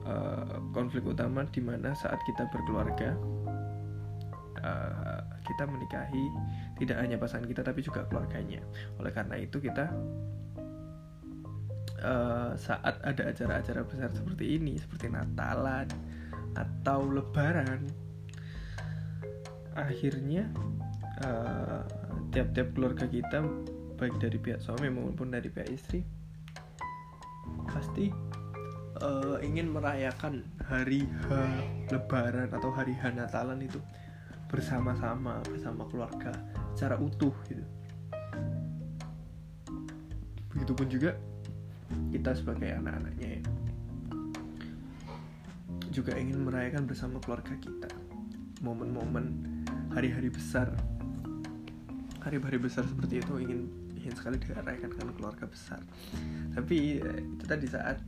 uh, 0.05 0.59
konflik 0.77 1.07
utama 1.09 1.47
di 1.49 1.63
mana 1.65 1.97
saat 1.97 2.21
kita 2.29 2.51
berkeluarga 2.53 3.17
uh, 4.61 5.21
kita 5.45 5.65
menikahi 5.65 6.25
tidak 6.83 6.99
hanya 7.01 7.17
pasangan 7.17 7.49
kita 7.49 7.65
tapi 7.65 7.81
juga 7.81 8.05
keluarganya. 8.13 8.61
Oleh 9.01 9.11
karena 9.15 9.41
itu 9.41 9.57
kita 9.57 9.89
uh, 12.05 12.53
saat 12.55 13.01
ada 13.01 13.33
acara-acara 13.33 13.81
besar 13.89 14.11
seperti 14.13 14.61
ini 14.61 14.77
seperti 14.77 15.09
Natalan 15.09 15.89
atau 16.55 17.09
Lebaran 17.09 17.83
akhirnya 19.75 20.47
tiap-tiap 22.31 22.69
uh, 22.71 22.73
keluarga 22.77 23.07
kita 23.11 23.43
baik 23.99 24.21
dari 24.23 24.39
pihak 24.39 24.61
suami 24.63 24.87
maupun 24.93 25.35
dari 25.35 25.51
pihak 25.51 25.71
istri 25.73 26.05
pasti 27.67 28.13
uh, 29.03 29.39
ingin 29.43 29.73
merayakan 29.75 30.47
hari 30.63 31.09
H 31.27 31.29
Lebaran 31.91 32.55
atau 32.55 32.71
hari 32.71 32.95
H 32.95 33.11
Natalan 33.15 33.65
itu 33.65 33.81
bersama-sama 34.47 35.43
bersama 35.51 35.83
keluarga 35.91 36.31
secara 36.79 36.95
utuh 37.03 37.35
gitu. 37.51 37.65
Begitupun 40.55 40.87
juga 40.87 41.19
kita 42.13 42.31
sebagai 42.37 42.71
anak-anaknya 42.79 43.29
ya. 43.39 43.43
Juga 45.95 46.19
ingin 46.19 46.43
merayakan 46.43 46.91
bersama 46.91 47.23
keluarga 47.23 47.55
kita. 47.59 47.91
Momen-momen 48.63 49.45
hari-hari 49.95 50.31
besar. 50.31 50.75
Hari-hari 52.23 52.59
besar 52.59 52.83
seperti 52.89 53.21
itu 53.23 53.33
ingin 53.39 53.71
ingin 54.05 54.15
sekali 54.21 54.37
dirayakan 54.37 54.91
dengan 54.93 55.11
keluarga 55.17 55.47
besar. 55.49 55.81
Tapi 56.53 57.01
ya, 57.01 57.13
itu 57.15 57.45
tadi 57.49 57.67
saat 57.71 58.03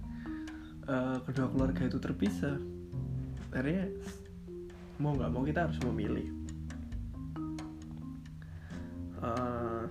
uh, 0.91 1.19
kedua 1.25 1.49
keluarga 1.49 1.83
itu 1.89 1.97
terpisah. 1.97 2.59
Akhirnya 3.55 3.89
mau 5.01 5.17
nggak 5.17 5.31
mau 5.33 5.43
kita 5.45 5.69
harus 5.71 5.79
memilih. 5.85 6.29
Uh, 9.17 9.89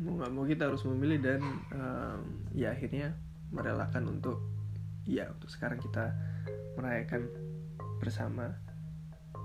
mau 0.00 0.16
nggak 0.16 0.32
mau 0.32 0.44
kita 0.48 0.72
harus 0.72 0.82
memilih 0.88 1.20
dan 1.20 1.40
um, 1.76 2.20
ya 2.56 2.72
akhirnya 2.72 3.12
merelakan 3.52 4.08
untuk 4.08 4.40
ya 5.04 5.28
untuk 5.28 5.52
sekarang 5.52 5.76
kita 5.76 6.16
merayakan 6.78 7.28
bersama 8.00 8.56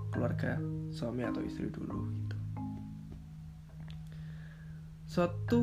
keluarga 0.08 0.56
suami 0.88 1.28
atau 1.28 1.44
istri 1.44 1.68
dulu 1.68 2.08
gitu. 2.24 2.36
Suatu 5.06 5.62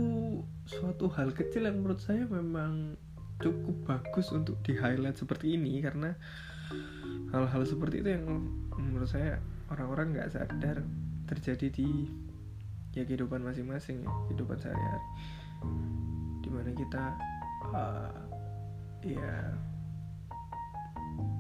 suatu 0.70 1.10
hal 1.18 1.34
kecil 1.34 1.66
yang 1.66 1.82
menurut 1.82 2.00
saya 2.00 2.30
memang 2.30 2.94
cukup 3.42 3.76
bagus 3.90 4.30
untuk 4.30 4.62
di 4.62 4.78
highlight 4.78 5.18
seperti 5.18 5.58
ini 5.58 5.82
karena 5.82 6.14
hal-hal 7.34 7.66
seperti 7.66 8.06
itu 8.06 8.10
yang 8.14 8.26
menurut 8.78 9.10
saya 9.10 9.42
orang-orang 9.74 10.14
nggak 10.14 10.32
sadar 10.38 10.86
terjadi 11.26 11.68
di 11.74 12.08
ya 12.94 13.02
kehidupan 13.02 13.42
masing-masing 13.42 14.06
ya 14.06 14.12
kehidupan 14.30 14.58
sehari-hari. 14.62 15.08
Di 16.46 16.50
mana 16.54 16.70
kita 16.78 17.04
uh, 17.74 18.22
ya 19.02 19.34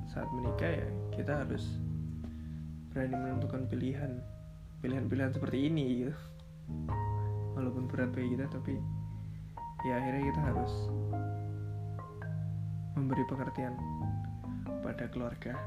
saat 0.09 0.29
menikah 0.33 0.69
ya 0.69 0.87
kita 1.13 1.45
harus 1.45 1.77
berani 2.93 3.15
menentukan 3.17 3.69
pilihan. 3.69 4.21
Pilihan-pilihan 4.81 5.31
seperti 5.31 5.57
ini 5.69 5.85
gitu. 6.03 6.15
Walaupun 7.53 7.87
berat 7.87 8.11
bagi 8.11 8.35
kita 8.35 8.49
tapi 8.49 8.75
ya 9.87 10.01
akhirnya 10.01 10.33
kita 10.33 10.41
harus 10.41 10.73
memberi 12.97 13.23
pengertian 13.29 13.73
kepada 14.65 15.05
keluarga. 15.13 15.53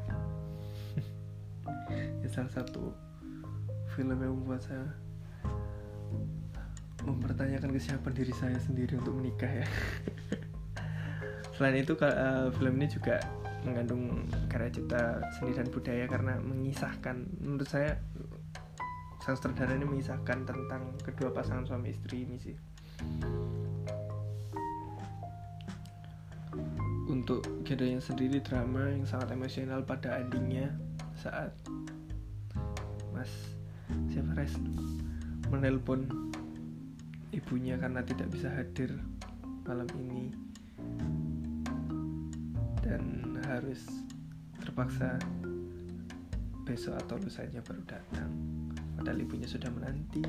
Ya 2.23 2.29
salah 2.31 2.51
satu 2.51 2.91
film 3.95 4.19
yang 4.19 4.35
membuat 4.35 4.67
saya 4.67 4.91
mempertanyakan 7.07 7.71
kesiapan 7.71 8.13
diri 8.13 8.35
saya 8.35 8.59
sendiri 8.59 8.99
untuk 8.99 9.15
menikah 9.15 9.49
ya. 9.49 9.67
Selain 11.57 11.79
itu 11.79 11.95
uh, 12.03 12.51
film 12.59 12.75
ini 12.83 12.91
juga 12.91 13.23
mengandung 13.63 14.27
karya 14.47 14.71
cipta 14.71 15.19
seni 15.39 15.55
dan 15.55 15.67
budaya 15.71 16.07
karena 16.07 16.39
mengisahkan 16.39 17.17
menurut 17.43 17.67
saya 17.67 17.99
sang 19.23 19.35
sutradara 19.35 19.75
ini 19.75 19.87
mengisahkan 19.87 20.47
tentang 20.47 20.95
kedua 21.03 21.35
pasangan 21.35 21.67
suami 21.67 21.91
istri 21.91 22.27
ini 22.27 22.37
sih. 22.39 22.55
Untuk 27.07 27.43
genrenya 27.67 28.03
sendiri 28.03 28.39
drama 28.43 28.87
yang 28.87 29.07
sangat 29.07 29.35
emosional 29.35 29.83
pada 29.83 30.23
endingnya 30.23 30.71
saat 31.19 31.51
Mas 33.11 33.31
siapa 34.11 34.35
res 34.39 34.55
menelpon 35.51 36.26
ibunya 37.35 37.75
karena 37.79 38.03
tidak 38.07 38.29
bisa 38.31 38.51
hadir 38.53 38.95
malam 39.67 39.89
ini. 39.99 40.31
Dan 42.83 43.35
harus 43.47 43.83
terpaksa 44.63 45.19
besok 46.67 46.99
atau 47.07 47.19
lusanya 47.19 47.63
baru 47.63 47.83
datang. 47.87 48.31
Padahal 48.99 49.23
ibunya 49.23 49.47
sudah 49.47 49.71
menanti 49.71 50.23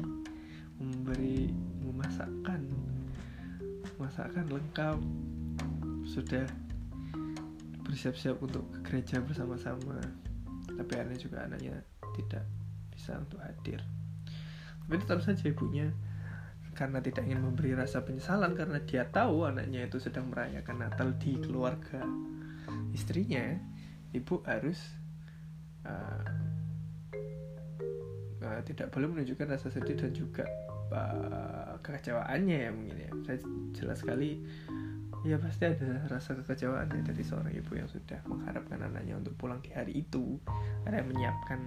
memberi 0.77 1.49
memasakkan 1.85 2.65
masakan 3.97 4.45
lengkap. 4.49 4.97
Sudah 6.07 6.45
bersiap-siap 7.85 8.37
untuk 8.41 8.69
ke 8.73 8.79
gereja 8.89 9.21
bersama-sama. 9.21 9.97
Tapi 10.67 10.93
aneh 10.97 11.17
juga 11.17 11.45
anaknya 11.45 11.81
tidak 12.13 12.45
bisa 12.93 13.17
untuk 13.17 13.41
hadir. 13.41 13.81
Tapi 14.85 14.95
tetap 15.01 15.19
saja 15.25 15.49
ibunya 15.49 15.89
karena 16.77 17.01
tidak 17.01 17.25
ingin 17.25 17.41
memberi 17.41 17.73
rasa 17.73 18.05
penyesalan 18.05 18.53
karena 18.53 18.77
dia 18.85 19.09
tahu 19.09 19.49
anaknya 19.49 19.89
itu 19.89 19.97
sedang 19.97 20.29
merayakan 20.29 20.85
Natal 20.85 21.09
di 21.17 21.33
keluarga 21.41 22.05
istrinya 22.93 23.57
ibu 24.13 24.41
harus 24.45 24.77
uh, 25.83 26.25
uh, 28.41 28.59
tidak 28.63 28.93
boleh 28.93 29.07
menunjukkan 29.09 29.57
rasa 29.57 29.73
sedih 29.73 29.97
dan 29.97 30.11
juga 30.13 30.45
uh, 30.93 31.75
kekecewaannya 31.81 32.57
ya 32.57 32.71
mungkin 32.71 32.97
ya. 32.97 33.11
Saya 33.25 33.37
jelas 33.75 33.97
sekali 34.01 34.41
ya 35.25 35.35
pasti 35.41 35.65
ada 35.65 36.07
rasa 36.07 36.37
kekecewaan 36.39 36.87
ya 36.93 37.01
dari 37.03 37.23
seorang 37.25 37.51
ibu 37.51 37.71
yang 37.73 37.89
sudah 37.89 38.21
mengharapkan 38.29 38.79
anaknya 38.85 39.17
untuk 39.17 39.33
pulang 39.35 39.59
di 39.59 39.73
hari 39.73 40.05
itu. 40.05 40.39
Ada 40.87 41.03
yang 41.03 41.09
menyiapkan 41.11 41.59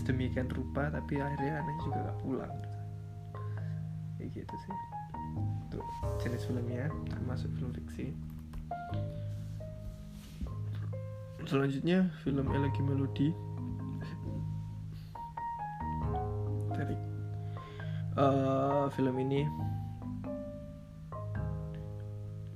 sedemikian 0.00 0.48
rupa 0.48 0.88
tapi 0.88 1.20
akhirnya 1.20 1.60
anaknya 1.60 1.82
juga 1.84 1.98
gak 2.08 2.18
pulang 2.24 2.54
kayak 4.24 4.48
gitu 4.48 4.54
sih. 4.64 4.74
Untuk 5.68 5.84
jenis 6.22 6.48
filmnya 6.48 6.88
termasuk 7.12 7.52
film 7.60 7.76
fiksi. 7.76 8.16
Selanjutnya 11.44 12.08
film 12.24 12.48
Elegi 12.56 12.80
Melodi 12.80 13.28
dari 16.72 16.96
uh, 18.16 18.88
film 18.96 19.14
ini 19.20 19.44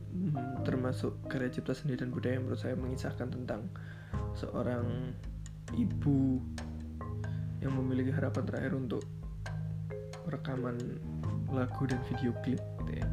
hmm, 0.08 0.64
termasuk 0.64 1.20
karya 1.28 1.52
cipta 1.52 1.76
seni 1.76 2.00
dan 2.00 2.08
budaya 2.08 2.40
yang 2.40 2.48
menurut 2.48 2.64
saya 2.64 2.80
mengisahkan 2.80 3.28
tentang 3.28 3.68
seorang 4.32 5.12
ibu 5.76 6.40
yang 7.60 7.76
memiliki 7.76 8.08
harapan 8.08 8.48
terakhir 8.48 8.72
untuk 8.72 9.04
rekaman 10.32 10.76
lagu 11.48 11.88
dan 11.88 12.00
video 12.08 12.32
klip 12.44 12.60
gitu 12.84 12.92
ya. 13.00 13.08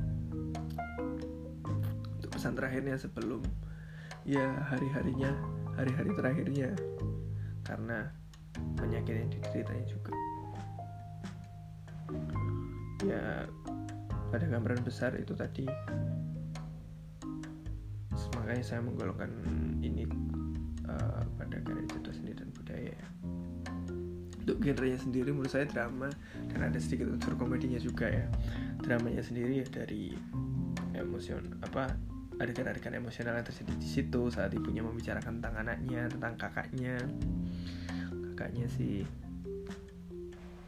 Untuk 2.19 2.29
pesan 2.31 2.55
terakhirnya 2.55 2.95
sebelum 2.99 3.41
ya 4.27 4.45
hari-harinya 4.71 5.31
hari-hari 5.79 6.11
terakhirnya. 6.15 6.69
Karena 7.65 8.11
penyakit 8.77 9.13
yang 9.25 9.29
dideritanya 9.31 9.85
juga. 9.87 10.13
Ya 13.05 13.47
pada 14.29 14.45
gambaran 14.51 14.83
besar 14.83 15.15
itu 15.15 15.33
tadi. 15.33 15.65
Makanya 18.35 18.61
saya 18.61 18.81
menggolongkan 18.85 19.31
ini 19.81 20.05
uh, 20.85 21.23
pada 21.33 21.57
karya 21.65 21.87
cipta 21.89 22.13
seni 22.13 22.29
dan 22.35 22.53
budaya 22.53 22.93
untuk 24.45 24.61
genrenya 24.61 25.01
sendiri 25.01 25.33
menurut 25.33 25.49
saya 25.49 25.65
drama 25.65 26.05
dan 26.53 26.69
ada 26.69 26.77
sedikit 26.77 27.09
unsur 27.09 27.33
komedinya 27.33 27.81
juga 27.81 28.05
ya. 28.05 28.29
Dramanya 28.77 29.25
sendiri 29.25 29.65
ya 29.65 29.67
dari 29.73 30.13
emosion 30.93 31.57
apa 31.65 31.89
adegan-adegan 32.37 32.93
emosional 32.93 33.41
yang 33.41 33.47
terjadi 33.49 33.73
di 33.73 33.87
situ 33.89 34.29
saat 34.29 34.53
ibunya 34.53 34.85
membicarakan 34.85 35.41
tentang 35.41 35.65
anaknya 35.65 36.05
tentang 36.13 36.37
kakaknya. 36.37 37.01
Kakaknya 38.37 38.69
si 38.69 39.01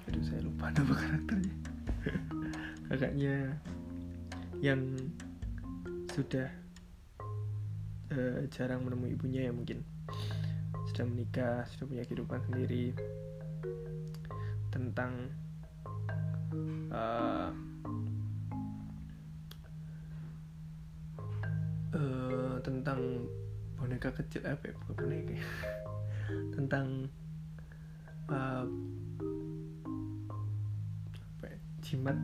aduh 0.09 0.25
saya 0.25 0.41
lupa 0.41 0.73
nama 0.73 0.97
karakternya. 0.97 1.53
Kakaknya 2.89 3.61
yang 4.57 4.81
sudah 6.17 6.49
uh, 8.09 8.41
jarang 8.49 8.81
menemui 8.81 9.13
ibunya 9.13 9.45
ya 9.45 9.53
mungkin. 9.53 9.85
Sudah 10.89 11.05
menikah 11.05 11.61
sudah 11.69 11.85
punya 11.85 12.03
kehidupan 12.09 12.41
sendiri 12.49 12.97
tentang 14.77 15.11
uh, 16.93 17.49
uh, 21.97 22.55
tentang 22.61 23.25
boneka 23.73 24.13
kecil 24.13 24.45
apa 24.45 24.69
ya 24.69 24.73
boneka 24.93 25.33
ya. 25.33 25.49
tentang 26.55 27.09
uh, 28.29 28.65
apa 31.41 31.45
ya, 31.49 31.57
jimat 31.81 32.17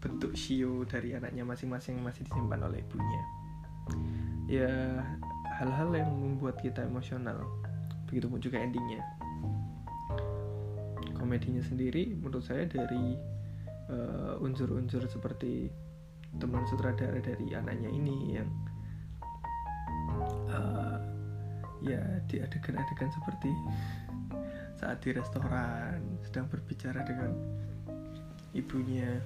bentuk 0.00 0.32
shio 0.32 0.88
dari 0.88 1.12
anaknya 1.12 1.44
masing-masing 1.44 2.00
masih 2.00 2.24
disimpan 2.24 2.60
oleh 2.64 2.80
ibunya. 2.80 3.22
Ya 4.48 4.72
hal-hal 5.60 5.92
yang 5.92 6.08
membuat 6.08 6.56
kita 6.64 6.88
emosional. 6.88 7.44
Begitupun 8.08 8.36
juga 8.40 8.60
endingnya 8.60 9.00
komedinya 11.24 11.64
sendiri 11.64 12.12
menurut 12.12 12.44
saya 12.44 12.68
dari 12.68 13.16
unsur-unsur 14.44 15.08
uh, 15.08 15.08
seperti 15.08 15.72
teman 16.36 16.68
sutradara 16.68 17.16
dari 17.24 17.56
anaknya 17.56 17.88
ini 17.88 18.16
yang 18.36 18.48
uh, 20.52 21.00
ya 21.80 22.00
di 22.28 22.44
adegan-adegan 22.44 23.08
seperti 23.12 23.52
saat 24.76 25.00
di 25.00 25.16
restoran 25.16 26.00
sedang 26.24 26.44
berbicara 26.48 27.00
dengan 27.08 27.32
ibunya 28.52 29.20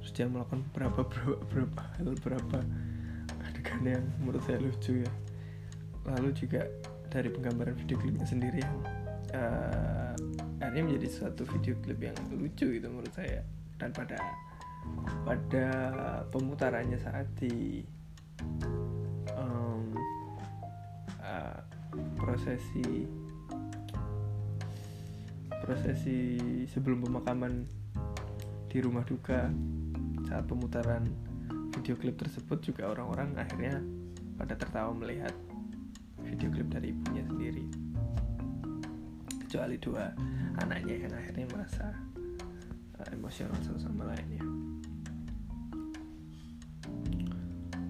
terus 0.00 0.12
dia 0.12 0.26
melakukan 0.26 0.66
beberapa 0.72 1.00
beberapa 1.48 1.80
hal 1.96 2.12
beberapa 2.20 2.58
adegan 3.48 3.82
yang 3.86 4.04
menurut 4.20 4.42
saya 4.44 4.58
lucu 4.60 5.00
ya. 5.04 5.12
Lalu 6.02 6.34
juga 6.34 6.66
dari 7.06 7.30
penggambaran 7.30 7.78
video 7.78 7.94
klipnya 8.00 8.26
sendiri 8.26 8.58
yang 8.58 8.76
uh, 9.36 10.16
akhirnya 10.62 10.94
menjadi 10.94 11.08
suatu 11.10 11.42
video 11.50 11.74
klip 11.82 11.98
yang 11.98 12.14
lucu 12.30 12.78
gitu 12.78 12.86
menurut 12.86 13.10
saya. 13.10 13.42
Dan 13.74 13.90
pada 13.90 14.18
pada 15.26 15.66
pemutarannya 16.30 16.98
saat 17.02 17.26
di 17.38 17.82
um, 19.34 19.94
uh, 21.22 21.58
prosesi 22.18 23.06
prosesi 25.62 26.18
sebelum 26.66 27.06
pemakaman 27.06 27.62
di 28.66 28.78
rumah 28.82 29.06
duka 29.06 29.46
saat 30.26 30.42
pemutaran 30.50 31.06
video 31.78 31.94
klip 31.94 32.18
tersebut 32.18 32.58
juga 32.58 32.90
orang-orang 32.90 33.38
akhirnya 33.38 33.78
pada 34.34 34.58
tertawa 34.58 34.90
melihat 34.90 35.30
video 36.26 36.50
klip 36.50 36.66
dari 36.66 36.90
ibunya 36.90 37.22
sendiri 37.22 37.81
kecuali 39.52 39.76
dua 39.76 40.08
anaknya 40.64 40.96
yang 40.96 41.12
akhirnya 41.12 41.44
merasa 41.52 41.84
uh, 42.96 43.08
emosional 43.12 43.52
satu 43.60 43.84
sama 43.84 44.08
lainnya. 44.08 44.40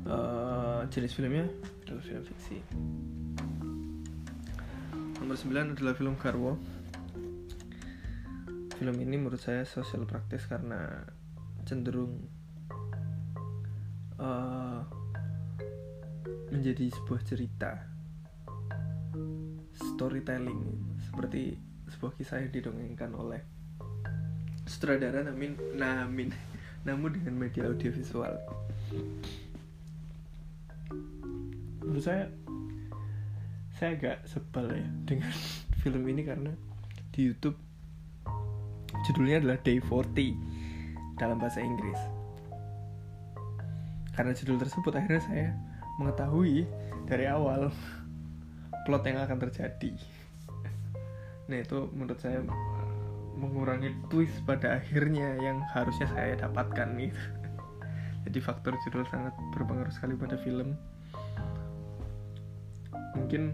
Uh, 0.03 0.83
jenis 0.91 1.15
filmnya? 1.15 1.47
Adalah 1.87 2.03
film 2.03 2.23
fiksi. 2.27 2.59
Nomor 5.23 5.39
9 5.39 5.79
adalah 5.79 5.95
film 5.95 6.19
Garwo. 6.19 6.59
Film 8.83 8.97
ini 8.99 9.15
menurut 9.15 9.39
saya 9.39 9.63
sosial 9.63 10.03
praktis 10.03 10.43
karena 10.51 11.07
cenderung 11.63 12.27
uh, 14.19 14.83
menjadi 16.51 16.91
sebuah 16.91 17.23
cerita 17.23 17.87
storytelling 19.95 20.92
seperti 21.13 21.61
sebuah 21.93 22.17
kisah 22.17 22.41
yang 22.41 22.49
didongengkan 22.57 23.13
oleh 23.13 23.45
sutradara 24.65 25.21
namin 25.21 25.53
namin 25.77 26.33
namun 26.89 27.13
dengan 27.13 27.37
media 27.37 27.69
audiovisual. 27.69 28.33
Menurut 31.85 32.01
saya 32.01 32.33
saya 33.77 33.93
agak 33.93 34.25
sebel 34.25 34.73
ya 34.73 34.89
dengan 35.05 35.29
film 35.85 36.01
ini 36.09 36.25
karena 36.25 36.57
di 37.13 37.29
YouTube 37.29 37.61
judulnya 39.05 39.45
adalah 39.45 39.61
Day 39.61 39.85
40 39.85 41.21
dalam 41.21 41.37
bahasa 41.37 41.61
Inggris. 41.61 42.01
Karena 44.17 44.33
judul 44.33 44.57
tersebut 44.57 44.97
akhirnya 44.97 45.23
saya 45.29 45.49
mengetahui 46.01 46.65
dari 47.05 47.29
awal 47.29 47.69
plot 48.89 49.05
yang 49.05 49.21
akan 49.21 49.37
terjadi 49.45 49.93
nah 51.51 51.59
itu 51.59 51.91
menurut 51.95 52.21
saya 52.23 52.43
mengurangi 53.35 53.91
twist 54.13 54.39
pada 54.47 54.79
akhirnya 54.79 55.35
yang 55.43 55.59
harusnya 55.75 56.07
saya 56.15 56.39
dapatkan 56.39 56.89
gitu 57.01 57.19
jadi 58.27 58.39
faktor 58.39 58.79
judul 58.87 59.05
sangat 59.11 59.35
berpengaruh 59.55 59.93
sekali 59.93 60.15
pada 60.15 60.39
film. 60.39 60.79
Mungkin 63.19 63.53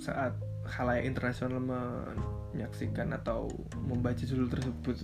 saat 0.00 0.34
khalayak 0.68 1.04
internasional 1.04 1.60
menyaksikan 1.60 3.12
atau 3.14 3.48
membaca 3.76 4.20
judul 4.24 4.48
tersebut 4.48 4.96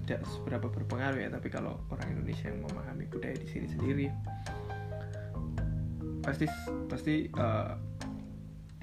tidak 0.00 0.20
seberapa 0.28 0.68
berpengaruh 0.68 1.26
ya. 1.26 1.28
Tapi 1.32 1.48
kalau 1.48 1.80
orang 1.88 2.20
Indonesia 2.20 2.52
yang 2.52 2.60
memahami 2.68 3.08
budaya 3.08 3.36
di 3.36 3.48
sini 3.48 3.66
sendiri 3.68 4.06
pasti 6.20 6.44
pasti 6.84 7.32
uh, 7.40 7.72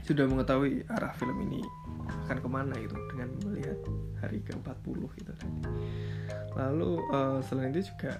sudah 0.01 0.25
mengetahui 0.25 0.81
arah 0.89 1.13
film 1.13 1.37
ini 1.45 1.61
akan 2.27 2.37
ke 2.39 2.49
mana 2.49 2.73
gitu 2.79 2.95
dengan 3.13 3.29
melihat 3.45 3.79
hari 4.23 4.39
ke-40 4.43 4.97
gitu 5.21 5.31
tadi. 5.35 5.59
Lalu 6.57 6.91
uh, 7.13 7.39
selain 7.45 7.71
itu 7.71 7.91
juga 7.93 8.17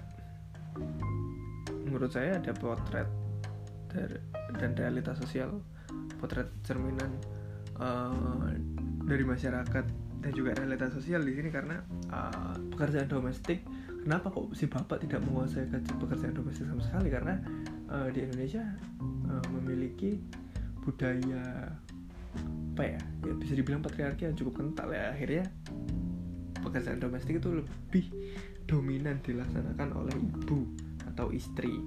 menurut 1.88 2.12
saya 2.12 2.36
ada 2.36 2.52
potret 2.52 3.08
dan 4.60 4.70
realitas 4.76 5.16
sosial, 5.18 5.64
potret 6.20 6.46
cerminan 6.62 7.10
uh, 7.80 8.52
dari 9.08 9.24
masyarakat 9.24 9.84
dan 10.18 10.32
juga 10.34 10.50
realitas 10.58 10.92
sosial 10.92 11.22
di 11.22 11.32
sini 11.32 11.48
karena 11.48 11.80
uh, 12.10 12.54
pekerjaan 12.74 13.06
domestik 13.06 13.62
kenapa 14.02 14.32
kok 14.34 14.50
si 14.54 14.66
bapak 14.66 15.04
tidak 15.06 15.22
menguasai 15.26 15.70
pekerjaan 15.70 16.34
domestik 16.34 16.66
sama 16.66 16.82
sekali 16.82 17.08
karena 17.08 17.34
uh, 17.86 18.08
di 18.10 18.26
Indonesia 18.26 18.64
uh, 19.30 19.44
memiliki 19.54 20.18
budaya 20.82 21.70
apa 22.78 22.94
ya 22.94 23.02
ya 23.26 23.34
bisa 23.34 23.58
dibilang 23.58 23.82
patriarki 23.82 24.30
yang 24.30 24.38
cukup 24.38 24.62
kental 24.62 24.94
ya. 24.94 25.10
Akhirnya 25.10 25.50
pekerjaan 26.62 27.02
domestik 27.02 27.42
itu 27.42 27.58
lebih 27.58 28.06
dominan 28.70 29.18
dilaksanakan 29.26 29.98
oleh 29.98 30.14
ibu 30.14 30.62
atau 31.10 31.34
istri 31.34 31.82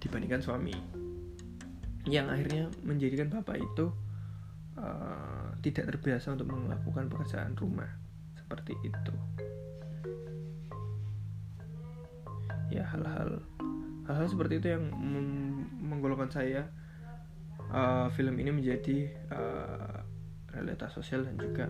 dibandingkan 0.00 0.40
suami. 0.40 0.72
Yang 2.08 2.26
akhirnya 2.32 2.64
menjadikan 2.80 3.28
bapak 3.28 3.60
itu 3.60 3.92
uh, 4.80 5.52
tidak 5.60 5.92
terbiasa 5.92 6.32
untuk 6.32 6.48
melakukan 6.48 7.12
pekerjaan 7.12 7.52
rumah. 7.52 7.92
Seperti 8.40 8.72
itu. 8.88 9.12
Ya 12.72 12.88
hal-hal 12.88 13.44
hal-hal 14.08 14.26
seperti 14.32 14.64
itu 14.64 14.80
yang 14.80 14.88
menggolongkan 15.84 16.32
saya 16.32 16.72
uh, 17.70 18.10
film 18.12 18.34
ini 18.40 18.50
menjadi 18.50 19.08
uh, 19.32 19.96
realitas 20.52 20.92
sosial 20.92 21.24
dan 21.24 21.36
juga 21.38 21.66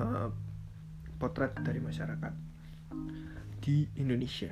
uh, 0.00 0.30
potret 1.20 1.52
dari 1.62 1.78
masyarakat 1.78 2.34
di 3.62 3.86
Indonesia. 3.98 4.50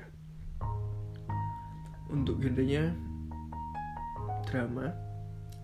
Untuk 2.10 2.42
genrenya 2.42 2.90
drama 4.46 4.90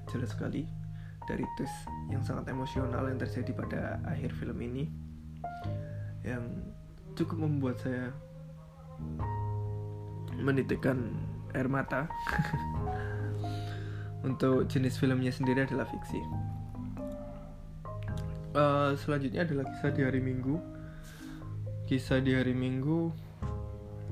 jelas 0.07 0.31
sekali 0.31 0.67
dari 1.27 1.43
tes 1.59 1.71
yang 2.11 2.23
sangat 2.23 2.55
emosional 2.55 3.11
yang 3.11 3.19
terjadi 3.19 3.51
pada 3.51 3.81
akhir 4.07 4.31
film 4.39 4.59
ini 4.63 4.87
yang 6.23 6.43
cukup 7.19 7.43
membuat 7.43 7.83
saya 7.83 8.15
menitikkan 10.41 11.13
air 11.53 11.69
mata. 11.69 12.09
Untuk 14.27 14.67
jenis 14.67 14.99
filmnya 14.99 15.31
sendiri 15.31 15.65
adalah 15.65 15.87
fiksi. 15.87 16.19
Uh, 18.57 18.97
selanjutnya 18.97 19.45
adalah 19.45 19.69
kisah 19.69 19.93
di 19.93 20.03
hari 20.03 20.21
minggu. 20.25 20.57
Kisah 21.87 22.19
di 22.19 22.35
hari 22.35 22.57
minggu 22.57 23.13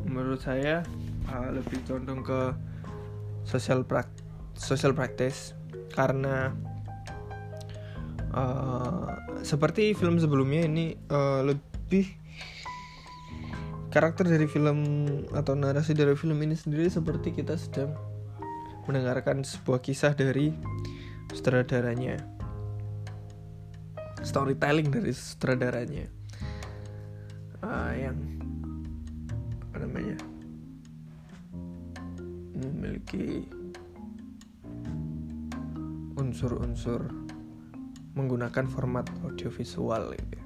menurut 0.05 0.43
saya 0.43 0.85
uh, 1.33 1.51
lebih 1.51 1.81
condong 1.89 2.23
ke 2.23 2.53
social 3.47 3.83
prak 3.83 4.07
social 4.55 4.93
practice 4.93 5.57
karena 5.95 6.53
uh, 8.35 9.15
seperti 9.43 9.95
film 9.95 10.19
sebelumnya 10.19 10.67
ini 10.67 10.87
uh, 11.11 11.43
lebih 11.43 12.24
karakter 13.95 14.27
dari 14.27 14.51
film 14.51 15.07
atau 15.31 15.55
narasi 15.55 15.95
dari 15.95 16.19
film 16.19 16.43
ini 16.43 16.59
sendiri 16.59 16.91
seperti 16.91 17.31
kita 17.31 17.55
sedang 17.55 17.95
mendengarkan 18.91 19.47
sebuah 19.47 19.79
kisah 19.87 20.19
dari 20.19 20.51
sutradaranya. 21.31 22.19
Storytelling 24.19 24.91
dari 24.91 25.15
sutradaranya. 25.15 26.11
Uh, 27.63 27.93
yang 27.95 28.19
apa 29.71 29.87
namanya? 29.87 30.19
Memiliki 32.59 33.47
unsur-unsur 36.19 37.15
menggunakan 38.19 38.67
format 38.67 39.07
audiovisual 39.23 40.19
gitu 40.19 40.44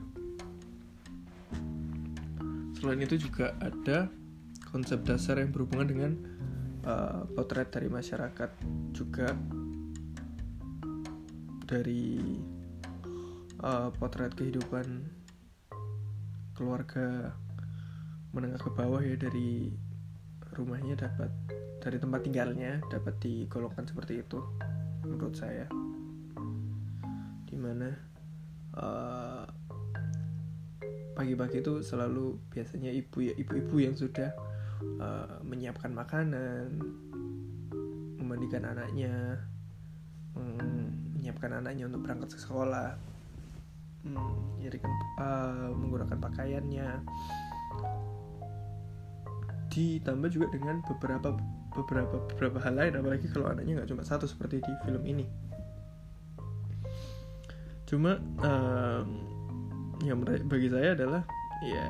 Selain 2.78 3.02
itu 3.02 3.18
juga 3.18 3.58
ada 3.58 4.06
konsep 4.70 5.02
dasar 5.02 5.42
yang 5.42 5.50
berhubungan 5.50 5.88
dengan 5.90 6.12
uh, 6.86 7.26
potret 7.34 7.74
dari 7.74 7.90
masyarakat 7.90 8.50
juga. 8.94 9.34
Dari 11.66 12.22
uh, 13.66 13.90
potret 13.98 14.30
kehidupan 14.38 15.10
keluarga 16.54 17.34
menengah 18.30 18.62
ke 18.62 18.70
bawah 18.70 19.02
ya 19.02 19.18
dari 19.18 19.74
rumahnya 20.54 20.94
dapat 20.94 21.34
dari 21.82 21.98
tempat 21.98 22.20
tinggalnya 22.26 22.78
dapat 22.94 23.18
digolongkan 23.18 23.90
seperti 23.90 24.22
itu 24.22 24.38
menurut 25.02 25.34
saya. 25.34 25.66
Di 27.42 27.58
mana 27.58 27.90
uh, 28.78 29.57
pagi-pagi 31.18 31.58
itu 31.58 31.82
selalu 31.82 32.38
biasanya 32.54 32.94
ibu 32.94 33.18
ya 33.26 33.34
ibu-ibu 33.34 33.82
yang 33.82 33.98
sudah 33.98 34.30
uh, 35.02 35.42
menyiapkan 35.42 35.90
makanan 35.90 36.78
memandikan 38.22 38.62
anaknya 38.62 39.42
mm, 40.38 41.18
menyiapkan 41.18 41.58
anaknya 41.58 41.90
untuk 41.90 42.06
berangkat 42.06 42.38
ke 42.38 42.38
sekolah 42.38 42.94
mm, 44.06 44.62
uh, 45.18 45.74
menggunakan 45.74 46.18
pakaiannya. 46.22 46.88
Ditambah 49.74 50.30
juga 50.30 50.46
dengan 50.54 50.86
beberapa 50.86 51.34
beberapa 51.74 52.16
beberapa 52.30 52.58
hal 52.62 52.74
lain 52.78 52.94
apalagi 52.98 53.26
kalau 53.30 53.50
anaknya 53.50 53.82
nggak 53.82 53.90
cuma 53.90 54.02
satu 54.06 54.30
seperti 54.30 54.62
di 54.62 54.72
film 54.86 55.02
ini. 55.02 55.26
Cuma 57.88 58.20
um, 58.44 59.37
yang 60.06 60.22
bagi 60.22 60.70
saya 60.70 60.94
adalah 60.94 61.22
ya 61.58 61.84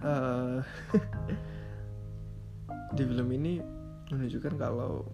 uh, 0.00 0.58
di 2.96 3.02
film 3.04 3.28
ini 3.34 3.60
menunjukkan 4.08 4.54
kalau 4.56 5.04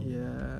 ya 0.00 0.58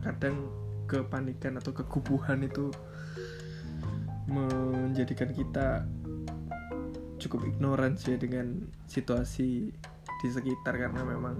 kadang 0.00 0.48
kepanikan 0.90 1.60
atau 1.60 1.70
kekubuhan 1.70 2.42
itu 2.42 2.72
menjadikan 4.30 5.30
kita 5.34 5.86
cukup 7.20 7.46
ignoran 7.46 7.94
sih 7.94 8.16
dengan 8.16 8.64
situasi 8.88 9.70
di 10.20 10.28
sekitar 10.28 10.78
karena 10.78 11.04
memang 11.04 11.36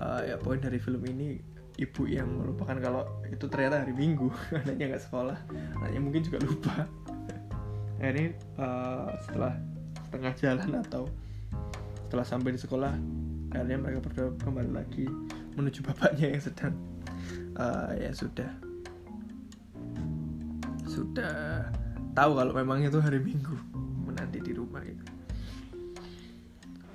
uh, 0.00 0.22
ya 0.24 0.40
poin 0.40 0.58
dari 0.58 0.80
film 0.80 1.02
ini 1.04 1.57
ibu 1.78 2.10
yang 2.10 2.26
melupakan 2.26 2.74
kalau 2.82 3.06
itu 3.30 3.46
ternyata 3.46 3.86
hari 3.86 3.94
minggu 3.94 4.28
anaknya 4.66 4.94
nggak 4.94 5.04
sekolah 5.06 5.38
anaknya 5.78 6.00
mungkin 6.02 6.22
juga 6.26 6.38
lupa. 6.42 6.76
Nah, 7.98 8.08
ini 8.14 8.30
uh, 8.58 9.10
setelah 9.26 9.54
tengah 10.10 10.34
jalan 10.38 10.70
atau 10.82 11.10
setelah 12.06 12.26
sampai 12.26 12.54
di 12.54 12.60
sekolah 12.60 12.92
akhirnya 13.54 13.78
mereka 13.78 13.98
berdua 14.04 14.28
kembali 14.42 14.70
lagi 14.74 15.06
menuju 15.58 15.82
bapaknya 15.82 16.34
yang 16.34 16.42
sedang 16.42 16.74
uh, 17.58 17.90
ya 17.98 18.10
sudah 18.14 18.50
sudah 20.86 21.66
tahu 22.14 22.30
kalau 22.38 22.52
memang 22.54 22.82
itu 22.82 22.98
hari 22.98 23.22
minggu 23.22 23.54
menanti 24.02 24.42
di 24.42 24.50
rumah 24.50 24.82
itu. 24.82 25.06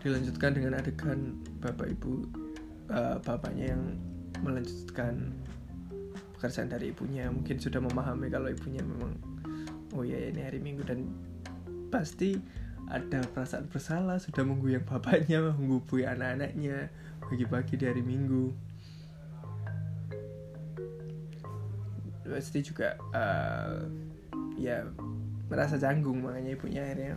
Dilanjutkan 0.03 0.51
dengan 0.59 0.75
adegan 0.75 1.39
bapak 1.63 1.95
ibu 1.95 2.27
uh, 2.91 3.15
bapaknya 3.23 3.71
yang 3.71 3.83
melanjutkan 4.43 5.31
pekerjaan 6.37 6.67
dari 6.67 6.91
ibunya. 6.91 7.31
Mungkin 7.31 7.55
sudah 7.57 7.79
memahami 7.79 8.27
kalau 8.27 8.51
ibunya 8.51 8.83
memang 8.83 9.15
oh 9.95 10.03
ya 10.03 10.19
ini 10.19 10.43
hari 10.43 10.59
minggu. 10.59 10.83
Dan 10.83 11.07
pasti 11.87 12.35
ada 12.91 13.23
perasaan 13.31 13.71
bersalah 13.71 14.19
sudah 14.19 14.43
mengguyang 14.43 14.83
bapaknya 14.83 15.39
menggubui 15.55 16.03
anak-anaknya 16.03 16.91
pagi-pagi 17.23 17.79
di 17.79 17.85
hari 17.87 18.03
minggu. 18.03 18.51
Pasti 22.27 22.59
juga 22.59 22.99
uh, 23.15 23.87
ya 24.59 24.83
merasa 25.47 25.79
canggung. 25.79 26.19
Makanya 26.27 26.59
ibunya 26.59 26.83
akhirnya 26.83 27.13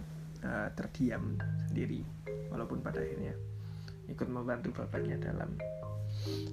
uh, 0.46 0.68
terdiam 0.78 1.34
sendiri. 1.66 2.06
Walaupun 2.54 2.78
pada 2.78 3.02
akhirnya 3.02 3.34
ikut 4.06 4.30
membantu 4.30 4.70
bapaknya 4.70 5.18
dalam 5.18 5.58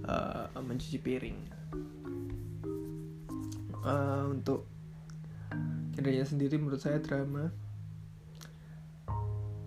uh, 0.08 0.48
mencuci 0.60 0.98
piring. 1.00 1.40
Uh, 3.84 4.32
untuk 4.32 4.64
genrenya 5.94 6.24
sendiri 6.24 6.56
menurut 6.56 6.80
saya 6.80 7.04
drama 7.04 7.52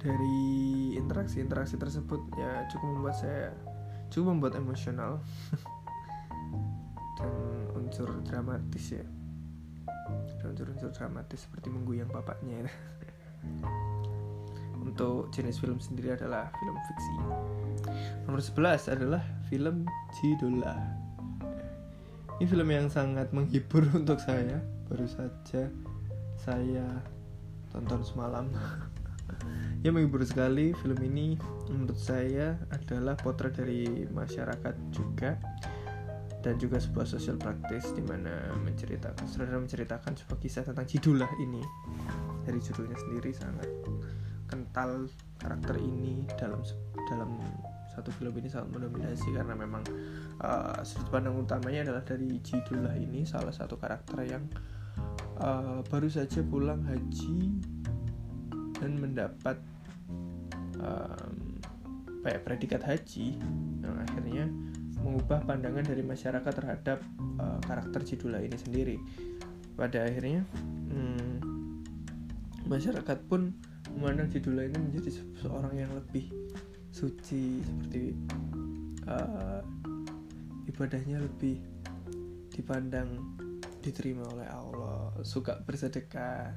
dari 0.00 0.94
interaksi-interaksi 0.96 1.76
tersebut 1.76 2.20
ya 2.38 2.64
cukup 2.72 2.88
membuat 2.96 3.16
saya 3.20 3.52
cukup 4.08 4.38
membuat 4.38 4.54
emosional 4.56 5.20
dan 7.18 7.32
unsur 7.76 8.08
dramatis 8.24 8.96
ya. 8.96 9.04
Ada 10.06 10.54
unsur-unsur 10.54 10.90
dramatis 10.94 11.44
seperti 11.44 11.68
mengguyang 11.68 12.08
bapaknya 12.08 12.64
untuk 14.86 15.28
jenis 15.34 15.58
film 15.58 15.82
sendiri 15.82 16.14
adalah 16.14 16.48
film 16.54 16.76
fiksi. 16.86 17.14
Nomor 18.24 18.40
11 18.40 18.94
adalah 18.94 19.22
film 19.48 19.86
Jidola 20.18 21.06
ini 22.36 22.44
film 22.44 22.68
yang 22.68 22.92
sangat 22.92 23.32
menghibur 23.32 23.80
untuk 23.98 24.20
saya. 24.20 24.60
Baru 24.92 25.08
saja 25.08 25.72
saya 26.36 26.86
tonton 27.72 28.04
semalam. 28.04 28.46
Ya 29.84 29.94
menghibur 29.94 30.22
sekali 30.22 30.74
film 30.82 30.98
ini 31.02 31.38
menurut 31.70 31.98
saya 31.98 32.58
adalah 32.74 33.14
potret 33.14 33.54
dari 33.54 34.06
masyarakat 34.10 34.74
juga 34.90 35.38
dan 36.42 36.58
juga 36.58 36.82
sebuah 36.82 37.06
sosial 37.06 37.38
praktis 37.38 37.94
di 37.94 38.02
mana 38.02 38.50
menceritakan 38.66 39.26
saudara 39.30 39.62
menceritakan 39.62 40.14
sebuah 40.18 40.38
kisah 40.42 40.66
tentang 40.66 40.90
jidulah 40.90 41.30
ini. 41.38 41.62
Dari 42.42 42.58
judulnya 42.58 42.98
sendiri 42.98 43.30
sangat 43.30 43.70
kental 44.50 45.06
karakter 45.38 45.78
ini 45.78 46.26
dalam 46.34 46.66
dalam 47.06 47.30
satu 47.96 48.12
film 48.12 48.36
ini 48.36 48.52
sangat 48.52 48.76
mendominasi 48.76 49.32
karena 49.32 49.56
memang 49.56 49.80
uh, 50.44 50.84
sudut 50.84 51.08
pandang 51.08 51.40
utamanya 51.40 51.88
adalah 51.88 52.04
dari 52.04 52.36
Jidullah 52.44 52.92
ini 53.00 53.24
salah 53.24 53.56
satu 53.56 53.80
karakter 53.80 54.20
yang 54.28 54.44
uh, 55.40 55.80
baru 55.88 56.12
saja 56.12 56.44
pulang 56.44 56.84
haji 56.84 57.56
dan 58.76 58.92
mendapat 59.00 59.56
um, 60.76 61.56
predikat 62.20 62.84
haji 62.84 63.38
yang 63.80 63.96
akhirnya 64.02 64.44
mengubah 65.00 65.40
pandangan 65.46 65.86
dari 65.86 66.02
masyarakat 66.02 66.52
terhadap 66.52 66.98
uh, 67.38 67.62
karakter 67.64 68.02
Jidula 68.02 68.42
ini 68.42 68.58
sendiri. 68.58 68.96
Pada 69.78 70.02
akhirnya 70.08 70.42
hmm, 70.90 71.38
masyarakat 72.66 73.18
pun 73.30 73.54
memandang 73.94 74.28
Jidula 74.28 74.66
ini 74.66 74.76
menjadi 74.76 75.22
seorang 75.38 75.78
yang 75.78 75.92
lebih 75.94 76.28
suci 76.96 77.60
seperti 77.60 78.16
uh, 79.04 79.60
ibadahnya 80.64 81.20
lebih 81.20 81.60
dipandang 82.48 83.36
diterima 83.84 84.24
oleh 84.32 84.48
Allah 84.48 85.12
suka 85.20 85.60
bersedekah. 85.60 86.56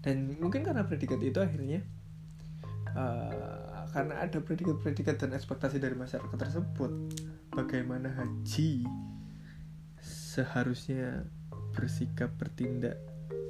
Dan 0.00 0.32
mungkin 0.40 0.64
karena 0.64 0.88
predikat 0.88 1.20
itu 1.20 1.36
akhirnya 1.44 1.84
uh, 2.96 3.84
karena 3.92 4.24
ada 4.24 4.40
predikat-predikat 4.40 5.20
dan 5.20 5.36
ekspektasi 5.36 5.76
dari 5.76 5.92
masyarakat 5.92 6.36
tersebut 6.40 6.90
bagaimana 7.52 8.08
haji 8.16 8.88
seharusnya 10.00 11.28
bersikap 11.76 12.32
bertindak 12.40 12.96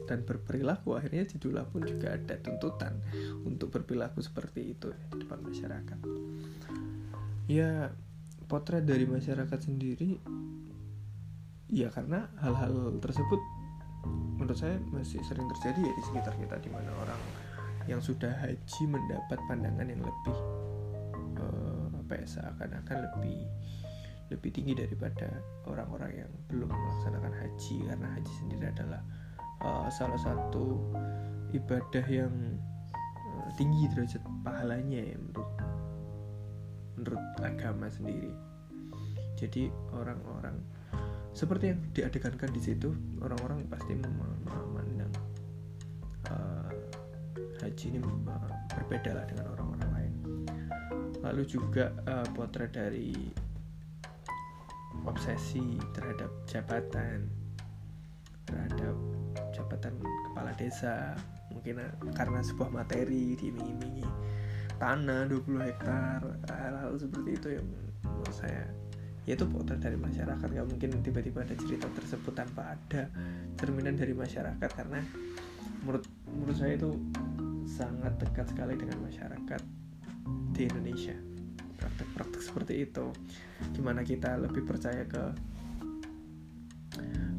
dan 0.06 0.22
berperilaku 0.22 0.94
akhirnya 0.94 1.26
judulnya 1.26 1.66
pun 1.68 1.82
juga 1.82 2.14
ada 2.14 2.38
tuntutan 2.38 3.02
untuk 3.42 3.74
berperilaku 3.74 4.22
seperti 4.22 4.72
itu 4.72 4.94
di 4.94 5.26
depan 5.26 5.42
masyarakat. 5.42 5.98
Ya 7.50 7.90
potret 8.46 8.86
dari 8.86 9.04
masyarakat 9.06 9.58
sendiri 9.58 10.22
ya 11.66 11.90
karena 11.90 12.30
hal-hal 12.38 13.02
tersebut 13.02 13.42
menurut 14.38 14.54
saya 14.54 14.78
masih 14.94 15.18
sering 15.26 15.50
terjadi 15.58 15.82
ya 15.82 15.92
di 15.98 16.02
sekitar 16.06 16.34
kita 16.38 16.56
di 16.62 16.70
mana 16.70 16.90
orang 17.02 17.18
yang 17.90 17.98
sudah 17.98 18.30
haji 18.42 18.82
mendapat 18.86 19.38
pandangan 19.50 19.86
yang 19.86 20.02
lebih 20.02 20.38
uh, 21.42 21.86
apa 21.98 22.12
ya 22.22 22.26
seakan-akan 22.26 22.96
lebih 23.10 23.46
lebih 24.30 24.50
tinggi 24.50 24.74
daripada 24.74 25.38
orang-orang 25.70 26.26
yang 26.26 26.30
belum 26.50 26.66
melaksanakan 26.66 27.30
haji. 27.30 27.76
Karena 27.86 28.08
haji 28.18 28.32
sendiri 28.42 28.64
adalah 28.74 29.02
uh, 29.62 29.88
salah 29.88 30.18
satu 30.18 30.80
ibadah 31.54 32.06
yang 32.08 32.32
uh, 32.92 33.48
tinggi 33.54 33.88
derajat 33.92 34.22
pahalanya 34.42 35.00
ya 35.00 35.16
menurut 35.16 35.50
menurut 36.96 37.24
agama 37.44 37.86
sendiri. 37.92 38.32
Jadi 39.36 39.68
orang-orang 39.92 40.56
seperti 41.36 41.68
yang 41.68 41.80
diadegankan 41.92 42.48
di 42.56 42.60
situ 42.64 42.88
orang-orang 43.20 43.68
pasti 43.68 43.92
memandang 43.92 45.12
uh, 46.32 46.72
haji 47.60 47.84
ini 47.92 48.00
berbeda 48.72 49.12
lah 49.12 49.24
dengan 49.28 49.52
orang-orang 49.52 49.90
lain. 49.92 50.12
Lalu 51.20 51.42
juga 51.44 51.92
uh, 52.08 52.24
potret 52.32 52.72
dari 52.72 53.12
obsesi 55.04 55.76
terhadap 55.92 56.32
jabatan 56.48 57.28
terhadap 58.46 58.96
kepala 60.46 60.62
desa. 60.62 61.18
Mungkin 61.50 61.74
karena 62.14 62.38
sebuah 62.38 62.70
materi 62.70 63.34
diiming-imingi. 63.34 64.06
Tanah 64.78 65.26
20 65.26 65.58
hektar 65.58 66.22
hal-hal 66.46 66.94
seperti 66.94 67.34
itu 67.34 67.48
yang 67.58 67.66
menurut 68.06 68.30
saya. 68.30 68.70
Ya 69.26 69.34
itu 69.34 69.42
potret 69.50 69.82
dari 69.82 69.98
masyarakat. 69.98 70.46
Nggak 70.46 70.68
mungkin 70.70 71.02
tiba-tiba 71.02 71.42
ada 71.42 71.58
cerita 71.58 71.90
tersebut 71.90 72.30
tanpa 72.30 72.78
ada 72.78 73.10
cerminan 73.58 73.98
dari 73.98 74.14
masyarakat 74.14 74.70
karena 74.70 75.02
menurut 75.82 76.06
menurut 76.30 76.54
saya 76.54 76.78
itu 76.78 76.94
sangat 77.66 78.14
dekat 78.22 78.46
sekali 78.46 78.78
dengan 78.78 79.02
masyarakat 79.02 79.62
di 80.54 80.62
Indonesia. 80.62 81.16
Praktek-praktek 81.74 82.42
seperti 82.44 82.86
itu. 82.86 83.10
Gimana 83.74 84.06
kita 84.06 84.38
lebih 84.38 84.62
percaya 84.62 85.02
ke 85.10 85.24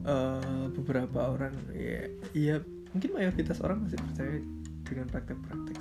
uh, 0.03 0.67
beberapa 0.75 1.31
orang? 1.31 1.55
Ya 1.71 2.11
ya 2.35 2.57
mungkin 2.97 3.13
mayoritas 3.13 3.61
orang 3.61 3.85
masih 3.85 4.01
percaya 4.01 4.41
dengan 4.81 5.07
praktek-praktek 5.13 5.77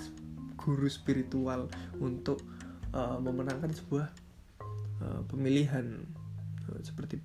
guru 0.61 0.89
spiritual 0.93 1.73
untuk 1.97 2.45
uh, 2.93 3.17
memenangkan 3.17 3.73
sebuah 3.73 4.13
Eh, 4.97 5.23
pemilihan 5.29 5.85
uh, 6.73 6.81
seperti 6.81 7.21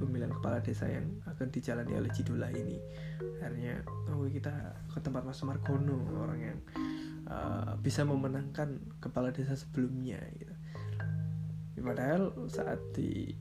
pemilihan 0.00 0.32
kepala 0.32 0.64
desa 0.64 0.88
yang 0.88 1.04
akan 1.28 1.52
dijalani 1.52 1.92
oleh 1.92 2.08
Cidula 2.08 2.48
ini. 2.48 2.80
Akhirnya 3.36 3.84
oh 4.08 4.24
kita 4.32 4.48
ke 4.88 4.98
tempat 5.04 5.20
Mas 5.20 5.44
Margono 5.44 6.00
orang 6.16 6.40
yang 6.40 6.58
uh, 7.28 7.76
bisa 7.84 8.08
memenangkan 8.08 8.80
kepala 8.96 9.28
desa 9.28 9.52
sebelumnya 9.60 10.24
gitu. 10.40 10.56
Padahal 11.84 12.32
saat 12.48 12.80
di 12.96 13.34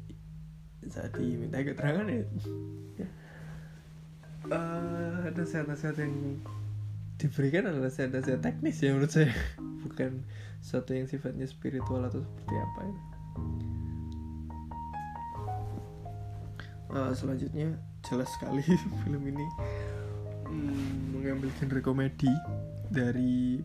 saat 0.89 1.15
diminta 1.15 1.63
keterangan 1.63 2.09
ya 2.09 2.25
uh, 4.49 5.29
nasihat-nasihat 5.35 6.01
yang 6.01 6.41
diberikan 7.21 7.69
adalah 7.69 7.91
nasihat-nasihat 7.91 8.41
teknis 8.41 8.81
ya 8.81 8.97
menurut 8.97 9.11
saya. 9.13 9.29
Bukan 9.85 10.25
sesuatu 10.61 10.93
yang 10.93 11.09
sifatnya 11.09 11.45
spiritual 11.49 12.05
atau 12.05 12.21
seperti 12.21 12.53
apa 12.53 12.81
itu 12.85 13.11
uh, 16.91 17.11
selanjutnya 17.15 17.79
jelas 18.03 18.27
sekali 18.35 18.63
film 19.03 19.23
ini 19.23 19.47
hmm, 20.47 21.15
mengambil 21.15 21.49
genre 21.59 21.81
komedi 21.81 22.31
dari 22.91 23.63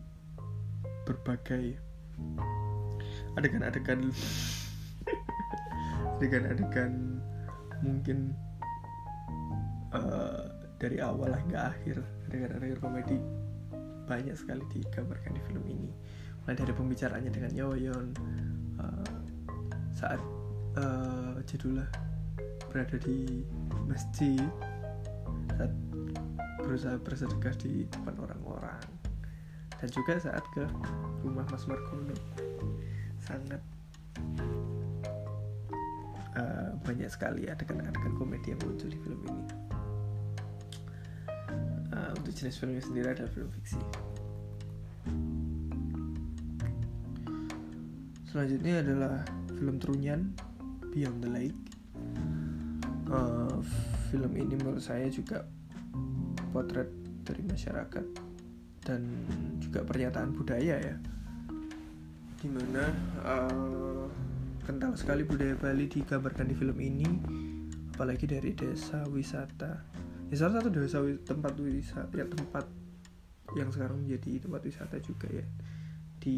berbagai 1.03 1.75
adegan-adegan. 3.35 4.11
Adegan-adegan 6.17 7.21
mungkin 7.85 8.33
dari 10.77 11.01
awal 11.01 11.33
hingga 11.33 11.73
akhir 11.73 12.05
adegan-adegan 12.29 12.77
komedi 12.77 13.17
banyak 14.07 14.37
sekali 14.37 14.63
digambarkan 14.71 15.35
di 15.35 15.41
film 15.49 15.65
ini. 15.67 15.91
Mulai 16.45 16.55
dari 16.55 16.73
pembicaraannya 16.73 17.31
dengan 17.33 17.51
Yoyon 17.51 18.07
uh, 18.79 19.19
saat 19.91 20.21
uh, 20.79 21.35
Jedullah 21.43 21.89
berada 22.71 22.95
di 23.01 23.43
masjid 23.89 24.39
saat 25.57 25.73
berusaha 26.61 26.95
bersedekah 27.01 27.55
di 27.59 27.83
depan 27.89 28.15
orang-orang 28.21 28.85
dan 29.81 29.89
juga 29.91 30.21
saat 30.21 30.45
ke 30.53 30.63
rumah 31.25 31.43
Mas 31.49 31.65
Margono. 31.67 32.15
Sangat 33.17 33.59
uh, 36.37 36.71
banyak 36.85 37.09
sekali 37.11 37.49
adegan-adegan 37.49 38.13
komedi 38.15 38.55
yang 38.55 38.61
muncul 38.63 38.87
di 38.87 38.99
film 39.03 39.19
ini 39.25 39.56
jenis 42.37 42.61
filmnya 42.61 42.83
sendiri 42.85 43.07
adalah 43.17 43.31
film 43.33 43.49
fiksi. 43.49 43.81
Selanjutnya 48.29 48.85
adalah 48.85 49.25
film 49.57 49.81
Trunyan 49.81 50.21
Beyond 50.93 51.25
the 51.25 51.31
Lake 51.33 51.61
uh, 53.11 53.57
film 54.11 54.31
ini 54.35 54.55
menurut 54.59 54.83
saya 54.83 55.07
juga 55.07 55.43
potret 56.51 56.87
dari 57.23 57.43
masyarakat 57.43 58.05
dan 58.83 59.03
juga 59.59 59.83
pernyataan 59.83 60.31
budaya 60.31 60.79
ya. 60.79 60.95
Di 62.37 62.47
mana 62.47 62.83
uh, 63.25 64.05
kental 64.63 64.95
sekali 64.95 65.27
budaya 65.27 65.57
Bali 65.57 65.89
digambarkan 65.89 66.47
di 66.47 66.55
film 66.55 66.77
ini 66.79 67.07
apalagi 67.97 68.29
dari 68.29 68.53
desa 68.53 69.03
wisata 69.09 69.81
ya 70.27 70.35
salah 70.35 70.59
satu 70.59 70.69
desa 70.75 70.99
tempat 71.23 71.53
wisata 71.55 72.11
ya 72.11 72.27
tempat 72.27 72.65
yang 73.55 73.71
sekarang 73.71 74.03
menjadi 74.03 74.43
tempat 74.43 74.61
wisata 74.67 74.99
juga 74.99 75.31
ya 75.31 75.45
di 76.19 76.35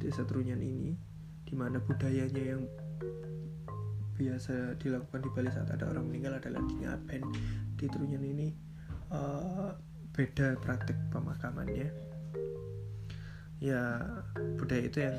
desa 0.00 0.24
Trunyan 0.24 0.62
ini 0.62 0.96
di 1.44 1.54
mana 1.54 1.76
budayanya 1.78 2.56
yang 2.56 2.62
biasa 4.16 4.80
dilakukan 4.80 5.20
di 5.20 5.30
Bali 5.36 5.50
saat 5.52 5.68
ada 5.68 5.92
orang 5.92 6.08
meninggal 6.08 6.40
adalah 6.40 6.64
di 6.64 6.74
ngaben 6.80 7.22
di 7.76 7.86
Trunyan 7.86 8.24
ini 8.24 8.48
uh, 9.12 9.76
beda 10.16 10.56
praktik 10.64 10.96
pemakamannya. 11.12 11.92
Ya 13.60 14.00
budaya 14.56 14.84
itu 14.88 14.98
yang 15.04 15.16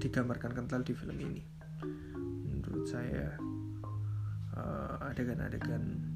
digambarkan 0.00 0.56
kental 0.56 0.80
di 0.80 0.96
film 0.96 1.20
ini. 1.20 1.44
Menurut 2.48 2.88
saya 2.88 3.36
uh, 4.56 5.08
adegan-adegan 5.12 6.11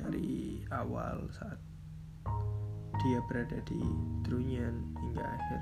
dari 0.00 0.64
awal 0.72 1.28
saat 1.32 1.60
dia 3.00 3.18
berada 3.28 3.56
di 3.64 3.80
Trunyan 4.24 4.76
hingga 5.00 5.24
akhir. 5.24 5.60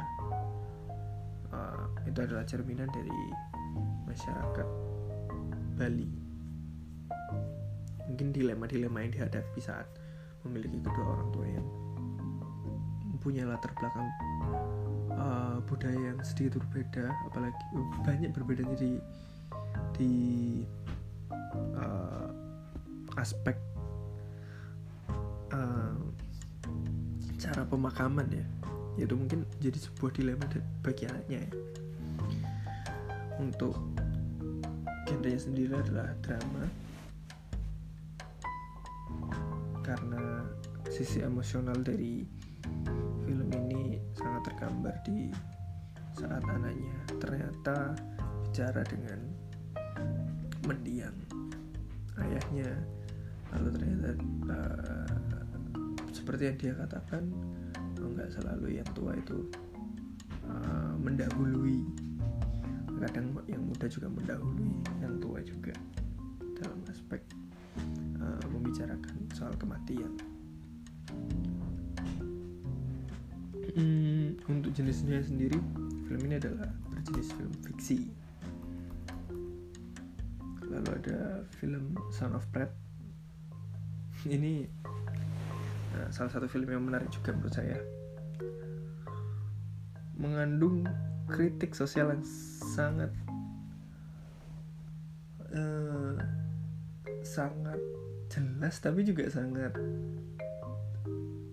Uh, 1.48 1.84
itu 2.04 2.18
adalah 2.20 2.44
cerminan 2.44 2.90
dari 2.92 3.18
masyarakat 4.04 4.68
Bali. 5.78 6.10
Mungkin 8.10 8.34
dilema-dilema 8.34 9.06
yang 9.06 9.12
dihadapi 9.14 9.60
saat 9.62 9.86
memiliki 10.42 10.82
kedua 10.82 11.06
orang 11.18 11.30
tua 11.30 11.46
yang 11.46 11.66
mempunyai 13.14 13.46
latar 13.46 13.72
belakang 13.78 14.08
uh, 15.14 15.58
budaya 15.66 16.14
yang 16.14 16.18
sedikit 16.22 16.62
berbeda 16.62 17.10
apalagi 17.26 17.62
uh, 17.74 17.88
banyak 18.06 18.30
berbedanya 18.30 18.76
di 18.78 18.92
di 19.98 20.12
uh, 21.74 22.30
aspek 23.18 23.58
cara 27.58 27.74
pemakaman 27.74 28.30
ya. 28.30 28.46
Itu 29.02 29.18
mungkin 29.18 29.42
jadi 29.58 29.74
sebuah 29.74 30.14
dilema 30.14 30.46
bagi 30.78 31.10
anaknya 31.10 31.42
ya. 31.42 31.50
Untuk 33.42 33.74
genrenya 35.10 35.42
sendiri 35.42 35.74
adalah 35.74 36.14
drama. 36.22 36.70
Karena 39.82 40.46
sisi 40.86 41.18
emosional 41.18 41.82
dari 41.82 42.22
film 43.26 43.50
ini 43.50 43.98
sangat 44.14 44.54
tergambar 44.54 44.94
di 45.02 45.34
saat 46.14 46.46
anaknya 46.46 46.94
ternyata 47.18 47.98
bicara 48.46 48.86
dengan 48.86 49.18
mendiang 50.62 51.18
ayahnya. 52.22 52.70
Lalu 53.50 53.68
ternyata 53.74 54.10
uh, 54.46 54.97
seperti 56.28 56.44
yang 56.44 56.58
dia 56.60 56.74
katakan 56.76 57.24
nggak 57.96 58.28
selalu 58.36 58.76
yang 58.76 58.88
tua 58.92 59.16
itu 59.16 59.48
uh, 60.44 60.92
mendahului. 61.00 61.80
Kadang 63.00 63.32
yang 63.48 63.64
muda 63.64 63.88
juga 63.88 64.12
mendahului 64.12 64.68
yang 65.00 65.16
tua 65.24 65.40
juga 65.40 65.72
dalam 66.60 66.84
aspek 66.92 67.24
uh, 68.20 68.44
membicarakan 68.52 69.16
soal 69.32 69.56
kematian. 69.56 70.12
Hmm, 73.72 74.36
untuk 74.52 74.76
jenisnya 74.76 75.24
sendiri 75.24 75.56
film 76.12 76.28
ini 76.28 76.36
adalah 76.36 76.68
berjenis 76.92 77.32
film 77.40 77.56
fiksi. 77.64 78.12
Lalu 80.68 80.92
ada 80.92 81.40
film 81.56 81.96
Son 82.12 82.36
of 82.36 82.44
Pratt. 82.52 82.68
Ini 84.28 84.68
nah, 85.98 86.08
salah 86.14 86.30
satu 86.30 86.46
film 86.46 86.70
yang 86.70 86.86
menarik 86.86 87.10
juga 87.10 87.34
menurut 87.34 87.54
saya. 87.54 87.78
Mengandung 90.14 90.86
kritik 91.26 91.74
sosial 91.74 92.14
yang 92.14 92.24
sangat 92.74 93.10
uh, 95.52 96.14
sangat 97.26 97.80
jelas 98.30 98.78
tapi 98.80 99.04
juga 99.04 99.26
sangat 99.28 99.74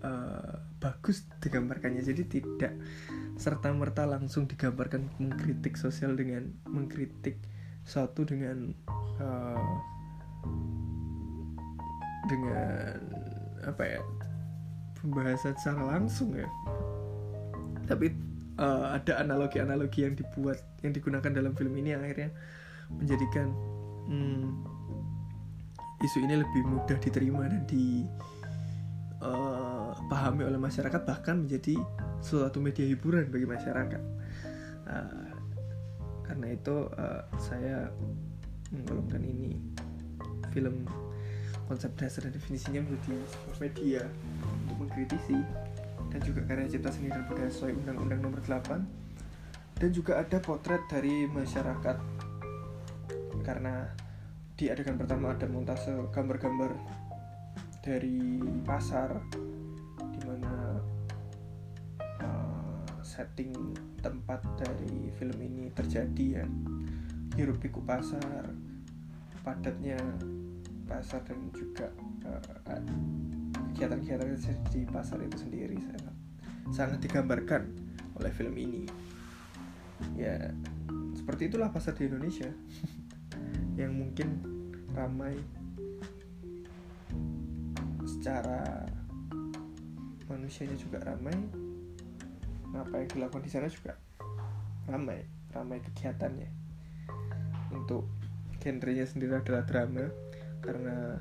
uh, 0.06 0.62
bagus 0.78 1.26
digambarkannya. 1.42 2.06
Jadi 2.06 2.24
tidak 2.30 2.78
serta 3.36 3.74
merta 3.74 4.08
langsung 4.08 4.46
digambarkan 4.46 5.10
mengkritik 5.20 5.76
sosial 5.76 6.16
dengan 6.16 6.54
mengkritik 6.70 7.42
suatu 7.86 8.24
dengan 8.24 8.72
uh, 9.20 9.76
dengan 12.26 12.98
apa 13.66 13.84
ya 13.86 14.02
pembahasan 15.06 15.54
secara 15.56 15.86
langsung 15.96 16.34
ya. 16.34 16.50
Tapi 17.86 18.10
uh, 18.58 18.98
ada 18.98 19.22
analogi-analogi 19.22 20.02
yang 20.04 20.18
dibuat 20.18 20.58
yang 20.82 20.92
digunakan 20.98 21.30
dalam 21.32 21.54
film 21.54 21.78
ini 21.78 21.94
yang 21.94 22.02
akhirnya 22.02 22.34
menjadikan 22.90 23.54
hmm, 24.10 24.66
isu 26.06 26.26
ini 26.26 26.42
lebih 26.42 26.66
mudah 26.66 26.98
diterima 27.02 27.48
dan 27.50 27.66
dipahami 29.22 30.42
uh, 30.44 30.50
oleh 30.50 30.60
masyarakat 30.60 31.02
bahkan 31.06 31.46
menjadi 31.46 31.78
suatu 32.22 32.58
media 32.62 32.86
hiburan 32.90 33.30
bagi 33.30 33.46
masyarakat. 33.46 34.02
Uh, 34.86 35.34
karena 36.26 36.58
itu 36.58 36.90
uh, 36.98 37.22
saya 37.38 37.94
menggolongkan 38.74 39.22
ini 39.22 39.62
film 40.50 40.90
konsep 41.66 41.94
dasar 41.98 42.30
dan 42.30 42.34
definisinya 42.34 42.82
menjadi 42.86 43.18
sebuah 43.30 43.58
media 43.62 44.02
mengkritisi 44.78 45.40
dan 46.12 46.20
juga 46.24 46.48
karya 46.48 46.72
cipta 46.72 46.92
seni 46.92 47.12
dan 47.12 47.28
budaya 47.28 47.52
sesuai 47.52 47.74
Undang-Undang 47.84 48.20
Nomor 48.24 48.42
8 48.44 49.06
dan 49.76 49.90
juga 49.92 50.24
ada 50.24 50.38
potret 50.40 50.80
dari 50.88 51.28
masyarakat. 51.28 51.98
Karena 53.44 53.84
di 54.56 54.72
adegan 54.72 54.96
pertama 54.96 55.36
ada 55.36 55.46
montase 55.52 55.92
gambar-gambar 56.16 56.72
dari 57.84 58.40
pasar 58.64 59.20
di 60.00 60.20
mana 60.24 60.80
uh, 62.24 62.82
setting 63.04 63.52
tempat 64.00 64.42
dari 64.56 65.12
film 65.20 65.38
ini 65.44 65.70
terjadi 65.76 66.42
ya. 66.42 66.46
Hiruk 67.36 67.60
pikuk 67.60 67.84
pasar 67.84 68.48
padatnya 69.46 70.02
pasar 70.90 71.22
dan 71.22 71.38
juga 71.54 71.86
uh, 72.26 72.42
kegiatan-kegiatan 73.76 74.72
di 74.72 74.88
pasar 74.88 75.20
itu 75.20 75.36
sendiri 75.36 75.76
sangat 75.84 76.16
sangat 76.72 77.00
digambarkan 77.04 77.68
oleh 78.16 78.32
film 78.32 78.56
ini. 78.56 78.88
Ya 80.16 80.56
seperti 81.12 81.52
itulah 81.52 81.76
pasar 81.76 81.92
di 82.00 82.08
Indonesia 82.08 82.48
yang 83.80 84.00
mungkin 84.00 84.40
ramai 84.96 85.36
secara 88.08 88.88
manusianya 90.32 90.80
juga 90.80 91.04
ramai 91.04 91.36
apa 92.72 92.96
yang 92.96 93.10
dilakukan 93.12 93.44
di 93.44 93.52
sana 93.52 93.68
juga 93.68 94.00
ramai 94.88 95.20
ramai 95.52 95.84
kegiatannya. 95.84 96.48
Untuk 97.76 98.08
genrenya 98.64 99.04
sendiri 99.04 99.36
adalah 99.36 99.68
drama 99.68 100.08
karena 100.64 101.20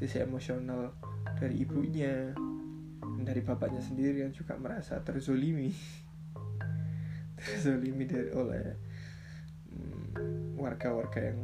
sisi 0.00 0.24
emosional 0.24 1.11
dari 1.42 1.58
ibunya. 1.58 2.30
Dan 3.02 3.26
dari 3.26 3.42
bapaknya 3.42 3.82
sendiri 3.82 4.22
yang 4.22 4.30
juga 4.30 4.54
merasa 4.54 5.02
terzolimi. 5.02 5.74
Terzolimi 7.42 8.06
dari 8.06 8.30
oleh 8.30 8.64
mm, 9.74 10.54
warga-warga 10.54 11.18
hmm, 11.18 11.26
yang 11.26 11.38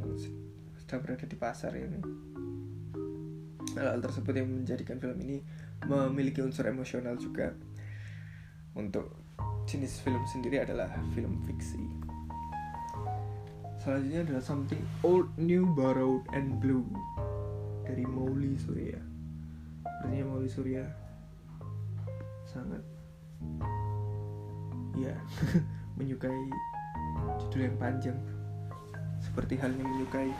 sedang 0.79 1.03
berada 1.03 1.27
di 1.27 1.35
pasar 1.35 1.75
ini. 1.75 1.99
Hal-hal 3.75 3.99
tersebut 3.99 4.33
yang 4.39 4.47
menjadikan 4.47 5.03
film 5.03 5.19
ini 5.19 5.43
memiliki 5.83 6.39
unsur 6.39 6.63
emosional 6.71 7.19
juga. 7.19 7.51
Untuk 8.79 9.11
jenis 9.67 9.99
film 9.99 10.23
sendiri 10.31 10.63
adalah 10.63 10.87
film 11.11 11.43
fiksi. 11.43 11.83
Selanjutnya 13.79 14.27
adalah 14.27 14.43
something 14.43 14.83
old 15.03 15.27
new 15.35 15.67
borrowed 15.75 16.23
and 16.31 16.59
blue. 16.63 16.87
Dari 17.83 18.05
Mauli 18.05 18.53
Surya 18.59 19.08
sepertinya 19.99 20.31
Mauli 20.31 20.47
Surya. 20.47 20.87
Sangat. 22.47 22.79
Ya 24.95 25.11
menyukai 25.99 26.47
judul 27.43 27.67
yang 27.67 27.75
panjang. 27.75 28.15
Seperti 29.19 29.59
halnya 29.59 29.83
menyukai 29.83 30.31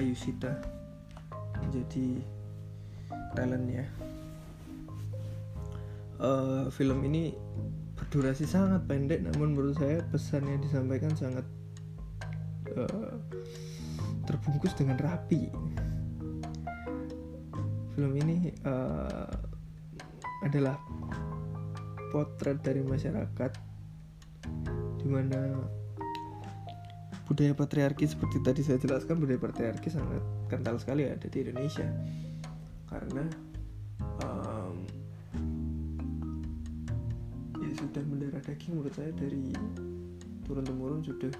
Ayushita. 0.00 0.56
Menjadi 1.60 2.24
talentnya. 3.36 3.84
Uh, 6.16 6.72
film 6.72 7.04
ini 7.04 7.36
berdurasi 8.00 8.48
sangat 8.48 8.88
pendek 8.88 9.20
namun 9.20 9.52
menurut 9.52 9.76
saya 9.76 10.00
pesan 10.08 10.48
yang 10.48 10.64
disampaikan 10.64 11.12
sangat 11.12 11.44
uh, 12.72 13.20
terbungkus 14.24 14.72
dengan 14.72 14.96
rapi 14.96 15.52
film 17.94 18.12
ini 18.18 18.50
uh, 18.66 19.30
adalah 20.42 20.76
potret 22.10 22.58
dari 22.60 22.82
masyarakat 22.82 23.52
di 24.98 25.06
mana 25.06 25.62
budaya 27.24 27.56
patriarki 27.56 28.04
seperti 28.04 28.42
tadi 28.44 28.60
saya 28.60 28.76
jelaskan 28.82 29.16
budaya 29.22 29.40
patriarki 29.40 29.88
sangat 29.88 30.20
kental 30.50 30.76
sekali 30.76 31.08
ada 31.08 31.24
di 31.24 31.38
Indonesia. 31.40 31.88
Karena 32.90 33.24
um, 34.20 34.76
ya 37.62 37.70
sudah 37.78 38.02
mendarah 38.04 38.42
daging 38.44 38.76
menurut 38.76 38.94
saya 38.94 39.10
dari 39.16 39.54
turun 40.44 40.66
temurun 40.66 41.00
sudah 41.00 41.32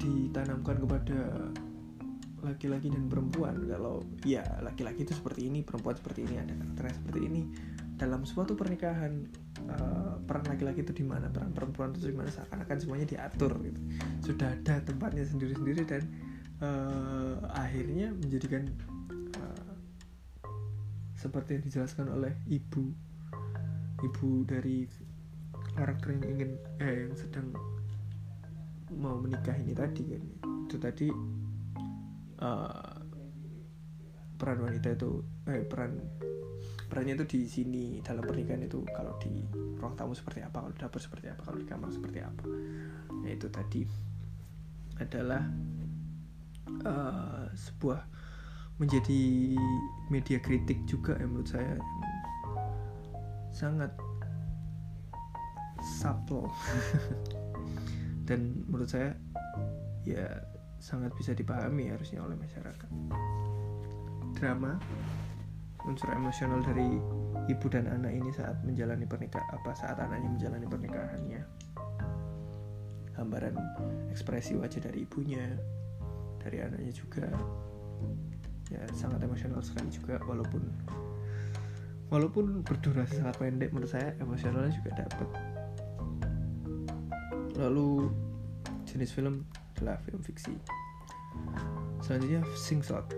ditanamkan 0.00 0.82
kepada 0.82 1.18
laki-laki 2.42 2.90
dan 2.90 3.06
perempuan. 3.06 3.62
Kalau 3.70 4.02
ya 4.26 4.42
laki-laki 4.60 5.06
itu 5.06 5.14
seperti 5.14 5.46
ini 5.48 5.62
perempuan 5.62 5.94
seperti 5.94 6.26
ini 6.26 6.34
ada 6.42 6.52
karakternya 6.52 6.94
seperti 6.98 7.20
ini. 7.22 7.42
Dalam 7.96 8.26
suatu 8.26 8.58
pernikahan 8.58 9.30
uh, 9.70 10.18
peran 10.26 10.42
laki-laki 10.50 10.82
itu 10.82 10.90
di 10.90 11.06
mana 11.06 11.30
peran 11.30 11.54
perempuan 11.54 11.94
itu 11.94 12.10
di 12.10 12.16
mana 12.18 12.34
seakan-akan 12.34 12.76
semuanya 12.82 13.06
diatur 13.06 13.54
gitu. 13.62 13.80
Sudah 14.26 14.50
ada 14.50 14.82
tempatnya 14.82 15.22
sendiri-sendiri 15.22 15.86
dan 15.86 16.02
uh, 16.58 17.38
akhirnya 17.54 18.10
menjadikan 18.10 18.66
uh, 19.38 19.74
seperti 21.14 21.58
yang 21.58 21.64
dijelaskan 21.70 22.10
oleh 22.10 22.34
ibu 22.50 22.90
ibu 24.02 24.42
dari 24.42 24.90
karakter 25.78 26.18
yang 26.18 26.24
ingin 26.26 26.50
eh 26.82 27.06
yang 27.06 27.14
sedang 27.14 27.54
mau 28.98 29.14
menikah 29.22 29.54
ini 29.54 29.78
tadi 29.78 30.18
kan. 30.18 30.22
Itu 30.66 30.76
tadi 30.82 31.06
uh, 32.42 32.98
peran 34.36 34.58
wanita 34.58 34.98
itu 34.98 35.22
eh 35.46 35.62
peran 35.62 36.02
perannya 36.90 37.16
itu 37.22 37.24
di 37.24 37.40
sini 37.48 37.84
dalam 38.02 38.26
pernikahan 38.26 38.66
itu 38.66 38.84
kalau 38.92 39.16
di 39.16 39.46
ruang 39.80 39.96
tamu 39.96 40.12
seperti 40.12 40.44
apa 40.44 40.60
kalau 40.60 40.74
di 40.74 40.80
dapur 40.82 41.00
seperti 41.00 41.32
apa 41.32 41.40
kalau 41.46 41.58
di 41.62 41.66
kamar 41.66 41.88
seperti 41.88 42.18
apa. 42.20 42.44
Nah 43.22 43.30
itu 43.30 43.48
tadi 43.48 43.82
adalah 45.00 45.42
uh, 46.84 47.48
sebuah 47.54 48.00
menjadi 48.76 49.56
media 50.10 50.38
kritik 50.42 50.84
juga 50.84 51.16
yang 51.16 51.32
menurut 51.32 51.48
saya. 51.48 51.78
Sangat 53.54 53.94
subtle. 55.80 56.50
Dan 58.28 58.68
menurut 58.70 58.90
saya 58.90 59.16
ya 60.04 60.28
sangat 60.82 61.14
bisa 61.14 61.30
dipahami 61.30 61.94
harusnya 61.94 62.18
oleh 62.26 62.34
masyarakat. 62.34 62.90
Drama 64.34 64.74
unsur 65.86 66.10
emosional 66.10 66.58
dari 66.66 66.98
ibu 67.46 67.66
dan 67.70 67.86
anak 67.86 68.10
ini 68.10 68.30
saat 68.34 68.58
menjalani 68.66 69.06
pernikahan 69.06 69.46
apa 69.54 69.70
saat 69.78 69.94
anaknya 70.02 70.26
menjalani 70.34 70.66
pernikahannya. 70.66 71.42
Gambaran 73.14 73.54
ekspresi 74.10 74.58
wajah 74.58 74.82
dari 74.82 75.06
ibunya 75.06 75.54
dari 76.42 76.58
anaknya 76.58 76.90
juga. 76.90 77.30
Ya 78.66 78.82
sangat 78.90 79.22
emosional 79.22 79.62
sekali 79.62 79.86
juga 79.94 80.18
walaupun 80.26 80.66
walaupun 82.10 82.66
berdurasi 82.66 83.22
sangat 83.22 83.38
pendek 83.38 83.70
menurut 83.70 83.94
saya 83.94 84.18
emosionalnya 84.18 84.74
juga 84.74 85.06
dapat. 85.06 85.28
Lalu 87.54 88.10
jenis 88.90 89.14
film 89.14 89.46
adalah 89.82 89.98
film 90.06 90.22
fiksi. 90.22 90.54
Selanjutnya 92.06 92.46
Sing 92.54 92.78
Shot 92.86 93.10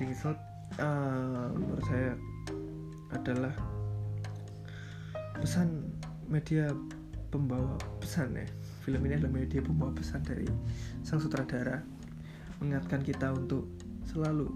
Sing 0.00 0.16
Shot 0.16 0.40
uh, 0.80 1.52
menurut 1.52 1.84
saya 1.84 2.16
adalah 3.12 3.52
pesan 5.36 5.92
media 6.32 6.72
pembawa 7.28 7.76
pesan 8.00 8.32
ya. 8.40 8.48
Film 8.80 9.04
ini 9.04 9.20
adalah 9.20 9.44
media 9.44 9.60
pembawa 9.60 9.92
pesan 9.92 10.24
dari 10.24 10.48
sang 11.04 11.20
sutradara 11.20 11.84
mengingatkan 12.64 13.04
kita 13.04 13.36
untuk 13.36 13.68
selalu 14.08 14.48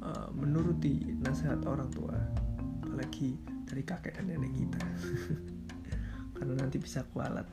uh, 0.00 0.32
menuruti 0.32 1.04
nasihat 1.20 1.60
orang 1.68 1.92
tua 1.92 2.16
apalagi 2.80 3.36
dari 3.68 3.82
kakek 3.84 4.16
dan 4.16 4.32
nenek 4.32 4.52
kita 4.56 4.80
karena 6.42 6.58
nanti 6.58 6.82
bisa 6.82 7.06
kualat. 7.14 7.46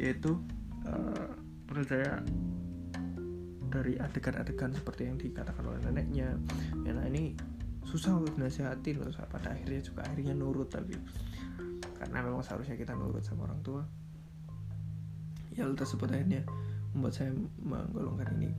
Yaitu 0.00 0.40
uh, 0.88 1.28
menurut 1.68 1.88
saya 1.92 2.24
dari 3.68 4.00
adegan-adegan 4.00 4.72
seperti 4.72 5.12
yang 5.12 5.20
dikatakan 5.20 5.66
oleh 5.66 5.82
neneknya 5.82 6.38
ya 6.86 6.94
nah 6.94 7.02
ini 7.10 7.34
susah 7.82 8.22
untuk 8.22 8.38
dinasihatin 8.38 9.02
terus 9.02 9.18
pada 9.18 9.50
akhirnya 9.50 9.82
juga 9.82 10.06
akhirnya 10.06 10.30
nurut 10.30 10.70
tapi 10.70 10.94
karena 11.98 12.22
memang 12.22 12.46
seharusnya 12.46 12.78
kita 12.78 12.96
nurut 12.96 13.24
sama 13.24 13.48
orang 13.48 13.60
tua. 13.64 13.82
Ya 15.52 15.64
hal 15.64 15.76
tersebut 15.78 16.10
akhirnya 16.10 16.44
membuat 16.92 17.14
saya 17.16 17.30
menggolongkan 17.60 18.28
ini. 18.40 18.50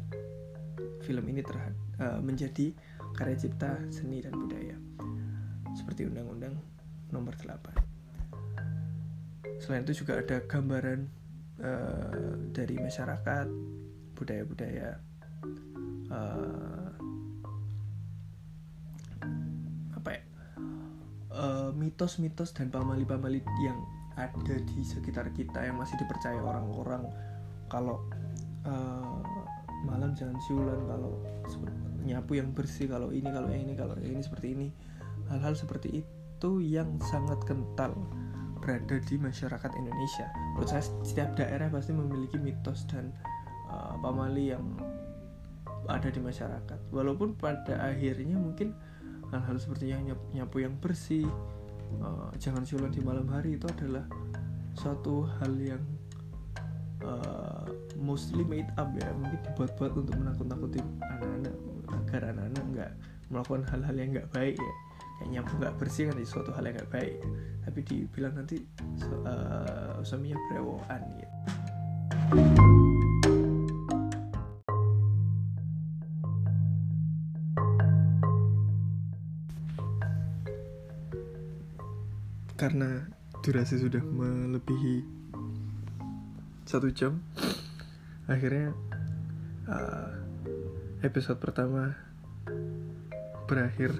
Film 1.03 1.25
ini 1.29 1.41
terhad, 1.45 1.75
uh, 2.01 2.19
menjadi 2.23 2.73
karya 3.13 3.37
cipta 3.37 3.77
seni 3.93 4.23
dan 4.23 4.33
budaya. 4.33 4.77
Seperti 5.77 6.09
undang-undang 6.09 6.57
nomor 7.13 7.37
8 7.37 7.84
selain 9.59 9.83
itu 9.87 10.05
juga 10.05 10.19
ada 10.19 10.43
gambaran 10.43 11.07
uh, 11.61 12.35
dari 12.51 12.75
masyarakat 12.79 13.47
budaya-budaya 14.15 14.99
uh, 16.11 16.89
apa 19.95 20.09
ya 20.11 20.23
mitos-mitos 21.75 22.51
uh, 22.51 22.55
dan 22.55 22.71
pamali-pamali 22.71 23.43
yang 23.63 23.79
ada 24.15 24.55
di 24.63 24.79
sekitar 24.83 25.27
kita 25.35 25.59
yang 25.67 25.75
masih 25.75 25.99
dipercaya 25.99 26.39
orang-orang. 26.39 27.03
Kalau 27.67 28.07
uh, 28.63 29.19
malam 29.83 30.15
jangan 30.15 30.39
siulan 30.47 30.79
kalau 30.87 31.19
nyapu 32.07 32.39
yang 32.39 32.55
bersih 32.55 32.87
kalau 32.87 33.11
ini 33.11 33.27
kalau 33.27 33.51
ini 33.51 33.75
kalau 33.75 33.95
ini 33.99 34.23
seperti 34.23 34.55
ini. 34.55 34.67
Hal-hal 35.27 35.57
seperti 35.57 36.05
itu 36.05 36.51
yang 36.61 37.01
sangat 37.01 37.41
kental 37.43 37.97
berada 38.65 38.97
di 38.97 39.15
masyarakat 39.21 39.71
Indonesia. 39.77 40.25
Menurut 40.57 40.69
saya 40.73 40.81
setiap 41.05 41.37
daerah 41.37 41.69
pasti 41.69 41.93
memiliki 41.93 42.41
mitos 42.41 42.89
dan 42.89 43.13
uh, 43.69 43.93
pamali 44.01 44.49
yang 44.49 44.65
ada 45.85 46.09
di 46.09 46.17
masyarakat. 46.17 46.89
Walaupun 46.89 47.37
pada 47.37 47.77
akhirnya 47.77 48.33
mungkin 48.41 48.73
hal-hal 49.29 49.61
seperti 49.61 49.93
yang 49.93 50.09
nyapu 50.33 50.65
yang 50.65 50.73
bersih, 50.81 51.29
uh, 52.01 52.33
jangan 52.41 52.65
siulan 52.65 52.89
di 52.89 53.05
malam 53.05 53.29
hari 53.29 53.53
itu 53.53 53.69
adalah 53.69 54.09
suatu 54.73 55.29
hal 55.37 55.53
yang 55.61 55.83
uh, 57.05 57.69
mostly 58.01 58.41
made 58.41 58.67
up 58.81 58.89
ya 58.97 59.13
mungkin 59.13 59.39
dibuat-buat 59.45 59.93
untuk 59.93 60.15
menakut-nakuti 60.17 60.81
anak-anak 61.05 61.55
agar 61.85 62.21
anak-anak 62.33 62.63
nggak 62.73 62.91
melakukan 63.29 63.63
hal-hal 63.71 63.95
yang 63.95 64.09
nggak 64.11 64.29
baik 64.33 64.57
ya 64.57 64.73
kayaknya 65.19 65.41
nggak 65.45 65.75
bersih 65.79 66.11
kan 66.11 66.19
suatu 66.23 66.51
hal 66.53 66.67
yang 66.67 66.75
nggak 66.79 66.91
baik. 66.91 67.17
Tapi 67.65 67.79
dibilang 67.81 68.33
nanti 68.37 68.61
uh, 69.25 69.99
suaminya 70.05 70.37
berewokan 70.51 71.01
gitu. 71.17 71.35
Karena 82.55 83.03
durasi 83.45 83.77
sudah 83.77 84.01
melebihi 84.01 85.05
satu 86.65 86.89
jam 86.89 87.21
akhirnya 88.25 88.73
uh, 89.69 90.09
episode 91.05 91.37
pertama 91.37 91.93
berakhir 93.45 93.93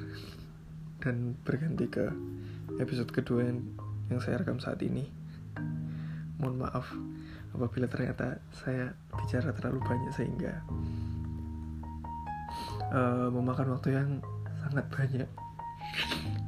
dan 1.05 1.37
berganti 1.45 1.85
ke 1.85 2.09
episode 2.81 3.13
kedua 3.13 3.45
yang, 3.45 3.61
yang 4.09 4.17
saya 4.17 4.41
rekam 4.41 4.57
saat 4.57 4.81
ini. 4.81 5.05
Mohon 6.41 6.65
maaf 6.65 6.89
apabila 7.53 7.85
ternyata 7.85 8.41
saya 8.51 8.91
bicara 9.13 9.53
terlalu 9.53 9.79
banyak 9.85 10.11
sehingga 10.11 10.65
uh, 12.89 13.29
memakan 13.29 13.77
waktu 13.77 13.93
yang 13.93 14.09
sangat 14.65 14.85
banyak. 14.89 15.29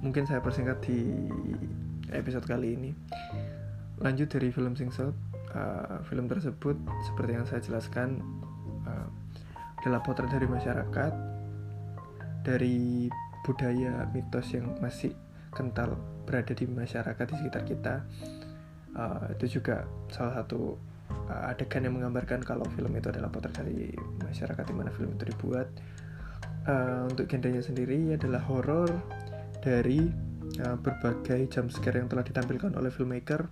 Mungkin 0.01 0.25
saya 0.25 0.41
persingkat 0.41 0.81
di 0.83 1.05
episode 2.09 2.49
kali 2.49 2.73
ini. 2.73 2.91
Lanjut 4.01 4.27
dari 4.27 4.49
film 4.49 4.73
Singsot 4.73 5.13
uh, 5.53 6.01
film 6.09 6.25
tersebut 6.25 6.75
seperti 7.05 7.31
yang 7.37 7.45
saya 7.45 7.61
jelaskan 7.61 8.25
uh, 8.89 9.07
adalah 9.85 10.01
potret 10.01 10.33
dari 10.33 10.49
masyarakat 10.49 11.13
dari 12.41 13.07
budaya 13.47 14.03
mitos 14.11 14.51
yang 14.51 14.67
masih 14.83 15.15
kental 15.55 15.95
berada 16.27 16.51
di 16.51 16.67
masyarakat 16.67 17.23
di 17.23 17.35
sekitar 17.39 17.63
kita 17.63 17.95
uh, 18.99 19.31
itu 19.31 19.57
juga 19.59 19.87
salah 20.11 20.43
satu 20.43 20.75
uh, 21.31 21.49
adegan 21.49 21.87
yang 21.87 21.95
menggambarkan 21.95 22.43
kalau 22.43 22.67
film 22.75 22.91
itu 22.99 23.07
adalah 23.07 23.31
potret 23.31 23.55
dari 23.55 23.95
masyarakat 24.27 24.63
di 24.67 24.75
mana 24.75 24.91
film 24.91 25.15
itu 25.15 25.31
dibuat 25.31 25.71
uh, 26.67 27.07
untuk 27.07 27.25
genrenya 27.31 27.63
sendiri 27.63 28.11
adalah 28.11 28.43
horor 28.43 28.91
dari 29.63 30.03
uh, 30.61 30.77
berbagai 30.77 31.47
jump 31.47 31.71
scare 31.71 32.03
yang 32.03 32.11
telah 32.11 32.27
ditampilkan 32.27 32.75
oleh 32.75 32.91
filmmaker 32.91 33.47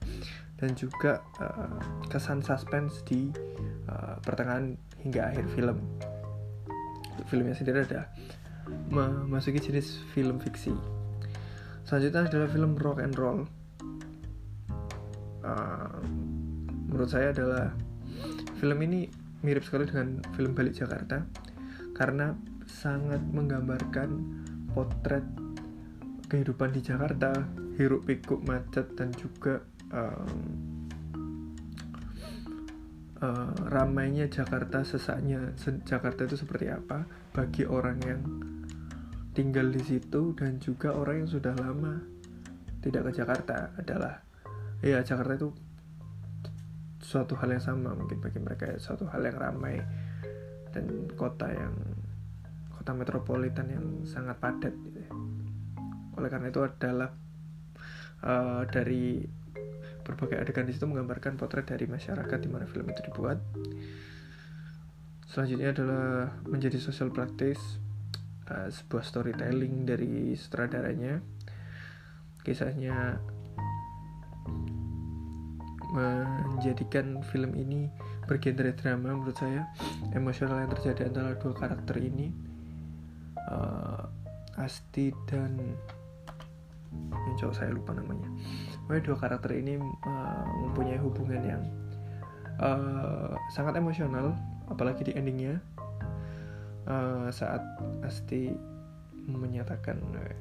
dan 0.60 0.72
juga 0.76 1.24
uh, 1.40 1.80
kesan 2.08 2.40
suspense 2.44 3.04
di 3.04 3.32
uh, 3.92 4.16
pertengahan 4.24 4.76
hingga 5.04 5.32
akhir 5.32 5.46
film. 5.52 5.78
Filmnya 7.28 7.56
sendiri 7.58 7.84
ada 7.84 8.12
memasuki 8.90 9.62
jenis 9.62 10.02
film 10.14 10.42
fiksi. 10.42 10.74
Selanjutnya 11.86 12.26
adalah 12.26 12.50
film 12.50 12.74
rock 12.78 12.98
and 13.02 13.16
roll. 13.18 13.46
Uh, 15.46 16.02
menurut 16.90 17.10
saya 17.10 17.30
adalah 17.30 17.70
film 18.58 18.82
ini 18.82 19.06
mirip 19.46 19.62
sekali 19.62 19.86
dengan 19.86 20.26
film 20.34 20.58
Balik 20.58 20.74
Jakarta 20.74 21.22
karena 21.94 22.34
sangat 22.66 23.22
menggambarkan 23.30 24.10
potret 24.74 25.22
kehidupan 26.26 26.74
di 26.74 26.82
Jakarta 26.82 27.30
hiruk 27.78 28.10
pikuk 28.10 28.42
macet 28.42 28.90
dan 28.98 29.14
juga 29.14 29.62
um, 29.94 30.34
uh, 33.22 33.54
ramainya 33.70 34.26
Jakarta 34.26 34.82
sesaknya 34.82 35.54
Jakarta 35.86 36.26
itu 36.26 36.36
seperti 36.42 36.74
apa 36.74 37.06
bagi 37.32 37.64
orang 37.70 37.98
yang 38.02 38.22
tinggal 39.36 39.68
di 39.68 39.84
situ 39.84 40.32
dan 40.34 40.58
juga 40.64 40.96
orang 40.96 41.28
yang 41.28 41.30
sudah 41.30 41.54
lama 41.60 42.00
tidak 42.80 43.12
ke 43.12 43.22
Jakarta 43.22 43.76
adalah 43.76 44.24
ya 44.80 45.04
Jakarta 45.04 45.36
itu 45.36 45.50
suatu 47.04 47.38
hal 47.38 47.54
yang 47.54 47.64
sama 47.64 47.94
mungkin 47.94 48.18
bagi 48.18 48.40
mereka 48.42 48.72
ya, 48.72 48.78
suatu 48.80 49.06
hal 49.12 49.22
yang 49.22 49.38
ramai 49.38 49.84
dan 50.72 51.06
kota 51.14 51.52
yang 51.52 51.76
kota 52.74 52.96
metropolitan 52.96 53.68
yang 53.70 53.86
sangat 54.08 54.40
padat 54.40 54.74
gitu 54.74 55.00
ya 55.04 55.12
oleh 56.16 56.30
karena 56.32 56.48
itu 56.48 56.64
adalah 56.64 57.12
uh, 58.24 58.64
dari 58.72 59.20
berbagai 60.06 60.38
adegan 60.38 60.70
di 60.70 60.74
situ 60.78 60.86
menggambarkan 60.86 61.36
potret 61.36 61.66
dari 61.66 61.90
masyarakat 61.90 62.38
di 62.38 62.50
mana 62.50 62.70
film 62.70 62.86
itu 62.94 63.02
dibuat. 63.10 63.42
Selanjutnya 65.26 65.74
adalah 65.74 66.30
menjadi 66.46 66.78
sosial 66.78 67.10
praktis, 67.10 67.58
uh, 68.50 68.70
sebuah 68.70 69.04
storytelling 69.06 69.86
dari 69.86 70.34
sutradaranya. 70.38 71.22
Kisahnya 72.46 73.18
menjadikan 75.96 77.24
film 77.32 77.56
ini 77.56 77.88
bergenre 78.28 78.76
drama 78.76 79.16
menurut 79.16 79.38
saya. 79.38 79.70
Emosional 80.12 80.68
yang 80.68 80.72
terjadi 80.76 81.08
antara 81.08 81.40
dua 81.40 81.54
karakter 81.56 81.96
ini 82.04 82.30
uh, 83.48 84.04
Asti 84.60 85.12
dan 85.28 85.56
yang 87.12 87.36
cowok 87.40 87.56
saya 87.56 87.72
lupa 87.72 87.92
namanya. 87.96 88.28
Pokoknya 88.86 89.04
dua 89.04 89.18
karakter 89.18 89.52
ini 89.56 89.80
uh, 89.82 90.46
mempunyai 90.68 91.00
hubungan 91.00 91.42
yang 91.44 91.64
uh, 92.60 93.36
sangat 93.52 93.80
emosional 93.80 94.36
apalagi 94.72 95.06
di 95.06 95.14
endingnya 95.14 95.62
uh, 96.90 97.28
saat 97.34 97.62
Asti 98.06 98.54
menyatakan 99.26 99.98
uh, 100.16 100.34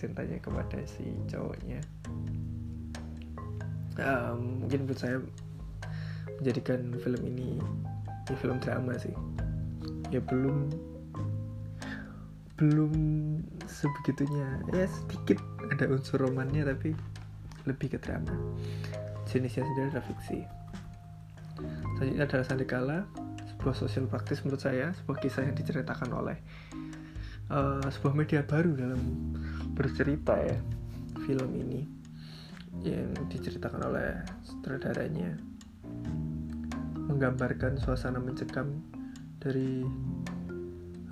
cintanya 0.00 0.40
kepada 0.40 0.80
si 0.88 1.12
cowoknya. 1.28 1.80
Uh, 4.00 4.32
mungkin 4.38 4.88
menurut 4.88 5.00
saya 5.00 5.16
menjadikan 6.40 6.96
film 7.04 7.20
ini 7.28 7.60
ya 8.30 8.34
film 8.40 8.56
drama 8.62 8.96
sih. 8.96 9.12
Ya 10.08 10.24
belum 10.24 10.72
belum 12.56 12.92
sebegitunya. 13.68 14.60
Ya 14.72 14.88
sedikit 14.88 15.36
ada 15.68 15.88
unsur 15.88 16.24
romannya 16.24 16.64
tapi 16.64 16.96
lebih 17.68 17.96
ke 17.96 17.98
drama. 18.00 18.32
Jenisnya 19.28 19.62
sendiri 19.62 19.92
adalah 19.92 20.06
fiksi. 20.08 20.40
Selanjutnya 22.00 22.24
adalah 22.24 22.44
Sandekala 22.48 22.98
sebuah 23.60 23.76
sosial 23.76 24.08
praktis 24.08 24.40
menurut 24.40 24.64
saya 24.64 24.96
sebuah 24.96 25.20
kisah 25.20 25.44
yang 25.44 25.52
diceritakan 25.52 26.08
oleh 26.16 26.40
uh, 27.52 27.84
sebuah 27.84 28.16
media 28.16 28.40
baru 28.40 28.72
dalam 28.72 29.00
bercerita 29.76 30.32
ya 30.40 30.56
film 31.28 31.52
ini 31.52 31.84
yang 32.80 33.12
diceritakan 33.28 33.92
oleh 33.92 34.24
sutradaranya. 34.46 35.36
Menggambarkan 37.10 37.76
suasana 37.76 38.22
mencekam 38.22 38.80
dari 39.42 39.84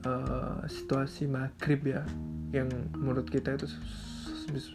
uh, 0.07 0.62
situasi 0.64 1.26
maghrib 1.26 1.82
ya 1.84 2.07
yang 2.55 2.70
menurut 2.96 3.28
kita 3.28 3.59
itu 3.59 3.68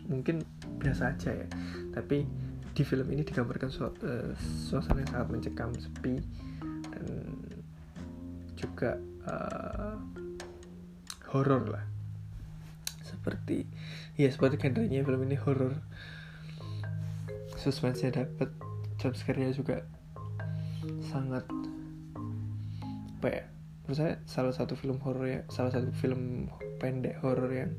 mungkin 0.05 0.45
biasa 0.78 1.15
aja 1.15 1.32
ya. 1.34 1.47
Tapi 1.95 2.28
di 2.74 2.84
film 2.86 3.07
ini 3.09 3.24
digambarkan 3.26 3.69
uh, 3.71 4.36
suasana 4.38 5.01
yang 5.01 5.09
sangat 5.09 5.30
mencekam 5.32 5.69
sepi 5.74 6.19
dan 6.93 7.05
juga 8.64 8.95
uh, 9.28 9.99
horor 11.36 11.64
lah. 11.68 11.86
Seperti 13.03 13.68
ya 14.16 14.32
seperti 14.32 14.55
genrenya 14.61 15.03
film 15.03 15.28
ini 15.28 15.36
horor 15.36 15.76
suspense-nya 17.59 18.24
dapat 18.24 18.51
jump 18.99 19.16
scare-nya 19.16 19.55
juga 19.55 19.88
sangat 21.07 21.47
apa 23.20 23.28
ya 23.32 23.45
menurut 23.88 23.97
saya 23.99 24.14
salah 24.28 24.51
satu 24.51 24.76
film 24.76 24.99
horor 24.99 25.24
ya 25.28 25.41
salah 25.47 25.72
satu 25.72 25.95
film 25.95 26.51
pendek 26.84 27.16
horor 27.24 27.47
yang 27.55 27.72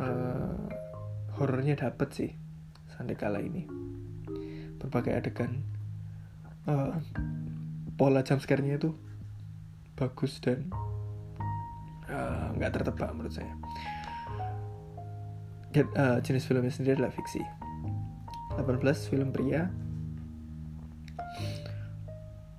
uh, 0.00 0.56
horornya 1.36 1.76
dapet 1.76 2.08
sih 2.12 2.30
Sandekala 2.92 3.40
ini. 3.40 3.64
Berbagai 4.76 5.12
adegan 5.16 5.64
uh, 6.68 6.96
pola 7.96 8.20
scare-nya 8.24 8.76
itu 8.76 8.92
bagus 10.00 10.40
dan 10.40 10.72
nggak 12.56 12.70
uh, 12.72 12.74
tertebak 12.80 13.12
menurut 13.12 13.36
saya. 13.36 13.52
Get, 15.70 15.86
uh, 15.94 16.18
jenis 16.24 16.48
filmnya 16.48 16.72
sendiri 16.72 16.98
adalah 16.98 17.12
fiksi. 17.12 17.44
18 18.56 18.80
film 19.12 19.28
pria. 19.30 19.68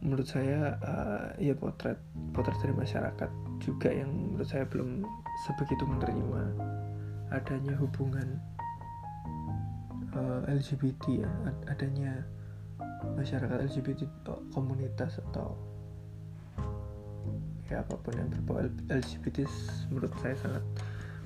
Menurut 0.02 0.30
saya 0.30 0.78
uh, 0.82 1.28
ya 1.42 1.58
potret 1.58 1.98
potret 2.34 2.58
dari 2.62 2.74
masyarakat 2.74 3.30
juga 3.62 3.90
yang 3.90 4.10
menurut 4.34 4.50
saya 4.50 4.66
belum 4.66 5.06
sebegitu 5.46 5.86
menerima 5.86 6.42
adanya 7.32 7.78
hubungan 7.78 8.42
uh, 10.18 10.44
eh, 10.50 10.58
LGBT 10.60 11.04
ya 11.24 11.32
adanya 11.72 12.26
masyarakat 13.16 13.72
LGBT 13.72 14.10
komunitas 14.54 15.22
atau 15.32 15.56
apa 17.78 17.96
pun 17.96 18.14
yang 18.16 18.28
berbau 18.28 18.60
LGBT 18.92 19.48
menurut 19.92 20.12
saya 20.20 20.36
sangat 20.40 20.64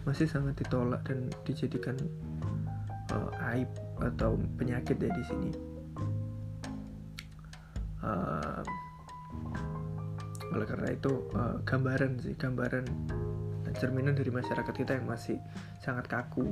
masih 0.06 0.30
sangat 0.30 0.54
ditolak 0.62 1.02
dan 1.10 1.30
dijadikan 1.43 1.98
uh, 3.10 3.30
aib 3.54 3.70
atau 4.02 4.38
penyakit 4.58 5.02
ya 5.02 5.10
di 5.10 5.24
sini. 5.26 5.52
Uh, 8.06 8.62
oleh 10.54 10.68
karena 10.70 10.93
itu 10.93 11.12
uh, 11.34 11.58
gambaran 11.66 12.22
sih 12.22 12.38
gambaran 12.38 12.86
dan 13.66 13.74
cerminan 13.76 14.14
dari 14.14 14.30
masyarakat 14.30 14.72
kita 14.72 15.02
yang 15.02 15.10
masih 15.10 15.41
sangat 15.82 16.06
kaku 16.06 16.46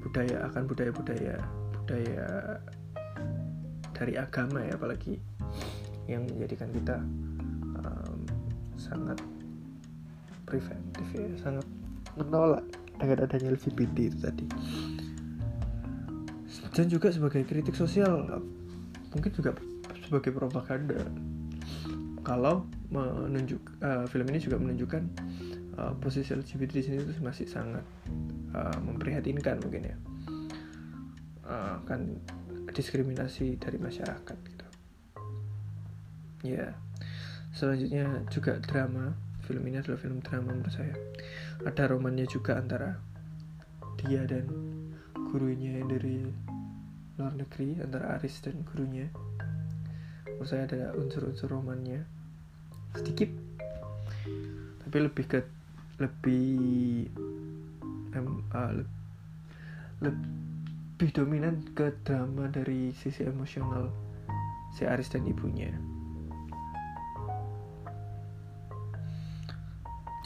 budaya 0.00 0.46
akan 0.46 0.62
budaya-budaya 0.70 1.36
budaya 1.82 2.28
dari 3.92 4.14
agama 4.14 4.62
ya 4.62 4.78
apalagi 4.78 5.18
yang 6.06 6.26
menjadikan 6.26 6.70
kita 6.70 6.96
sangat 8.76 9.18
preventif 10.46 11.06
ya 11.16 11.28
sangat 11.40 11.64
menolak 12.16 12.64
dengan 13.00 13.24
adanya 13.24 13.56
LGBT 13.56 13.96
itu 14.12 14.18
tadi. 14.20 14.46
Dan 16.72 16.86
juga 16.88 17.12
sebagai 17.12 17.44
kritik 17.44 17.76
sosial 17.76 18.40
mungkin 19.12 19.32
juga 19.32 19.56
sebagai 20.04 20.32
propaganda. 20.32 21.00
Kalau 22.22 22.68
menunjuk 22.92 23.60
uh, 23.82 24.06
film 24.06 24.28
ini 24.30 24.38
juga 24.38 24.56
menunjukkan 24.60 25.02
uh, 25.80 25.92
posisi 25.98 26.32
LGBT 26.32 26.70
di 26.70 26.82
sini 26.84 26.96
itu 27.02 27.12
masih 27.24 27.48
sangat 27.48 27.82
uh, 28.54 28.78
memprihatinkan 28.84 29.58
mungkin 29.64 29.88
ya. 29.88 29.96
Uh, 31.42 31.76
kan 31.84 32.20
diskriminasi 32.72 33.58
dari 33.58 33.76
masyarakat 33.76 34.36
gitu. 34.48 34.66
Ya 36.46 36.72
selanjutnya 37.52 38.24
juga 38.32 38.58
drama. 38.58 39.12
Film 39.42 39.66
ini 39.68 39.76
adalah 39.78 39.98
film 40.00 40.24
drama 40.24 40.54
menurut 40.54 40.72
saya. 40.72 40.94
Ada 41.66 41.90
romannya 41.90 42.26
juga 42.30 42.56
antara 42.56 42.96
dia 44.00 44.24
dan 44.24 44.48
gurunya 45.30 45.78
yang 45.82 45.88
dari 45.92 46.24
luar 47.20 47.34
negeri 47.36 47.78
antara 47.82 48.16
Aris 48.18 48.40
dan 48.40 48.64
gurunya. 48.64 49.12
Menurut 50.26 50.48
saya 50.48 50.64
ada 50.66 50.96
unsur-unsur 50.96 51.52
romannya. 51.52 52.08
Sedikit. 52.96 53.28
Tapi 54.82 54.96
lebih 54.98 55.24
ke 55.28 55.40
lebih 56.00 57.06
um, 58.16 58.42
uh, 58.50 58.72
le, 58.74 58.84
lebih 60.02 61.10
dominan 61.14 61.62
ke 61.76 61.94
drama 62.02 62.48
dari 62.50 62.90
sisi 62.96 63.22
emosional 63.22 63.92
si 64.74 64.88
Aris 64.88 65.12
dan 65.12 65.28
ibunya 65.28 65.70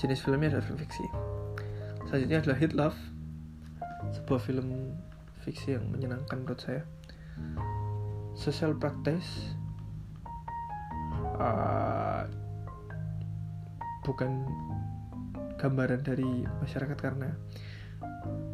jenis 0.06 0.22
filmnya 0.22 0.54
adalah 0.54 0.70
film 0.70 0.78
fiksi. 0.78 1.06
Selanjutnya 2.06 2.38
adalah 2.46 2.58
Hit 2.62 2.72
Love 2.78 3.00
sebuah 4.14 4.38
film 4.38 4.94
fiksi 5.42 5.74
yang 5.74 5.90
menyenangkan 5.90 6.46
menurut 6.46 6.62
saya. 6.62 6.86
Social 8.38 8.78
practice 8.78 9.26
uh, 11.42 12.22
bukan 14.06 14.46
gambaran 15.58 16.06
dari 16.06 16.46
masyarakat 16.62 16.98
karena 17.02 17.34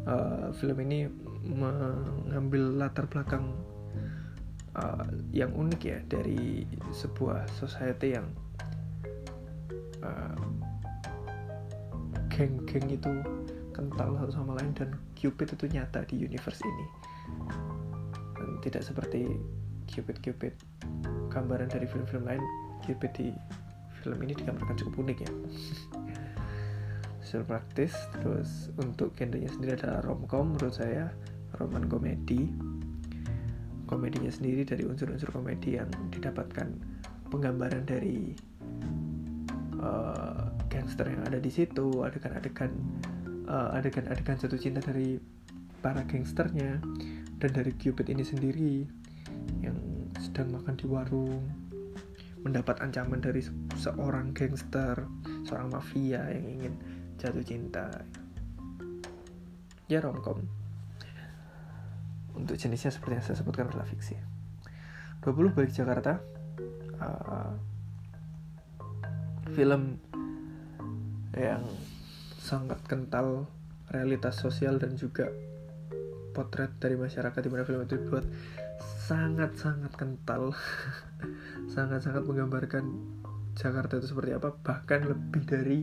uh, 0.09 0.49
film 0.57 0.81
ini 0.89 1.05
mengambil 1.45 2.81
latar 2.81 3.05
belakang 3.05 3.53
uh, 4.73 5.05
yang 5.29 5.53
unik 5.53 5.81
ya 5.85 6.01
dari 6.09 6.65
sebuah 6.89 7.45
society 7.61 8.17
yang 8.17 8.25
geng-geng 12.33 12.89
itu 12.89 13.13
kental 13.73 14.17
satu 14.17 14.31
sama 14.33 14.57
lain 14.57 14.73
dan 14.73 14.89
Cupid 15.13 15.53
itu 15.53 15.65
nyata 15.69 16.01
di 16.09 16.25
universe 16.25 16.61
ini. 16.65 16.85
Dan 18.33 18.49
tidak 18.65 18.81
seperti 18.81 19.29
Cupid 19.85 20.17
Cupid. 20.25 20.53
Gambaran 21.29 21.69
dari 21.69 21.85
film-film 21.85 22.25
lain 22.25 22.41
Cupid 22.81 23.11
di 23.13 23.27
film 24.01 24.19
ini 24.25 24.33
digambarkan 24.33 24.75
cukup 24.81 25.05
unik 25.05 25.17
ya. 25.23 25.31
Secara 27.23 27.57
praktis 27.57 27.93
terus 28.19 28.69
untuk 28.77 29.15
genrenya 29.17 29.49
sendiri 29.49 29.79
adalah 29.79 30.03
romcom 30.05 30.53
menurut 30.57 30.75
saya 30.75 31.13
roman 31.61 31.85
komedi. 31.85 32.49
Komedinya 33.85 34.29
sendiri 34.33 34.65
dari 34.65 34.83
unsur-unsur 34.89 35.29
komedi 35.29 35.77
yang 35.77 35.89
didapatkan 36.09 36.65
penggambaran 37.29 37.85
dari 37.85 38.33
uh, 39.77 40.42
gangster 40.73 41.05
yang 41.05 41.21
ada 41.29 41.37
di 41.37 41.53
situ 41.53 42.01
adegan-adegan 42.01 42.73
uh, 43.45 43.77
adegan-adegan 43.77 44.41
jatuh 44.41 44.57
cinta 44.57 44.81
dari 44.81 45.21
para 45.85 46.01
gangsternya 46.01 46.81
dan 47.37 47.51
dari 47.53 47.69
Cupid 47.77 48.09
ini 48.09 48.25
sendiri 48.25 48.73
yang 49.61 49.77
sedang 50.17 50.49
makan 50.49 50.73
di 50.73 50.89
warung 50.89 51.45
mendapat 52.41 52.81
ancaman 52.81 53.21
dari 53.21 53.45
seorang 53.77 54.33
gangster 54.33 55.05
seorang 55.45 55.69
mafia 55.69 56.25
yang 56.33 56.45
ingin 56.59 56.73
jatuh 57.19 57.43
cinta. 57.45 57.87
Ya 59.87 60.01
romcom. 60.01 60.43
Untuk 62.33 62.57
jenisnya 62.57 62.89
seperti 62.89 63.21
yang 63.21 63.25
saya 63.25 63.37
sebutkan 63.37 63.69
adalah 63.69 63.85
fiksi. 63.85 64.17
20 65.21 65.55
balik 65.55 65.71
Jakarta 65.71 66.19
uh, 66.99 67.53
film 69.55 70.01
yang 71.33 71.65
sangat 72.37 72.79
kental 72.85 73.49
realitas 73.89 74.37
sosial 74.37 74.77
dan 74.77 74.97
juga 74.97 75.29
potret 76.33 76.73
dari 76.81 76.97
masyarakat 76.97 77.39
di 77.39 77.49
mana 77.49 77.63
film 77.63 77.85
itu 77.85 77.97
dibuat. 78.01 78.25
Sangat-sangat 79.05 79.93
kental. 79.93 80.51
Sangat-sangat 81.73 82.25
menggambarkan 82.25 82.83
Jakarta 83.53 84.01
itu 84.01 84.09
seperti 84.09 84.33
apa. 84.33 84.49
Bahkan 84.51 84.99
lebih 85.05 85.43
dari 85.45 85.79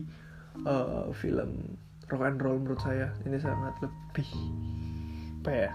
uh, 0.67 1.07
film 1.15 1.79
rock 2.11 2.23
and 2.27 2.39
roll 2.43 2.59
menurut 2.59 2.83
saya. 2.83 3.15
Ini 3.23 3.39
sangat 3.39 3.79
lebih 3.79 4.29
apa 5.41 5.51
ya 5.51 5.71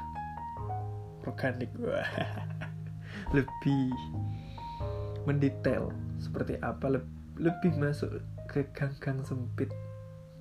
organik. 1.27 1.73
Lebih 3.35 3.91
mendetail 5.27 5.91
seperti 6.23 6.55
apa 6.63 6.87
lebih 6.95 7.16
masuk 7.77 8.25
ke 8.49 8.65
gang-gang 8.73 9.21
sempit 9.25 9.69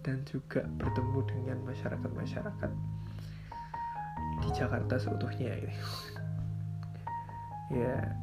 dan 0.05 0.21
juga 0.29 0.61
bertemu 0.77 1.25
dengan 1.27 1.57
masyarakat-masyarakat 1.65 2.71
di 4.45 4.49
Jakarta 4.53 5.01
seutuhnya 5.01 5.57
ini. 5.57 5.73
Ya 7.73 8.13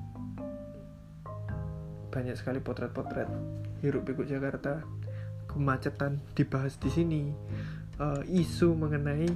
banyak 2.13 2.37
sekali 2.37 2.61
potret-potret. 2.61 3.27
Hiruk 3.81 4.05
pikuk 4.07 4.29
Jakarta 4.29 4.85
kemacetan 5.51 6.21
dibahas 6.37 6.77
di 6.79 6.91
sini. 6.93 7.33
Uh, 8.01 8.25
isu 8.31 8.73
mengenai 8.73 9.29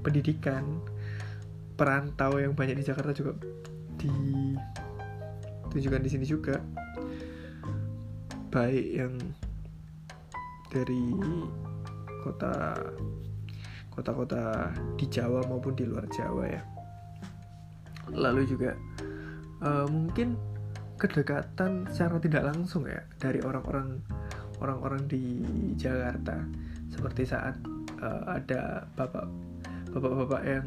pendidikan 0.00 0.80
perantau 1.76 2.40
yang 2.40 2.56
banyak 2.56 2.80
di 2.80 2.84
Jakarta 2.86 3.12
juga 3.14 3.34
ditunjukkan 3.98 6.02
di 6.02 6.10
sini 6.10 6.26
juga 6.26 6.58
baik 8.48 8.86
yang 8.96 9.14
dari 10.68 11.04
kota 12.24 12.76
kota-kota 13.92 14.70
di 14.94 15.10
Jawa 15.10 15.42
maupun 15.48 15.74
di 15.74 15.84
luar 15.88 16.06
Jawa 16.12 16.44
ya. 16.46 16.62
Lalu 18.14 18.46
juga 18.46 18.72
uh, 19.64 19.86
mungkin 19.90 20.38
kedekatan 20.98 21.86
secara 21.90 22.18
tidak 22.18 22.42
langsung 22.46 22.86
ya 22.86 23.02
dari 23.18 23.42
orang-orang 23.42 23.98
orang-orang 24.62 25.02
di 25.10 25.42
Jakarta. 25.74 26.38
Seperti 26.90 27.26
saat 27.26 27.58
uh, 27.98 28.22
ada 28.38 28.86
bapak 28.94 29.26
bapak-bapak 29.90 30.42
yang 30.46 30.66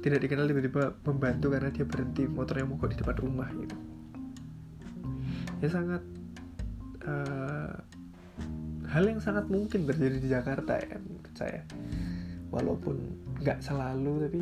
tidak 0.00 0.24
dikenal 0.24 0.48
tiba-tiba 0.48 0.96
membantu 1.04 1.52
karena 1.52 1.68
dia 1.68 1.84
berhenti 1.84 2.24
motornya 2.24 2.64
mogok 2.64 2.94
di 2.94 2.96
depan 3.02 3.16
rumah 3.20 3.48
gitu. 3.52 3.76
Ya 5.60 5.68
sangat 5.68 6.00
uh, 7.06 7.72
hal 8.90 9.04
yang 9.06 9.22
sangat 9.22 9.46
mungkin 9.46 9.86
terjadi 9.86 10.16
di 10.18 10.28
Jakarta 10.28 10.76
ya 10.80 10.98
menurut 10.98 11.34
saya. 11.36 11.62
Walaupun 12.50 12.96
nggak 13.40 13.62
selalu 13.62 14.26
tapi 14.26 14.40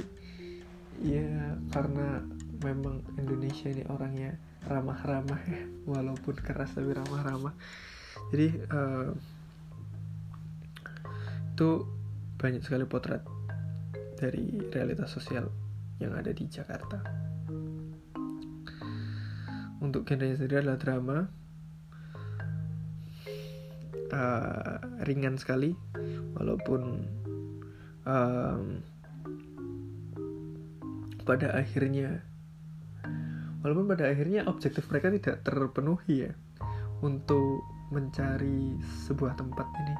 ya 1.04 1.54
karena 1.70 2.24
memang 2.64 3.04
Indonesia 3.14 3.70
ini 3.70 3.86
orangnya 3.86 4.34
ramah-ramah 4.66 5.40
ya 5.46 5.62
walaupun 5.86 6.34
keras 6.40 6.74
tapi 6.74 6.90
ramah-ramah. 6.96 7.54
Jadi 8.34 8.48
uh, 8.72 9.12
itu 11.54 11.70
banyak 12.38 12.62
sekali 12.62 12.86
potret 12.86 13.22
dari 14.18 14.62
realitas 14.70 15.10
sosial 15.10 15.46
yang 15.98 16.14
ada 16.14 16.30
di 16.34 16.46
Jakarta. 16.46 17.02
Untuk 19.78 20.02
genrenya 20.02 20.34
sendiri 20.34 20.66
adalah 20.66 20.78
drama 20.78 21.37
uh, 24.12 24.78
ringan 25.04 25.36
sekali 25.36 25.76
walaupun 26.36 27.04
um, 28.08 28.80
pada 31.28 31.52
akhirnya 31.52 32.24
walaupun 33.60 33.86
pada 33.90 34.08
akhirnya 34.08 34.48
objektif 34.48 34.88
mereka 34.88 35.12
tidak 35.12 35.36
terpenuhi 35.44 36.30
ya 36.30 36.32
untuk 37.04 37.62
mencari 37.88 38.76
sebuah 39.08 39.38
tempat 39.38 39.66
ini. 39.84 39.96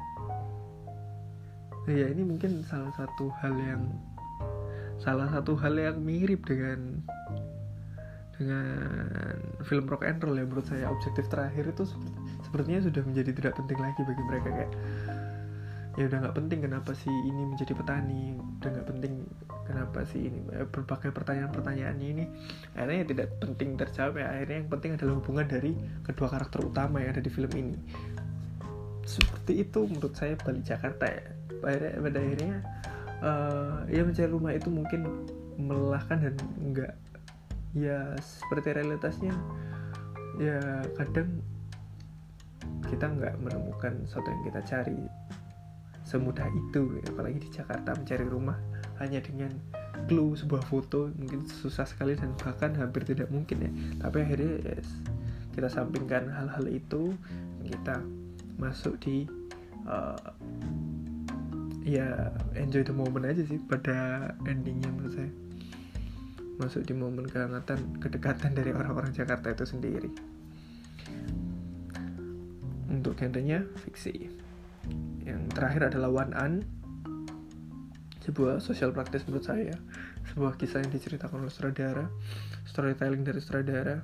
Ya 1.89 2.05
ini 2.11 2.21
mungkin 2.21 2.61
salah 2.69 2.93
satu 2.93 3.33
hal 3.41 3.55
yang 3.57 3.83
salah 5.01 5.25
satu 5.31 5.57
hal 5.57 5.73
yang 5.73 5.97
mirip 6.05 6.45
dengan 6.45 7.01
dengan 8.37 9.35
film 9.65 9.89
rock 9.89 10.05
and 10.05 10.21
roll 10.21 10.37
ya 10.37 10.45
menurut 10.45 10.67
saya. 10.69 10.85
Objektif 10.91 11.25
terakhir 11.33 11.71
itu 11.71 11.83
sepertinya 12.49 12.81
sudah 12.81 13.01
menjadi 13.05 13.31
tidak 13.37 13.53
penting 13.61 13.77
lagi 13.77 14.01
bagi 14.01 14.23
mereka 14.25 14.49
kayak 14.49 14.71
ya 15.97 16.03
udah 16.09 16.17
nggak 16.25 16.35
penting 16.41 16.59
kenapa 16.65 16.91
sih 16.97 17.13
ini 17.13 17.41
menjadi 17.45 17.73
petani 17.77 18.33
udah 18.39 18.69
nggak 18.73 18.87
penting 18.89 19.13
kenapa 19.69 19.99
sih 20.09 20.31
ini 20.33 20.39
eh, 20.57 20.65
berbagai 20.65 21.13
pertanyaan-pertanyaannya 21.13 22.07
ini 22.09 22.25
akhirnya 22.73 22.97
ya 22.97 23.05
tidak 23.05 23.27
penting 23.37 23.69
terjawab 23.77 24.17
ya 24.17 24.25
akhirnya 24.33 24.57
yang 24.65 24.69
penting 24.73 24.91
adalah 24.97 25.13
hubungan 25.21 25.45
dari 25.45 25.71
kedua 26.01 26.27
karakter 26.33 26.65
utama 26.65 27.05
yang 27.05 27.13
ada 27.13 27.21
di 27.21 27.29
film 27.29 27.51
ini. 27.53 27.77
Seperti 29.05 29.61
itu 29.61 29.85
menurut 29.85 30.13
saya 30.17 30.33
balik 30.41 30.65
Jakarta 30.65 31.05
ya. 31.05 31.25
Pada, 31.59 31.91
pada 31.99 32.17
akhirnya 32.23 32.53
uh, 33.19 33.77
ya 33.91 34.01
mencari 34.07 34.31
rumah 34.31 34.55
itu 34.55 34.71
mungkin 34.71 35.27
melelahkan 35.59 36.17
dan 36.23 36.35
enggak 36.63 36.93
ya 37.75 38.15
seperti 38.23 38.79
realitasnya 38.79 39.35
ya 40.39 40.57
kadang 40.95 41.43
kita 42.89 43.05
nggak 43.05 43.37
menemukan 43.39 43.93
sesuatu 44.09 44.27
yang 44.33 44.43
kita 44.49 44.61
cari 44.65 44.99
semudah 46.03 46.49
itu. 46.49 46.99
Apalagi 47.05 47.37
di 47.45 47.49
Jakarta 47.53 47.93
mencari 47.93 48.25
rumah 48.25 48.57
hanya 48.97 49.21
dengan 49.21 49.53
clue 50.09 50.33
sebuah 50.33 50.65
foto 50.65 51.13
mungkin 51.13 51.45
susah 51.45 51.85
sekali 51.85 52.17
dan 52.17 52.33
bahkan 52.41 52.73
hampir 52.73 53.05
tidak 53.05 53.29
mungkin 53.29 53.69
ya. 53.69 53.71
Tapi 54.01 54.25
akhirnya 54.25 54.53
yes, 54.65 54.89
kita 55.53 55.69
sampingkan 55.69 56.27
hal-hal 56.33 56.65
itu 56.65 57.13
kita 57.61 58.01
masuk 58.57 58.97
di 58.99 59.29
uh, 59.85 60.17
ya 61.85 62.33
enjoy 62.57 62.83
the 62.83 62.93
moment 62.93 63.23
aja 63.23 63.45
sih 63.45 63.61
pada 63.69 64.33
endingnya 64.49 64.89
menurut 64.89 65.13
saya. 65.13 65.31
Masuk 66.59 66.83
di 66.83 66.91
momen 66.91 67.23
kehangatan 67.23 68.01
kedekatan 68.03 68.51
dari 68.51 68.75
orang-orang 68.75 69.15
Jakarta 69.15 69.55
itu 69.55 69.63
sendiri 69.63 70.11
untuk 72.89 73.15
genrenya 73.15 73.63
fiksi. 73.85 74.33
Yang 75.23 75.41
terakhir 75.53 75.93
adalah 75.93 76.09
One 76.09 76.33
An. 76.33 76.53
Sebuah 78.25 78.61
sosial 78.61 78.93
praktis 78.93 79.25
menurut 79.25 79.45
saya 79.45 79.73
sebuah 80.29 80.61
kisah 80.61 80.85
yang 80.85 80.93
diceritakan 80.93 81.41
oleh 81.41 81.49
sutradara 81.49 82.05
storytelling 82.69 83.25
dari 83.25 83.41
sutradara 83.41 83.97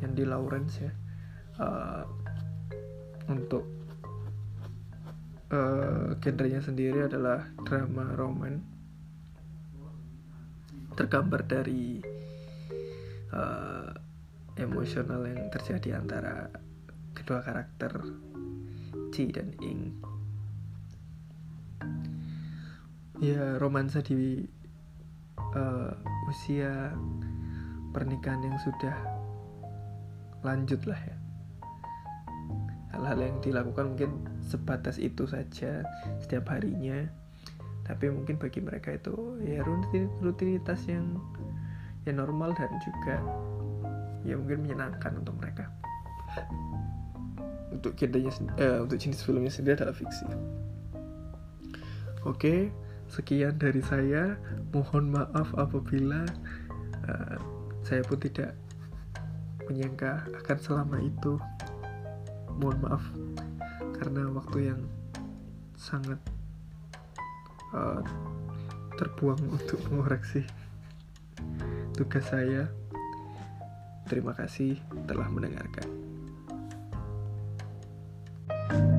yang 0.00 0.16
di 0.16 0.24
Lawrence 0.24 0.80
ya. 0.80 0.92
Uh, 1.58 2.06
untuk 3.28 3.66
uh, 5.52 6.16
genrenya 6.22 6.64
sendiri 6.64 7.04
adalah 7.04 7.44
drama 7.66 8.14
roman. 8.16 8.62
Tergambar 10.96 11.44
dari 11.44 12.00
uh, 13.30 13.90
emosional 14.58 15.22
yang 15.28 15.46
terjadi 15.52 16.00
antara 16.00 16.50
kedua 17.18 17.42
karakter 17.42 17.92
Ci 19.10 19.34
dan 19.34 19.50
Ing 19.58 19.98
ya 23.18 23.58
romansa 23.58 23.98
di 23.98 24.46
uh, 25.58 25.90
usia 26.30 26.94
pernikahan 27.90 28.46
yang 28.46 28.58
sudah 28.62 28.94
lanjut 30.46 30.78
lah 30.86 30.98
ya. 31.02 31.16
Hal-hal 32.94 33.18
yang 33.18 33.36
dilakukan 33.42 33.94
mungkin 33.94 34.10
sebatas 34.42 35.02
itu 35.02 35.26
saja 35.26 35.82
setiap 36.22 36.54
harinya. 36.54 37.10
Tapi 37.82 38.12
mungkin 38.12 38.38
bagi 38.38 38.62
mereka 38.62 38.94
itu 38.94 39.40
ya 39.42 39.64
rutinitas 40.22 40.84
yang 40.86 41.18
ya 42.06 42.12
normal 42.12 42.54
dan 42.54 42.70
juga 42.84 43.16
ya 44.22 44.36
mungkin 44.36 44.62
menyenangkan 44.68 45.18
untuk 45.18 45.34
mereka 45.40 45.72
untuk 47.72 47.92
genrenya 47.94 48.32
eh, 48.56 48.78
untuk 48.80 48.96
jenis 48.96 49.20
filmnya 49.20 49.52
sendiri 49.52 49.80
adalah 49.80 49.96
fiksi. 49.96 50.24
Oke 52.24 52.72
sekian 53.08 53.56
dari 53.56 53.80
saya. 53.80 54.36
Mohon 54.68 55.16
maaf 55.16 55.48
apabila 55.56 56.28
uh, 57.08 57.36
saya 57.80 58.04
pun 58.04 58.20
tidak 58.20 58.52
menyangka 59.64 60.28
akan 60.44 60.58
selama 60.60 60.96
itu. 61.00 61.40
Mohon 62.60 62.78
maaf 62.84 63.04
karena 63.96 64.28
waktu 64.28 64.58
yang 64.74 64.80
sangat 65.78 66.20
uh, 67.72 68.04
terbuang 69.00 69.40
untuk 69.48 69.80
mengoreksi 69.88 70.44
tugas 71.96 72.28
saya. 72.28 72.68
Terima 74.08 74.32
kasih 74.32 74.80
telah 75.04 75.28
mendengarkan 75.28 76.07
thank 78.68 78.82
you 78.82 78.97